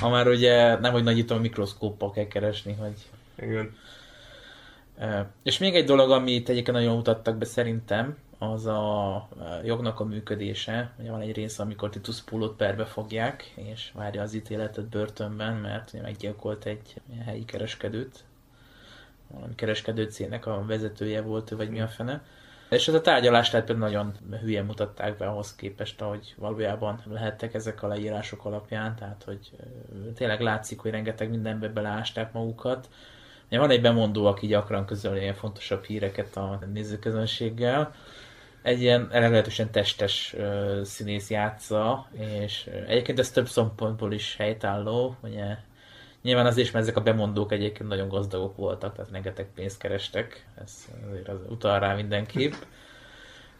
ha 0.00 0.08
már 0.08 0.28
ugye 0.28 0.78
nem, 0.78 0.92
hogy 0.92 1.04
nagyítom 1.04 1.38
a 1.38 1.40
mikroszkóppal 1.40 2.10
kell 2.10 2.26
keresni, 2.26 2.74
hogy 2.78 2.94
Igen. 3.46 3.76
És 5.42 5.58
még 5.58 5.74
egy 5.74 5.84
dolog, 5.84 6.10
amit 6.10 6.48
egyébként 6.48 6.76
nagyon 6.76 6.96
mutattak 6.96 7.36
be 7.36 7.44
szerintem, 7.44 8.16
az 8.38 8.66
a 8.66 9.28
jognak 9.64 10.00
a 10.00 10.04
működése. 10.04 10.90
Ugye 10.98 11.10
van 11.10 11.20
egy 11.20 11.34
rész, 11.34 11.58
amikor 11.58 11.90
Titus 11.90 12.22
Pulot 12.22 12.56
perbe 12.56 12.84
fogják, 12.84 13.52
és 13.54 13.90
várja 13.94 14.22
az 14.22 14.34
ítéletet 14.34 14.88
börtönben, 14.88 15.56
mert 15.56 16.02
meggyilkolt 16.02 16.64
egy 16.64 17.00
helyi 17.24 17.44
kereskedőt. 17.44 18.24
Valami 19.26 19.54
kereskedő 19.54 20.04
cégnek 20.04 20.46
a 20.46 20.64
vezetője 20.66 21.20
volt 21.20 21.50
ő, 21.50 21.56
vagy 21.56 21.70
mi 21.70 21.80
a 21.80 21.88
fene. 21.88 22.22
És 22.70 22.88
ez 22.88 22.94
a 22.94 23.00
tárgyalást 23.00 23.50
tehát 23.50 23.66
például 23.66 23.88
nagyon 23.88 24.14
hülyen 24.40 24.64
mutatták 24.64 25.16
be 25.16 25.26
ahhoz 25.26 25.54
képest, 25.54 26.00
ahogy 26.02 26.34
valójában 26.38 27.02
lehettek 27.10 27.54
ezek 27.54 27.82
a 27.82 27.86
leírások 27.86 28.44
alapján, 28.44 28.96
tehát 28.96 29.22
hogy 29.24 29.50
tényleg 30.14 30.40
látszik, 30.40 30.80
hogy 30.80 30.90
rengeteg 30.90 31.30
mindenbe 31.30 31.68
beleásták 31.68 32.32
magukat. 32.32 32.88
Van 33.50 33.70
egy 33.70 33.80
bemondó, 33.80 34.26
aki 34.26 34.46
gyakran 34.46 34.86
közöl 34.86 35.16
ilyen 35.16 35.34
fontosabb 35.34 35.84
híreket 35.84 36.36
a 36.36 36.60
nézőközönséggel, 36.72 37.94
egy 38.68 38.80
ilyen 38.80 39.08
meglehetősen 39.12 39.70
testes 39.70 40.34
uh, 40.38 40.82
színész 40.82 41.30
játsza, 41.30 42.08
és 42.40 42.70
egyébként 42.86 43.18
ez 43.18 43.30
több 43.30 43.48
szempontból 43.48 44.12
is 44.12 44.36
helytálló, 44.36 45.16
ugye 45.22 45.56
nyilván 46.22 46.46
az 46.46 46.56
is, 46.56 46.70
mert 46.70 46.84
ezek 46.84 46.96
a 46.96 47.02
bemondók 47.02 47.52
egyébként 47.52 47.88
nagyon 47.88 48.08
gazdagok 48.08 48.56
voltak, 48.56 48.94
tehát 48.94 49.10
rengeteg 49.10 49.46
pénzt 49.54 49.78
kerestek, 49.78 50.46
ez 50.62 50.88
azért 51.10 51.28
az 51.28 51.38
utal 51.48 51.78
rá 51.78 51.94
mindenképp. 51.94 52.52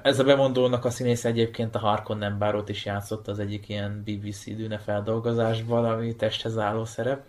Ez 0.02 0.18
a 0.18 0.24
bemondónak 0.24 0.84
a 0.84 0.90
színész 0.90 1.24
egyébként 1.24 1.74
a 1.74 1.78
Harkonnen 1.78 2.38
Bárót 2.38 2.68
is 2.68 2.84
játszott 2.84 3.28
az 3.28 3.38
egyik 3.38 3.68
ilyen 3.68 4.02
BBC 4.04 4.44
dűne 4.44 4.78
feldolgozásban, 4.78 5.84
ami 5.84 6.16
testhez 6.16 6.58
álló 6.58 6.84
szerep. 6.84 7.24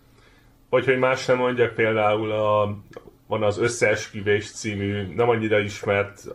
Vagy 0.70 0.86
hogy 0.86 0.98
más 0.98 1.26
nem 1.26 1.38
mondjak, 1.38 1.74
például 1.74 2.32
a, 2.32 2.78
van 3.30 3.44
az 3.44 3.58
Összeesküvés 3.58 4.52
című, 4.52 5.14
nem 5.16 5.30
annyira 5.30 5.60
ismert 5.60 6.28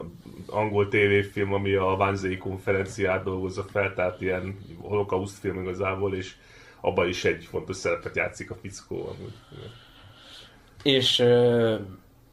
angol 0.46 0.88
tévéfilm, 0.88 1.52
ami 1.52 1.74
a 1.74 1.84
Wannsee 1.84 2.36
konferenciát 2.36 3.24
dolgozza 3.24 3.62
fel, 3.62 3.94
tehát 3.94 4.20
ilyen 4.20 4.58
holokauszt 4.80 5.38
film 5.38 5.62
igazából, 5.62 6.14
és 6.14 6.34
abban 6.80 7.08
is 7.08 7.24
egy 7.24 7.44
fontos 7.44 7.76
szerepet 7.76 8.16
játszik 8.16 8.50
a 8.50 8.54
fickó. 8.54 8.96
Amúgy. 8.96 9.32
És 10.82 11.18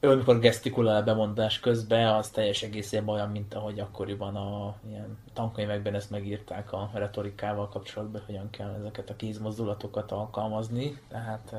amikor 0.01 0.39
gesztikulál 0.39 1.03
bemondás 1.03 1.59
közben, 1.59 2.07
az 2.07 2.29
teljes 2.29 2.61
egészében 2.61 3.15
olyan, 3.15 3.29
mint 3.29 3.53
ahogy 3.53 3.79
akkoriban 3.79 4.35
a 4.35 4.75
ilyen 4.89 5.17
tankönyvekben 5.33 5.95
ezt 5.95 6.09
megírták 6.09 6.73
a 6.73 6.89
retorikával 6.93 7.69
kapcsolatban, 7.69 8.21
hogyan 8.25 8.49
kell 8.49 8.75
ezeket 8.79 9.09
a 9.09 9.15
kézmozdulatokat 9.15 10.11
alkalmazni. 10.11 10.99
Tehát 11.09 11.55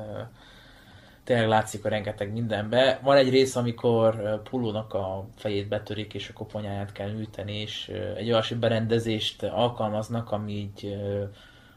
tényleg 1.23 1.47
látszik 1.47 1.81
hogy 1.81 1.91
rengeteg 1.91 2.31
mindenbe. 2.31 2.99
Van 3.03 3.17
egy 3.17 3.29
rész, 3.29 3.55
amikor 3.55 4.41
Pulónak 4.49 4.93
a 4.93 5.25
fejét 5.35 5.67
betörik, 5.67 6.13
és 6.13 6.29
a 6.29 6.33
koponyáját 6.33 6.91
kell 6.91 7.11
műteni, 7.11 7.61
és 7.61 7.91
egy 8.17 8.31
olyasmi 8.31 8.57
berendezést 8.57 9.43
alkalmaznak, 9.43 10.31
ami 10.31 10.51
így 10.51 10.95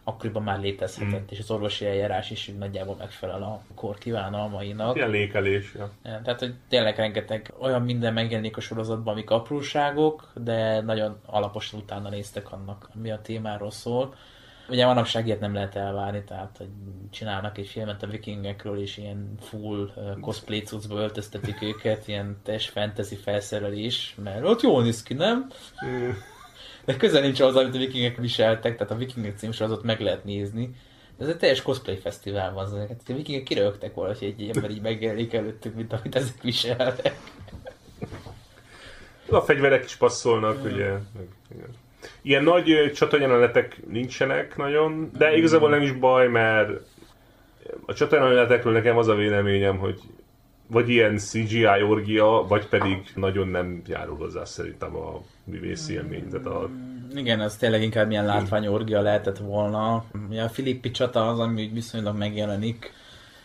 akkoriban 0.08 0.42
már 0.42 0.60
létezhetett, 0.60 1.20
mm. 1.20 1.30
és 1.30 1.38
az 1.38 1.50
orvosi 1.50 1.86
eljárás 1.86 2.30
is 2.30 2.52
nagyjából 2.58 2.96
megfelel 2.98 3.42
a 3.42 3.60
kor 3.74 3.98
kívánalmainak. 3.98 4.96
Ilyen 4.96 5.10
lékelés, 5.10 5.74
ja. 5.74 5.90
Tehát, 6.02 6.38
hogy 6.38 6.54
tényleg 6.68 6.96
rengeteg 6.96 7.52
olyan 7.58 7.82
minden 7.82 8.12
megjelenik 8.12 8.56
a 8.56 8.60
sorozatban, 8.60 9.12
amik 9.12 9.30
apróságok, 9.30 10.30
de 10.34 10.80
nagyon 10.80 11.20
alaposan 11.26 11.80
utána 11.80 12.08
néztek 12.08 12.52
annak, 12.52 12.90
ami 12.94 13.10
a 13.10 13.20
témáról 13.22 13.70
szól. 13.70 14.14
Ugye 14.68 14.86
manapság 14.86 15.38
nem 15.40 15.54
lehet 15.54 15.76
elvárni, 15.76 16.24
tehát 16.24 16.56
hogy 16.58 16.68
csinálnak 17.10 17.58
egy 17.58 17.66
filmet 17.66 18.02
a 18.02 18.06
vikingekről, 18.06 18.80
és 18.80 18.96
ilyen 18.96 19.34
full 19.40 19.90
cosplay 20.20 20.62
cuccba 20.62 20.98
öltöztetik 20.98 21.62
őket, 21.62 22.08
ilyen 22.08 22.36
test 22.42 22.70
fantasy 22.70 23.16
felszerelés, 23.16 24.14
mert 24.22 24.44
ott 24.44 24.60
jól 24.60 24.82
néz 24.82 25.02
ki, 25.02 25.14
nem? 25.14 25.50
De 26.84 26.96
közel 26.96 27.22
nincs 27.22 27.40
az, 27.40 27.56
amit 27.56 27.74
a 27.74 27.78
vikingek 27.78 28.16
viseltek, 28.16 28.76
tehát 28.76 28.92
a 28.92 28.96
vikingek 28.96 29.38
címsorozatot 29.38 29.84
meg 29.84 30.00
lehet 30.00 30.24
nézni. 30.24 30.74
De 31.16 31.24
ez 31.24 31.30
egy 31.30 31.38
teljes 31.38 31.62
cosplay 31.62 31.96
fesztivál 31.96 32.52
van, 32.52 32.78
hát 32.78 33.00
a 33.08 33.12
vikingek 33.12 33.42
kirögtek 33.42 33.94
valahogy 33.94 34.34
egy 34.38 34.50
ember 34.54 34.70
így 34.70 34.82
megjelenik 34.82 35.32
előttük, 35.32 35.74
mint 35.74 35.92
amit 35.92 36.16
ezek 36.16 36.42
viseltek. 36.42 37.16
A 39.30 39.40
fegyverek 39.40 39.84
is 39.84 39.96
passzolnak, 39.96 40.64
ugye. 40.64 40.92
Ilyen 42.22 42.42
nagy 42.42 42.92
csatajelenetek 42.94 43.86
nincsenek 43.88 44.56
nagyon, 44.56 45.10
de 45.18 45.36
igazából 45.36 45.70
nem 45.70 45.82
is 45.82 45.92
baj, 45.92 46.28
mert 46.28 46.70
a 47.86 47.92
csatajelenetekről 47.92 48.72
nekem 48.72 48.96
az 48.96 49.08
a 49.08 49.14
véleményem, 49.14 49.78
hogy 49.78 50.00
vagy 50.66 50.88
ilyen 50.88 51.18
CGI 51.18 51.82
orgia, 51.88 52.44
vagy 52.48 52.66
pedig 52.66 53.12
nagyon 53.14 53.48
nem 53.48 53.82
járul 53.86 54.16
hozzá 54.16 54.44
szerintem 54.44 54.96
a 54.96 55.22
művészi 55.44 55.92
élmény. 55.92 56.28
Tehát 56.28 56.46
a... 56.46 56.68
Igen, 57.14 57.40
ez 57.40 57.56
tényleg 57.56 57.82
inkább 57.82 58.06
milyen 58.06 58.24
látványorgia 58.24 59.00
lehetett 59.00 59.38
volna. 59.38 60.04
Ugye 60.28 60.42
a 60.42 60.48
Filippi 60.48 60.90
csata 60.90 61.28
az, 61.28 61.38
ami 61.38 61.70
viszonylag 61.72 62.16
megjelenik, 62.16 62.92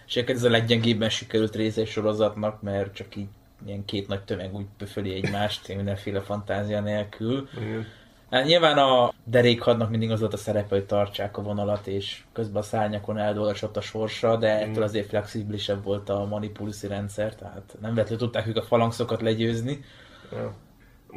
és 0.08 0.16
ez 0.16 0.44
a 0.44 0.50
leggyengébben 0.50 1.10
sikerült 1.10 1.56
része 1.56 1.86
sorozatnak, 1.86 2.62
mert 2.62 2.94
csak 2.94 3.16
így 3.16 3.28
ilyen 3.66 3.86
két 3.86 4.08
nagy 4.08 4.24
tömeg 4.24 4.54
úgy 4.54 4.66
pöföli 4.78 5.14
egymást, 5.14 5.76
mindenféle 5.76 6.22
fantázia 6.22 6.82
nélkül. 6.82 7.48
Igen. 7.58 7.88
Hát 8.32 8.46
nyilván 8.46 8.78
a 8.78 9.14
derékhadnak 9.24 9.90
mindig 9.90 10.12
az 10.12 10.20
volt 10.20 10.34
a 10.34 10.38
szerepe, 10.38 10.76
hogy 10.76 10.86
tartsák 10.86 11.38
a 11.38 11.42
vonalat, 11.42 11.88
és 11.88 12.24
közben 12.34 12.62
a 12.62 12.66
szárnyakon 12.66 13.18
eldolgosott 13.18 13.78
a 13.78 13.82
sorsa, 13.82 14.38
de 14.38 14.56
mm. 14.56 14.70
ettől 14.70 14.84
azért 14.84 15.08
flexibilisebb 15.08 15.84
volt 15.84 16.10
a 16.10 16.26
manipuluszi 16.26 16.88
rendszer, 16.88 17.36
tehát 17.36 17.78
nem 17.82 17.94
vetlenül 17.94 18.20
tudták 18.20 18.48
ők 18.48 18.58
a 18.58 18.62
falangszokat 18.62 19.22
legyőzni. 19.22 19.84
Ja. 20.32 20.54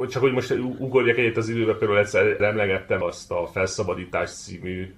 Csak 0.07 0.21
hogy 0.21 0.31
most 0.31 0.51
ugorjak 0.77 1.17
egyet 1.17 1.37
az 1.37 1.49
időbe, 1.49 1.73
például 1.73 1.99
egyszer 1.99 2.41
emlegettem 2.41 3.03
azt 3.03 3.31
a 3.31 3.47
Felszabadítás 3.47 4.31
című, 4.31 4.95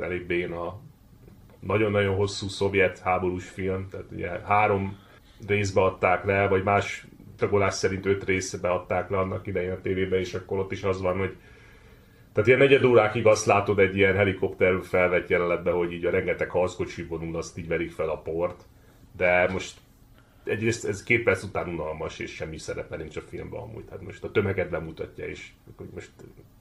elég 0.00 0.26
béna, 0.26 0.78
nagyon-nagyon 1.60 2.16
hosszú 2.16 2.48
szovjet 2.48 2.98
háborús 2.98 3.48
film, 3.48 3.88
tehát 3.90 4.06
ugye 4.12 4.28
három 4.44 4.98
részbe 5.46 5.80
adták 5.80 6.24
le, 6.24 6.48
vagy 6.48 6.62
más 6.62 7.06
tagolás 7.38 7.74
szerint 7.74 8.06
öt 8.06 8.24
részbe 8.24 8.68
adták 8.68 9.10
le 9.10 9.18
annak 9.18 9.46
idején 9.46 9.72
a 9.72 9.80
tévébe, 9.80 10.18
és 10.18 10.34
akkor 10.34 10.58
ott 10.58 10.72
is 10.72 10.82
az 10.82 11.00
van, 11.00 11.18
hogy 11.18 11.36
tehát 12.32 12.48
ilyen 12.48 12.58
negyed 12.58 12.84
órákig 12.84 13.26
azt 13.26 13.46
látod 13.46 13.78
egy 13.78 13.96
ilyen 13.96 14.16
helikopter 14.16 14.78
felvett 14.82 15.28
jelenetben, 15.28 15.74
hogy 15.74 15.92
így 15.92 16.04
a 16.04 16.10
rengeteg 16.10 16.50
harckocsi 16.50 17.02
vonul, 17.02 17.36
azt 17.36 17.58
így 17.58 17.68
verik 17.68 17.90
fel 17.90 18.08
a 18.08 18.20
port. 18.20 18.62
De 19.16 19.48
most 19.52 19.78
egyrészt 20.44 20.84
ez 20.84 21.02
két 21.02 21.22
perc 21.22 21.42
után 21.42 21.68
unalmas, 21.68 22.18
és 22.18 22.30
semmi 22.30 22.58
szerepe 22.58 22.96
nincs 22.96 23.16
a 23.16 23.20
filmben 23.20 23.60
amúgy. 23.60 23.84
Tehát 23.84 24.02
most 24.02 24.24
a 24.24 24.30
tömeget 24.30 24.70
bemutatja, 24.70 25.26
és 25.26 25.48
hogy 25.76 25.88
most 25.94 26.10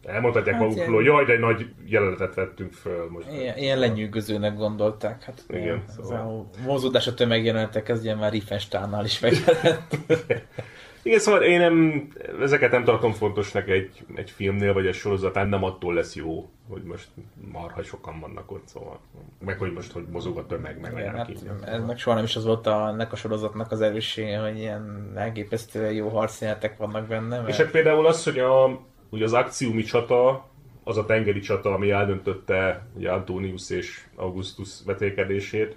elmondhatják 0.04 0.56
hát 0.56 0.64
magukról, 0.64 0.96
hogy 0.96 1.06
jaj, 1.06 1.26
de 1.26 1.34
egy 1.34 1.40
nagy 1.40 1.74
jelenetet 1.86 2.36
vettünk 2.36 2.74
föl. 2.74 3.10
Most 3.10 3.32
ilyen, 3.32 3.58
ilyen 3.58 3.80
lenyűgözőnek 3.80 4.56
gondolták. 4.56 5.24
Hát, 5.24 5.44
Igen, 5.50 5.84
szóval. 5.88 6.50
A 6.58 6.62
mozódás 6.66 7.08
a 7.08 7.14
tömegjelenetek, 7.14 7.90
ez 7.90 8.04
ilyen 8.04 8.18
már 8.18 8.32
Riefenstahnnál 8.32 9.06
is 9.06 9.20
megjelent. 9.20 10.00
Igen, 11.08 11.20
szóval 11.20 11.42
én 11.42 11.60
nem, 11.60 12.08
ezeket 12.42 12.72
nem 12.72 12.84
tartom 12.84 13.12
fontosnak 13.12 13.70
egy, 13.70 14.06
egy 14.16 14.32
filmnél, 14.32 14.74
vagy 14.74 14.86
egy 14.86 14.94
sorozatán, 14.94 15.50
nem 15.50 15.64
attól 15.64 15.94
lesz 15.94 16.16
jó, 16.16 16.50
hogy 16.70 16.84
most 16.84 17.08
marha 17.52 17.84
sokan 17.84 18.20
vannak 18.20 18.52
ott, 18.52 18.68
szóval. 18.68 19.00
Meg 19.46 19.58
hogy 19.58 19.74
most, 19.74 19.92
hogy 19.92 20.06
mozog 20.12 20.38
a 20.38 20.46
tömeg, 20.46 20.80
meg 20.80 20.92
Igen, 20.92 21.16
hát, 21.16 21.30
Ez 21.66 21.86
meg 21.86 21.98
soha 21.98 22.16
nem 22.16 22.26
is 22.26 22.36
az 22.36 22.46
volt 22.46 22.68
a, 22.68 22.88
ennek 22.88 23.12
a 23.12 23.16
sorozatnak 23.16 23.72
az 23.72 23.82
erőssége, 23.82 24.40
hogy 24.40 24.58
ilyen 24.58 25.12
elképesztően 25.16 25.94
jó 25.94 26.08
harcjelenetek 26.08 26.78
vannak 26.78 27.08
benne. 27.08 27.38
Mert... 27.38 27.50
És 27.50 27.58
hát 27.58 27.72
például 27.72 28.08
az, 28.08 28.24
hogy, 28.24 28.40
a, 28.40 28.80
hogy 29.10 29.24
az 29.24 29.34
akciumi 29.34 29.84
csata, 29.84 30.50
az 30.84 30.98
a 30.98 31.06
tengeri 31.06 31.40
csata, 31.40 31.74
ami 31.74 31.92
eldöntötte 31.92 32.88
ugye 32.96 33.12
Antonius 33.12 33.70
és 33.70 34.06
Augustus 34.16 34.70
vetélkedését, 34.86 35.76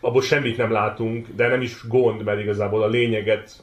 abból 0.00 0.22
semmit 0.22 0.56
nem 0.56 0.70
látunk, 0.70 1.28
de 1.34 1.48
nem 1.48 1.60
is 1.60 1.86
gond, 1.88 2.24
mert 2.24 2.40
igazából 2.40 2.82
a 2.82 2.88
lényeget 2.88 3.62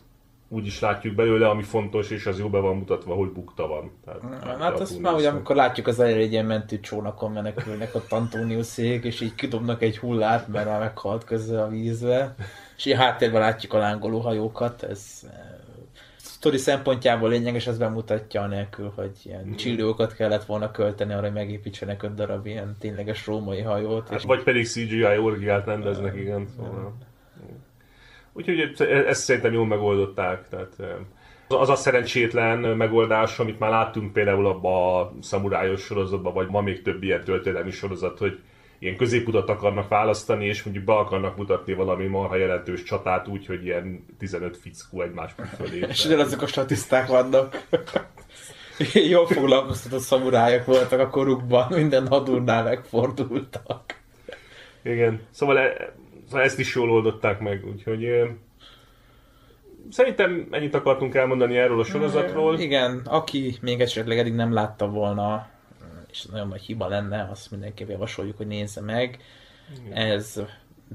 úgy 0.49 0.65
is 0.65 0.79
látjuk 0.79 1.15
belőle, 1.15 1.49
ami 1.49 1.63
fontos, 1.63 2.09
és 2.09 2.25
az 2.25 2.39
jó 2.39 2.49
be 2.49 2.59
van 2.59 2.75
mutatva, 2.75 3.13
hogy 3.13 3.29
bukta 3.29 3.67
van. 3.67 3.91
Tehát, 4.05 4.21
hát, 4.43 4.61
hát 4.61 4.79
azt 4.79 4.99
már 4.99 5.13
ugye, 5.13 5.29
amikor 5.29 5.55
látjuk 5.55 5.87
az 5.87 5.99
elején 5.99 6.19
egy 6.19 6.31
ilyen 6.31 6.45
mentő 6.45 6.79
csónakon 6.79 7.31
menekülnek 7.31 7.95
a 7.95 8.01
Antoniuszék, 8.09 9.03
és 9.03 9.21
így 9.21 9.35
kidobnak 9.35 9.81
egy 9.81 9.97
hullát, 9.97 10.47
mert 10.47 10.65
már 10.65 10.79
meghalt 10.79 11.23
közben 11.23 11.59
a 11.59 11.67
vízbe, 11.67 12.35
és 12.77 12.85
így 12.85 12.93
háttérben 12.93 13.41
látjuk 13.41 13.73
a 13.73 13.77
lángoló 13.77 14.19
hajókat, 14.19 14.83
ez 14.83 15.27
sztori 16.37 16.57
szempontjából 16.57 17.29
lényeges, 17.29 17.67
ez 17.67 17.77
bemutatja 17.77 18.41
anélkül, 18.41 18.91
hogy 18.95 19.11
ilyen 19.23 19.45
mm. 19.47 19.53
csillókat 19.53 20.13
kellett 20.13 20.45
volna 20.45 20.71
költeni 20.71 21.13
arra, 21.13 21.21
hogy 21.21 21.33
megépítsenek 21.33 22.03
öt 22.03 22.13
darab 22.13 22.45
ilyen 22.45 22.75
tényleges 22.79 23.25
római 23.25 23.61
hajót. 23.61 24.09
Hát, 24.09 24.17
és 24.17 24.25
vagy 24.25 24.43
pedig 24.43 24.65
CGI 24.65 25.17
orgiát 25.17 25.65
rendeznek, 25.65 26.15
igen. 26.15 26.47
Szóval. 26.55 26.97
Úgyhogy 28.37 28.73
ezt 28.87 29.23
szerintem 29.23 29.53
jól 29.53 29.65
megoldották. 29.65 30.49
Tehát 30.49 30.75
az 31.47 31.69
a 31.69 31.75
szerencsétlen 31.75 32.59
megoldás, 32.59 33.39
amit 33.39 33.59
már 33.59 33.69
láttunk 33.69 34.13
például 34.13 34.47
abban 34.47 35.05
a 35.05 35.11
szamurájos 35.21 35.81
sorozatban, 35.81 36.33
vagy 36.33 36.47
ma 36.49 36.61
még 36.61 36.81
több 36.81 37.03
ilyen 37.03 37.23
történelmi 37.23 37.71
sorozat, 37.71 38.17
hogy 38.17 38.39
ilyen 38.79 38.95
középutat 38.95 39.49
akarnak 39.49 39.87
választani, 39.87 40.45
és 40.45 40.63
mondjuk 40.63 40.85
be 40.85 40.93
akarnak 40.93 41.37
mutatni 41.37 41.73
valami 41.73 42.05
marha 42.05 42.35
jelentős 42.35 42.83
csatát 42.83 43.27
úgy, 43.27 43.45
hogy 43.45 43.65
ilyen 43.65 44.05
15 44.19 44.57
fickó 44.57 45.01
egymás 45.01 45.31
fölé. 45.57 45.85
És 45.89 46.05
ugyanazok 46.05 46.41
a 46.41 46.47
statiszták 46.47 47.07
vannak. 47.07 47.67
Jól 49.09 49.27
foglalkoztatott 49.27 49.99
szamurájak 49.99 50.65
voltak 50.65 50.99
a 50.99 51.09
korukban, 51.09 51.67
minden 51.69 52.07
hadurnál 52.07 52.63
megfordultak. 52.63 53.95
Igen, 54.83 55.21
szóval, 55.31 55.57
e, 55.57 55.71
szóval 55.71 55.95
ezt 56.33 56.59
is 56.59 56.75
jól 56.75 56.91
oldották 56.91 57.39
meg, 57.39 57.65
úgyhogy 57.65 58.07
szerintem 59.89 60.47
ennyit 60.51 60.73
akartunk 60.73 61.15
elmondani 61.15 61.57
erről 61.57 61.79
a 61.79 61.83
sorozatról. 61.83 62.59
Igen, 62.59 63.01
aki 63.05 63.57
még 63.61 63.81
esetleg 63.81 64.17
eddig 64.19 64.33
nem 64.33 64.53
látta 64.53 64.89
volna, 64.89 65.49
és 66.11 66.25
nagyon 66.25 66.47
nagy 66.47 66.61
hiba 66.61 66.87
lenne, 66.87 67.27
azt 67.31 67.51
mindenképp 67.51 67.89
javasoljuk, 67.89 68.37
hogy 68.37 68.47
nézze 68.47 68.81
meg. 68.81 69.17
Igen. 69.85 69.97
Ez 69.97 70.41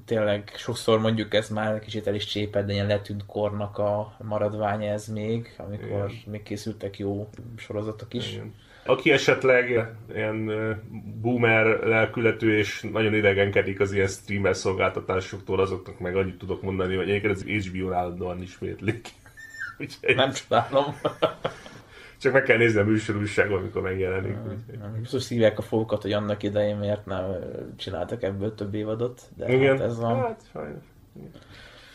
tényleg 0.04 0.52
sokszor 0.56 1.00
mondjuk 1.00 1.34
ez 1.34 1.48
már 1.48 1.78
kicsit 1.78 2.06
el 2.06 2.14
is 2.14 2.24
cséped, 2.24 2.66
de 2.66 2.72
ilyen 2.72 2.86
letűnt 2.86 3.26
kornak 3.26 3.78
a 3.78 4.16
maradványa 4.22 4.92
ez 4.92 5.06
még, 5.06 5.54
amikor 5.56 6.10
Igen. 6.10 6.10
még 6.26 6.42
készültek 6.42 6.98
jó 6.98 7.28
sorozatok 7.56 8.14
is. 8.14 8.32
Igen. 8.32 8.54
Aki 8.86 9.10
esetleg 9.10 9.88
ilyen 10.14 10.50
boomer 11.20 11.66
lelkületű 11.66 12.56
és 12.56 12.86
nagyon 12.92 13.14
idegenkedik 13.14 13.80
az 13.80 13.92
ilyen 13.92 14.06
streamer 14.06 14.56
szolgáltatásoktól, 14.56 15.60
azoknak 15.60 15.98
meg 15.98 16.16
annyit 16.16 16.38
tudok 16.38 16.62
mondani, 16.62 16.96
hogy 16.96 17.08
egyébként 17.08 17.34
az 17.34 17.42
HBO-n 17.42 17.92
állandóan 17.92 18.42
ismétlik. 18.42 19.08
Nem 20.16 20.32
csodálom. 20.32 20.84
Csak 22.18 22.32
meg 22.32 22.42
kell 22.42 22.56
nézni 22.56 22.80
a 22.80 22.84
műsorúságot, 22.84 23.58
amikor 23.58 23.82
megjelenik. 23.82 24.36
Biztos 25.00 25.22
szívják 25.22 25.58
a 25.58 25.62
fogukat, 25.62 26.02
hogy 26.02 26.12
annak 26.12 26.42
idején 26.42 26.76
miért 26.76 27.06
nem 27.06 27.24
csináltak 27.76 28.22
ebből 28.22 28.54
több 28.54 28.74
évadot, 28.74 29.20
de 29.36 29.52
Igen. 29.52 29.78
hát 29.78 29.86
ez 29.86 29.98
van. 29.98 30.20
Hát, 30.20 30.40
sajnos. 30.52 30.84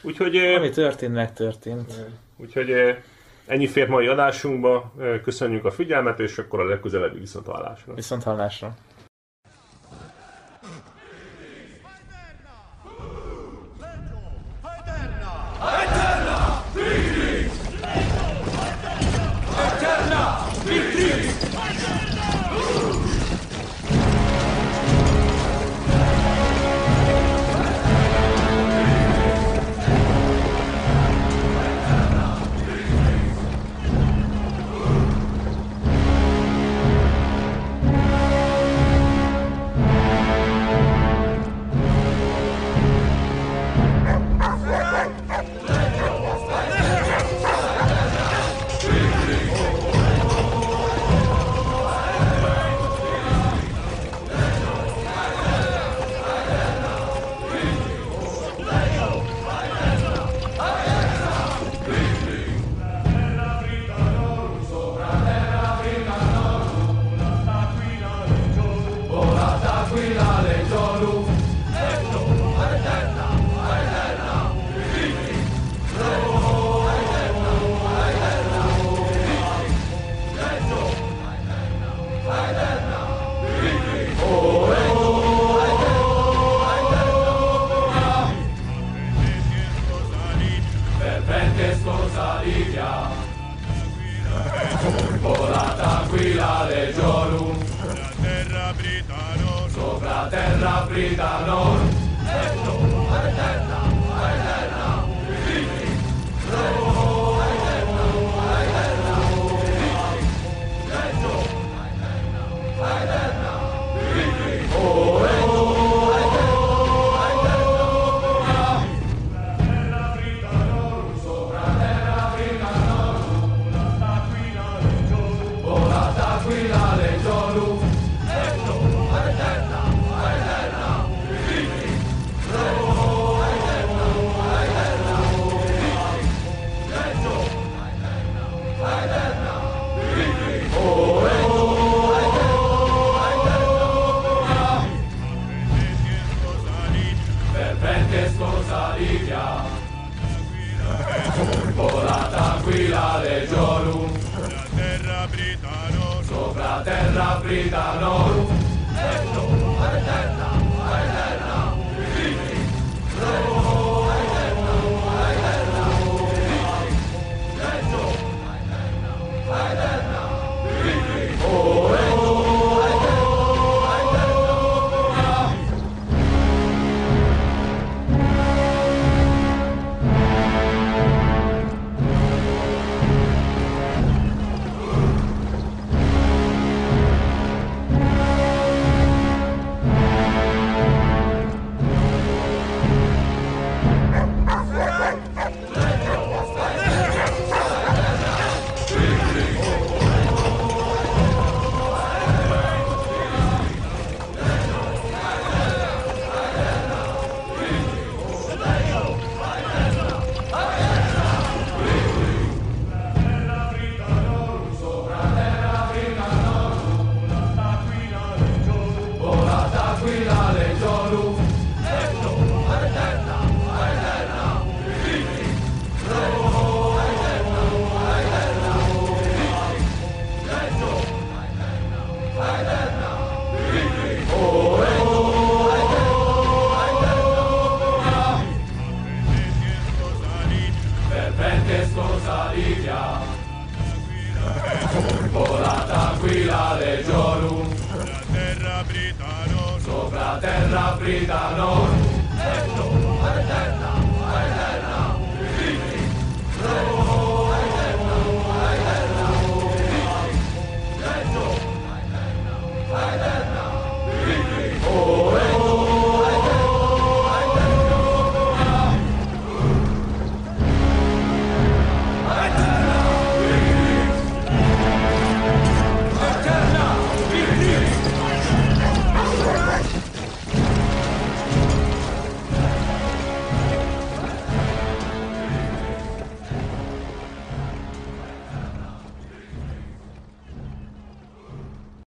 Úgyhogy... 0.02 0.38
Ami 0.38 0.70
történt, 0.70 1.14
megtörtént. 1.14 1.94
Úgyhogy 2.38 2.98
ennyi 3.48 3.68
fért 3.68 3.90
mai 3.90 4.08
adásunkba. 4.08 4.92
Köszönjük 5.24 5.66
a 5.66 5.72
figyelmet, 5.72 6.20
és 6.20 6.38
akkor 6.38 6.60
a 6.60 6.66
legközelebbi 6.66 7.20
viszonthallásra. 7.20 7.94
Viszonthallásra. 7.94 8.76